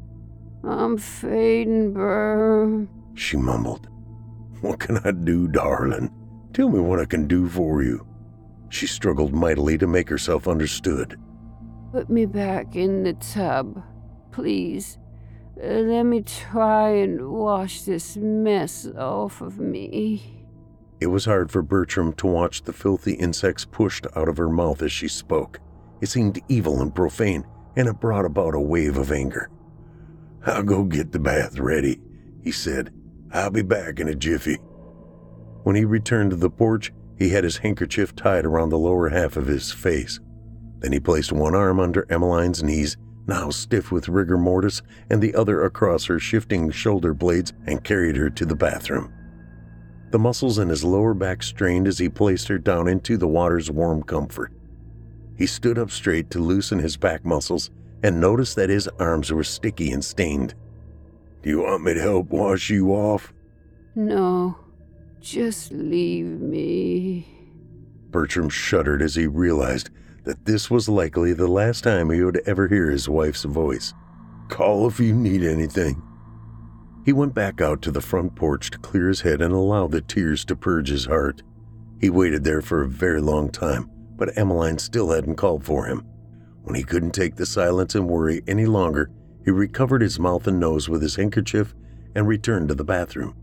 [0.62, 2.86] I'm fading, Burr.
[3.14, 3.88] She mumbled.
[4.60, 6.10] What can I do, darling?
[6.52, 8.06] Tell me what I can do for you.
[8.70, 11.18] She struggled mightily to make herself understood.
[11.92, 13.82] Put me back in the tub,
[14.32, 14.98] please.
[15.62, 20.33] Uh, let me try and wash this mess off of me.
[21.04, 24.80] It was hard for Bertram to watch the filthy insects pushed out of her mouth
[24.80, 25.60] as she spoke.
[26.00, 27.44] It seemed evil and profane,
[27.76, 29.50] and it brought about a wave of anger.
[30.46, 32.00] I'll go get the bath ready,
[32.42, 32.90] he said.
[33.30, 34.54] I'll be back in a jiffy.
[35.64, 39.36] When he returned to the porch, he had his handkerchief tied around the lower half
[39.36, 40.20] of his face.
[40.78, 45.34] Then he placed one arm under Emmeline's knees, now stiff with rigor mortis, and the
[45.34, 49.12] other across her shifting shoulder blades, and carried her to the bathroom.
[50.14, 53.68] The muscles in his lower back strained as he placed her down into the water's
[53.68, 54.52] warm comfort.
[55.36, 59.42] He stood up straight to loosen his back muscles and noticed that his arms were
[59.42, 60.54] sticky and stained.
[61.42, 63.32] Do you want me to help wash you off?
[63.96, 64.56] No,
[65.18, 67.26] just leave me.
[68.12, 69.90] Bertram shuddered as he realized
[70.22, 73.92] that this was likely the last time he would ever hear his wife's voice.
[74.48, 76.00] Call if you need anything.
[77.04, 80.00] He went back out to the front porch to clear his head and allow the
[80.00, 81.42] tears to purge his heart.
[82.00, 86.06] He waited there for a very long time, but Emmeline still hadn't called for him.
[86.62, 89.10] When he couldn't take the silence and worry any longer,
[89.44, 91.74] he recovered his mouth and nose with his handkerchief
[92.14, 93.36] and returned to the bathroom.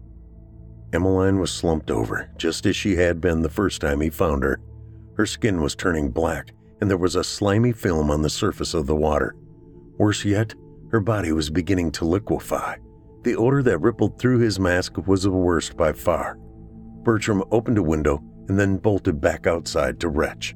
[0.91, 4.59] Emmeline was slumped over, just as she had been the first time he found her.
[5.15, 8.87] Her skin was turning black, and there was a slimy film on the surface of
[8.87, 9.35] the water.
[9.99, 10.55] Worse yet,
[10.89, 12.77] her body was beginning to liquefy.
[13.23, 16.37] The odor that rippled through his mask was the worst by far.
[17.03, 20.55] Bertram opened a window and then bolted back outside to retch.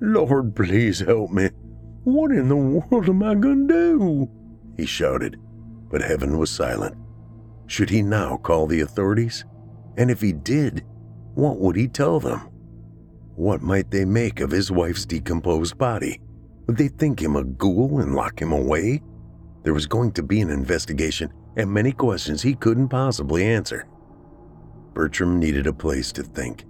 [0.00, 1.50] Lord, please help me.
[2.04, 4.30] What in the world am I going to do?
[4.76, 5.40] He shouted,
[5.90, 6.96] but heaven was silent.
[7.66, 9.44] Should he now call the authorities?
[9.96, 10.84] And if he did,
[11.34, 12.48] what would he tell them?
[13.34, 16.20] What might they make of his wife's decomposed body?
[16.66, 19.02] Would they think him a ghoul and lock him away?
[19.64, 23.86] There was going to be an investigation and many questions he couldn't possibly answer.
[24.92, 26.64] Bertram needed a place to think.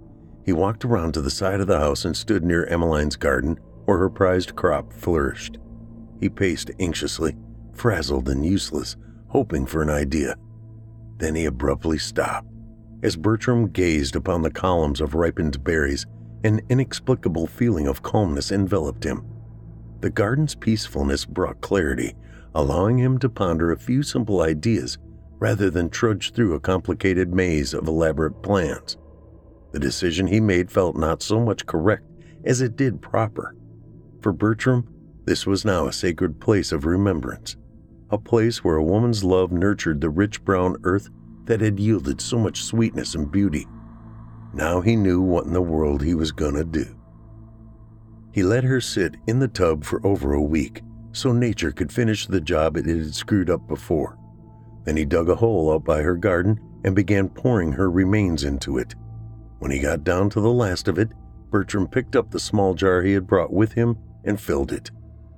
[0.45, 3.97] He walked around to the side of the house and stood near Emmeline's garden where
[3.97, 5.57] her prized crop flourished.
[6.19, 7.35] He paced anxiously,
[7.73, 8.95] frazzled and useless,
[9.27, 10.35] hoping for an idea.
[11.17, 12.47] Then he abruptly stopped.
[13.03, 16.05] As Bertram gazed upon the columns of ripened berries,
[16.43, 19.25] an inexplicable feeling of calmness enveloped him.
[20.01, 22.15] The garden's peacefulness brought clarity,
[22.57, 24.97] allowing him to ponder a few simple ideas
[25.37, 28.97] rather than trudge through a complicated maze of elaborate plans.
[29.73, 32.03] The decision he made felt not so much correct
[32.45, 33.55] as it did proper.
[34.21, 34.87] For Bertram,
[35.23, 37.55] this was now a sacred place of remembrance
[38.09, 41.09] a place where a woman's love nurtured the rich brown earth
[41.43, 43.67] that had yielded so much sweetness and beauty.
[44.53, 46.85] Now he knew what in the world he was gonna do.
[48.31, 52.27] He let her sit in the tub for over a week so nature could finish
[52.27, 54.17] the job it had screwed up before.
[54.83, 58.77] Then he dug a hole out by her garden and began pouring her remains into
[58.77, 58.95] it.
[59.59, 61.09] When he got down to the last of it,
[61.49, 64.91] Bertram picked up the small jar he had brought with him and filled it.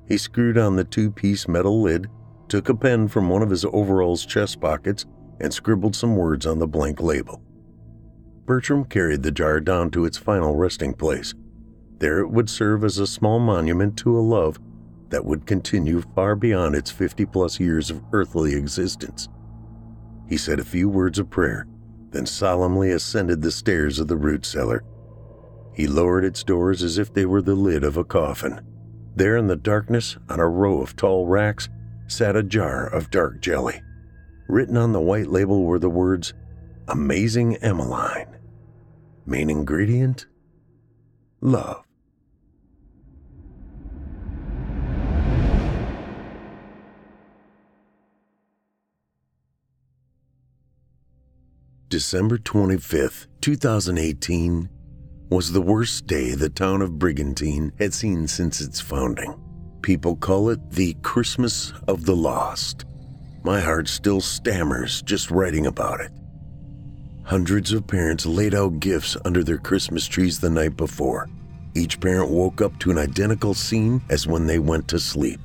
[0.08, 2.10] He screwed on the two piece metal lid
[2.50, 5.06] took a pen from one of his overalls chest pockets,
[5.40, 7.42] and scribbled some words on the blank label.
[8.46, 11.34] Bertram carried the jar down to its final resting place.
[12.00, 14.60] There it would serve as a small monument to a love
[15.10, 19.28] that would continue far beyond its 50 plus years of earthly existence.
[20.28, 21.68] He said a few words of prayer,
[22.12, 24.84] then solemnly ascended the stairs of the root cellar.
[25.74, 28.62] He lowered its doors as if they were the lid of a coffin.
[29.16, 31.70] There in the darkness, on a row of tall racks,
[32.08, 33.82] sat a jar of dark jelly.
[34.48, 36.34] Written on the white label were the words,
[36.88, 38.38] Amazing Emmeline.
[39.26, 40.26] Main ingredient?
[41.42, 41.84] Love.
[51.90, 54.70] December 25th, 2018,
[55.32, 59.34] was the worst day the town of Brigantine had seen since its founding.
[59.82, 62.86] People call it the Christmas of the Lost.
[63.42, 66.12] My heart still stammers just writing about it.
[67.24, 71.28] Hundreds of parents laid out gifts under their Christmas trees the night before.
[71.74, 75.40] Each parent woke up to an identical scene as when they went to sleep.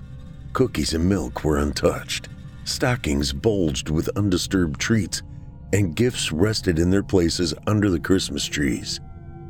[0.53, 2.29] Cookies and milk were untouched,
[2.65, 5.23] stockings bulged with undisturbed treats,
[5.75, 9.01] and gifts rested in their places under the Christmas trees,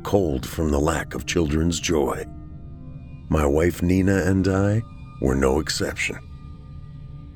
[0.01, 2.25] cold from the lack of children's joy.
[3.29, 4.81] My wife Nina and I
[5.21, 6.17] were no exception.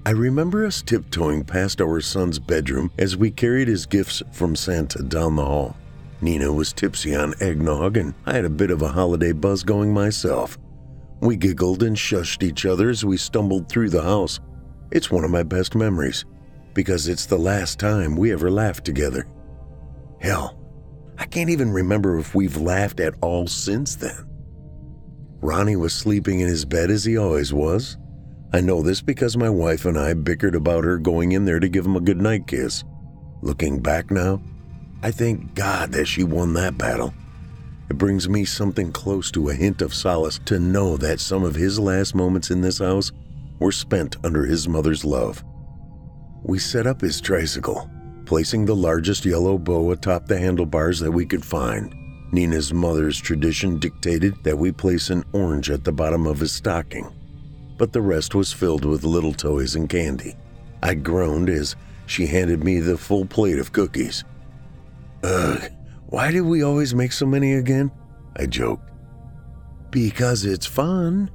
[0.07, 5.03] I remember us tiptoeing past our son's bedroom as we carried his gifts from Santa
[5.03, 5.77] down the hall.
[6.21, 9.93] Nina was tipsy on eggnog, and I had a bit of a holiday buzz going
[9.93, 10.57] myself.
[11.21, 14.39] We giggled and shushed each other as we stumbled through the house.
[14.89, 16.25] It's one of my best memories,
[16.73, 19.27] because it's the last time we ever laughed together.
[20.19, 20.59] Hell,
[21.17, 24.25] I can't even remember if we've laughed at all since then.
[25.41, 27.97] Ronnie was sleeping in his bed as he always was.
[28.51, 31.69] I know this because my wife and I bickered about her going in there to
[31.69, 32.83] give him a goodnight kiss.
[33.41, 34.41] Looking back now,
[35.01, 37.13] I thank God that she won that battle.
[37.89, 41.55] It brings me something close to a hint of solace to know that some of
[41.55, 43.11] his last moments in this house
[43.59, 45.43] were spent under his mother's love.
[46.43, 47.89] We set up his tricycle,
[48.25, 51.93] placing the largest yellow bow atop the handlebars that we could find.
[52.31, 57.11] Nina's mother's tradition dictated that we place an orange at the bottom of his stocking,
[57.77, 60.35] but the rest was filled with little toys and candy.
[60.83, 61.75] I groaned as
[62.05, 64.23] she handed me the full plate of cookies.
[65.23, 65.71] Ugh,
[66.07, 67.91] why do we always make so many again?
[68.35, 68.89] I joked.
[69.91, 71.31] Because it's fun.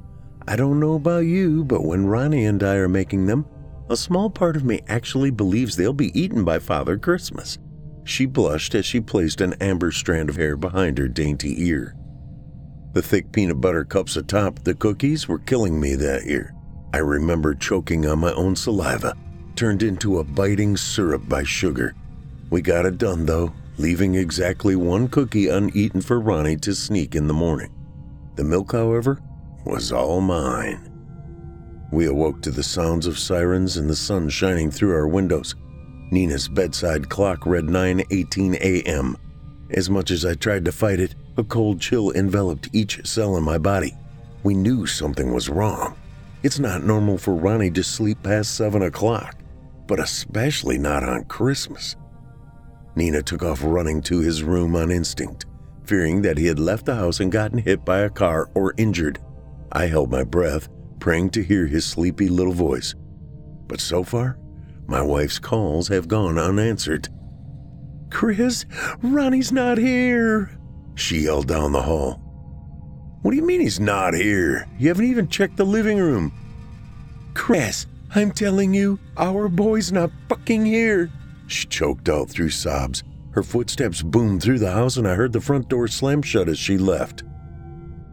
[0.47, 3.47] I don't know about you, but when Ronnie and I are making them,
[3.91, 7.59] a small part of me actually believes they'll be eaten by Father Christmas.
[8.05, 11.95] She blushed as she placed an amber strand of hair behind her dainty ear.
[12.93, 16.55] The thick peanut butter cups atop the cookies were killing me that year.
[16.93, 19.17] I remember choking on my own saliva,
[19.57, 21.95] turned into a biting syrup by sugar.
[22.51, 27.27] We got it done, though, leaving exactly one cookie uneaten for Ronnie to sneak in
[27.27, 27.75] the morning.
[28.37, 29.21] The milk, however,
[29.65, 30.94] was all mine.
[31.95, 35.55] We awoke to the sounds of sirens and the sun shining through our windows.
[36.11, 39.17] Nina's bedside clock read 9:18 a.m.
[39.71, 43.45] As much as I tried to fight it, a cold chill enveloped each cell in
[43.45, 43.97] my body.
[44.43, 45.95] We knew something was wrong.
[46.43, 49.37] It's not normal for Ronnie to sleep past 7 o'clock,
[49.87, 51.95] but especially not on Christmas.
[52.97, 55.47] Nina took off running to his room on instinct,
[55.85, 59.21] fearing that he had left the house and gotten hit by a car or injured.
[59.71, 60.69] I held my breath,
[61.05, 62.95] praying to hear his sleepy little voice.
[63.67, 64.39] But so far,
[64.87, 67.11] my wife's calls have gone unanswered.
[68.11, 68.65] Chris,
[69.03, 70.59] Ronnie's not here,
[70.95, 72.15] she yelled down the hall.
[73.21, 74.67] What do you mean he's not here?
[74.79, 76.33] You haven't even checked the living room.
[77.35, 81.11] Chris, I'm telling you, our boy's not fucking here.
[81.49, 83.03] She choked out through sobs.
[83.33, 86.59] Her footsteps boomed through the house, and I heard the front door slam shut as
[86.59, 87.25] she left.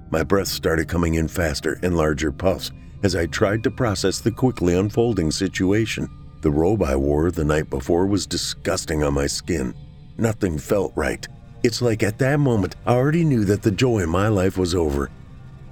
[0.09, 4.31] My breath started coming in faster and larger puffs as I tried to process the
[4.31, 6.09] quickly unfolding situation.
[6.41, 9.73] The robe I wore the night before was disgusting on my skin.
[10.17, 11.27] Nothing felt right.
[11.63, 14.73] It's like at that moment, I already knew that the joy in my life was
[14.73, 15.09] over.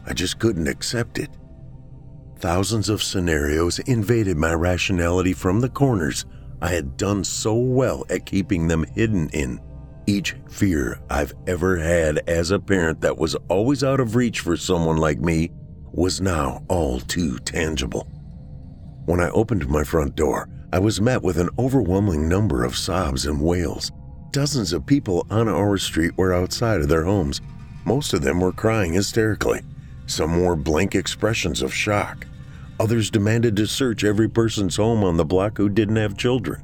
[0.05, 1.29] I just couldn't accept it.
[2.37, 6.25] Thousands of scenarios invaded my rationality from the corners
[6.61, 9.59] I had done so well at keeping them hidden in.
[10.07, 14.57] Each fear I've ever had as a parent that was always out of reach for
[14.57, 15.51] someone like me
[15.93, 18.07] was now all too tangible.
[19.05, 23.25] When I opened my front door, I was met with an overwhelming number of sobs
[23.25, 23.91] and wails.
[24.31, 27.41] Dozens of people on our street were outside of their homes.
[27.85, 29.61] Most of them were crying hysterically.
[30.05, 32.27] Some wore blank expressions of shock.
[32.79, 36.61] Others demanded to search every person's home on the block who didn't have children.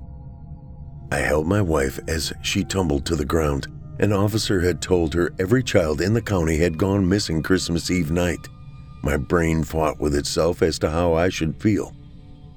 [1.12, 3.68] I held my wife as she tumbled to the ground.
[4.00, 8.12] An officer had told her every child in the county had gone missing Christmas Eve
[8.12, 8.48] night.
[9.06, 11.94] My brain fought with itself as to how I should feel.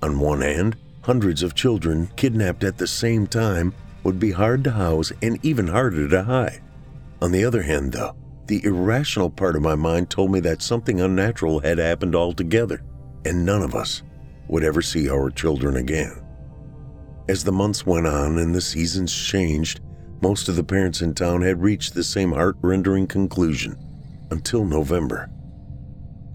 [0.03, 4.71] On one hand, hundreds of children kidnapped at the same time would be hard to
[4.71, 6.63] house and even harder to hide.
[7.21, 8.17] On the other hand, though,
[8.47, 12.83] the irrational part of my mind told me that something unnatural had happened altogether
[13.27, 14.03] and none of us
[14.49, 16.19] would ever see our children again.
[17.29, 19.81] As the months went on and the seasons changed,
[20.23, 23.77] most of the parents in town had reached the same heart rendering conclusion
[24.31, 25.29] until November.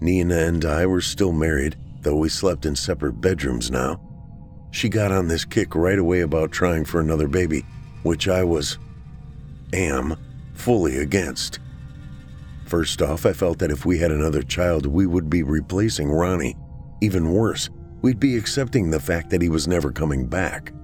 [0.04, 3.98] Nina and I were still married, though we slept in separate bedrooms now.
[4.70, 7.64] She got on this kick right away about trying for another baby,
[8.02, 8.76] which I was,
[9.72, 10.14] am,
[10.52, 11.58] fully against.
[12.66, 16.54] First off, I felt that if we had another child, we would be replacing Ronnie.
[17.00, 17.70] Even worse,
[18.02, 20.74] we'd be accepting the fact that he was never coming back.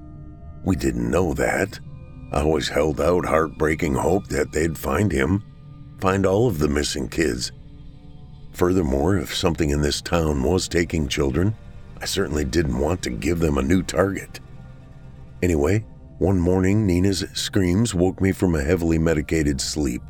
[0.65, 1.79] We didn't know that.
[2.33, 5.45] I always held out heartbreaking hope that they'd find him,
[6.01, 7.53] find all of the missing kids.
[8.61, 11.55] Furthermore, if something in this town was taking children,
[11.99, 14.39] I certainly didn't want to give them a new target.
[15.43, 15.87] Anyway,
[16.19, 20.03] one morning, Nina's screams woke me from a heavily medicated sleep.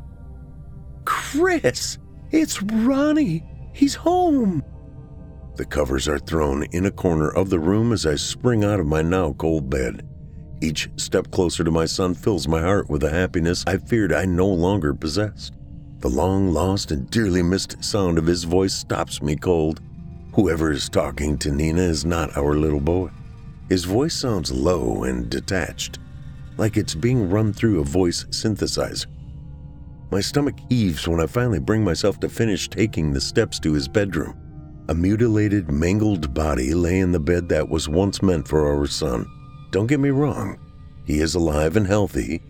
[1.05, 1.97] Chris,
[2.31, 3.45] it's Ronnie.
[3.71, 4.65] He's home.
[5.55, 8.85] The covers are thrown in a corner of the room as I spring out of
[8.85, 10.05] my now cold bed.
[10.61, 14.25] Each step closer to my son fills my heart with a happiness I feared I
[14.25, 15.53] no longer possessed.
[16.01, 19.81] The long lost and dearly missed sound of his voice stops me cold.
[20.33, 23.11] Whoever is talking to Nina is not our little boy.
[23.69, 25.99] His voice sounds low and detached,
[26.57, 29.05] like it's being run through a voice synthesizer.
[30.09, 33.87] My stomach heaves when I finally bring myself to finish taking the steps to his
[33.87, 34.35] bedroom.
[34.89, 39.27] A mutilated, mangled body lay in the bed that was once meant for our son.
[39.69, 40.59] Don't get me wrong,
[41.05, 42.41] he is alive and healthy.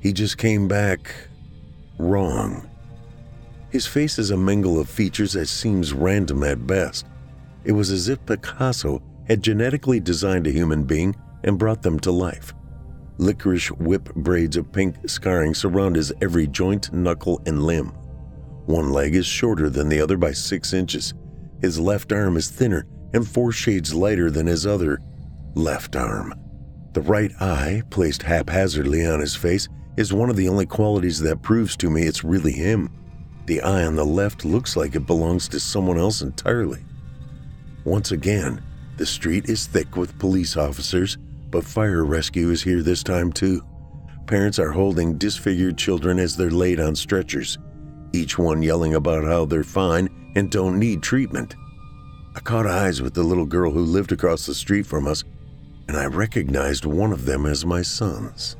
[0.00, 1.14] He just came back
[1.98, 2.65] wrong.
[3.70, 7.06] His face is a mingle of features that seems random at best.
[7.64, 12.12] It was as if Picasso had genetically designed a human being and brought them to
[12.12, 12.54] life.
[13.18, 17.88] Licorice whip braids of pink scarring surround his every joint, knuckle, and limb.
[18.66, 21.14] One leg is shorter than the other by six inches,
[21.60, 25.00] his left arm is thinner and four shades lighter than his other
[25.54, 26.34] left arm.
[26.92, 31.42] The right eye, placed haphazardly on his face, is one of the only qualities that
[31.42, 32.90] proves to me it's really him.
[33.46, 36.84] The eye on the left looks like it belongs to someone else entirely.
[37.84, 38.60] Once again,
[38.96, 41.16] the street is thick with police officers,
[41.50, 43.64] but fire rescue is here this time too.
[44.26, 47.58] Parents are holding disfigured children as they're laid on stretchers,
[48.12, 51.54] each one yelling about how they're fine and don't need treatment.
[52.34, 55.22] I caught eyes with the little girl who lived across the street from us,
[55.86, 58.56] and I recognized one of them as my son's.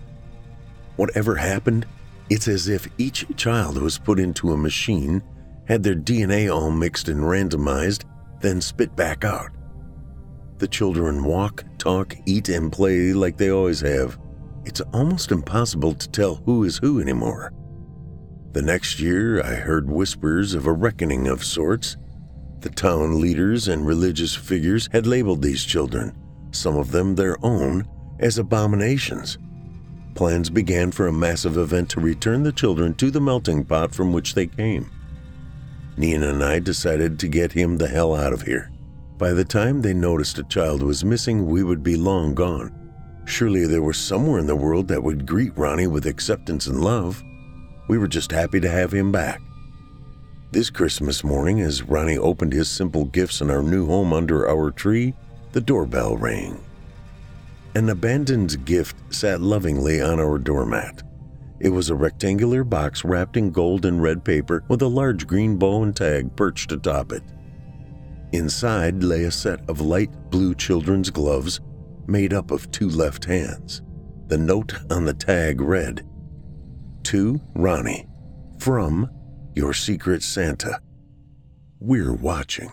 [0.94, 1.86] Whatever happened,
[2.28, 5.22] it's as if each child was put into a machine,
[5.66, 8.04] had their DNA all mixed and randomized,
[8.40, 9.50] then spit back out.
[10.58, 14.18] The children walk, talk, eat, and play like they always have.
[14.64, 17.52] It's almost impossible to tell who is who anymore.
[18.52, 21.96] The next year, I heard whispers of a reckoning of sorts.
[22.60, 26.16] The town leaders and religious figures had labeled these children,
[26.52, 27.86] some of them their own,
[28.18, 29.38] as abominations.
[30.16, 34.14] Plans began for a massive event to return the children to the melting pot from
[34.14, 34.90] which they came.
[35.98, 38.72] Nina and I decided to get him the hell out of here.
[39.18, 42.72] By the time they noticed a child was missing, we would be long gone.
[43.26, 47.22] Surely there was somewhere in the world that would greet Ronnie with acceptance and love.
[47.88, 49.42] We were just happy to have him back.
[50.50, 54.70] This Christmas morning, as Ronnie opened his simple gifts in our new home under our
[54.70, 55.12] tree,
[55.52, 56.58] the doorbell rang.
[57.76, 61.02] An abandoned gift sat lovingly on our doormat.
[61.60, 65.58] It was a rectangular box wrapped in gold and red paper with a large green
[65.58, 67.22] bow and tag perched atop it.
[68.32, 71.60] Inside lay a set of light blue children's gloves
[72.06, 73.82] made up of two left hands.
[74.28, 76.02] The note on the tag read
[77.02, 78.08] To Ronnie,
[78.58, 79.10] from
[79.54, 80.80] your secret Santa.
[81.78, 82.72] We're watching.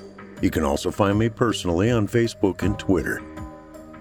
[0.41, 3.21] You can also find me personally on Facebook and Twitter.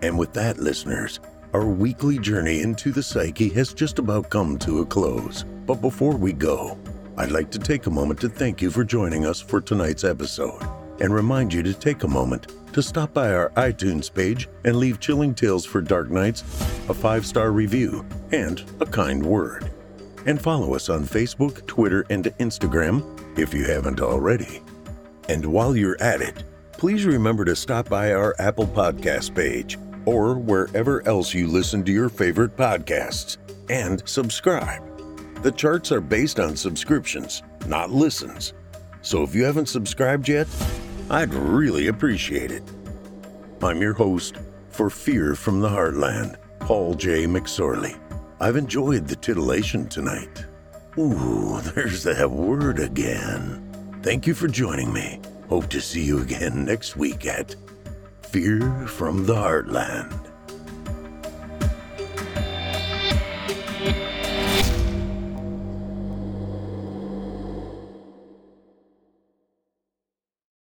[0.03, 1.21] And with that, listeners,
[1.53, 5.45] our weekly journey into the psyche has just about come to a close.
[5.67, 6.79] But before we go,
[7.19, 10.63] I'd like to take a moment to thank you for joining us for tonight's episode
[11.01, 15.01] and remind you to take a moment to stop by our iTunes page and leave
[15.01, 16.43] Chilling Tales for Dark Nights
[16.89, 19.71] a five star review and a kind word.
[20.27, 24.63] And follow us on Facebook, Twitter, and Instagram if you haven't already.
[25.31, 26.43] And while you're at it,
[26.73, 31.93] please remember to stop by our Apple Podcast page or wherever else you listen to
[31.93, 33.37] your favorite podcasts
[33.71, 34.83] and subscribe.
[35.45, 38.55] The charts are based on subscriptions, not listens.
[39.03, 40.49] So if you haven't subscribed yet,
[41.09, 42.65] I'd really appreciate it.
[43.63, 44.35] I'm your host
[44.71, 47.27] for Fear from the Heartland, Paul J.
[47.27, 47.97] McSorley.
[48.41, 50.45] I've enjoyed the titillation tonight.
[50.99, 53.70] Ooh, there's that word again.
[54.03, 55.21] Thank you for joining me.
[55.51, 57.55] Hope to see you again next week at
[58.23, 60.30] Fear from the Heartland.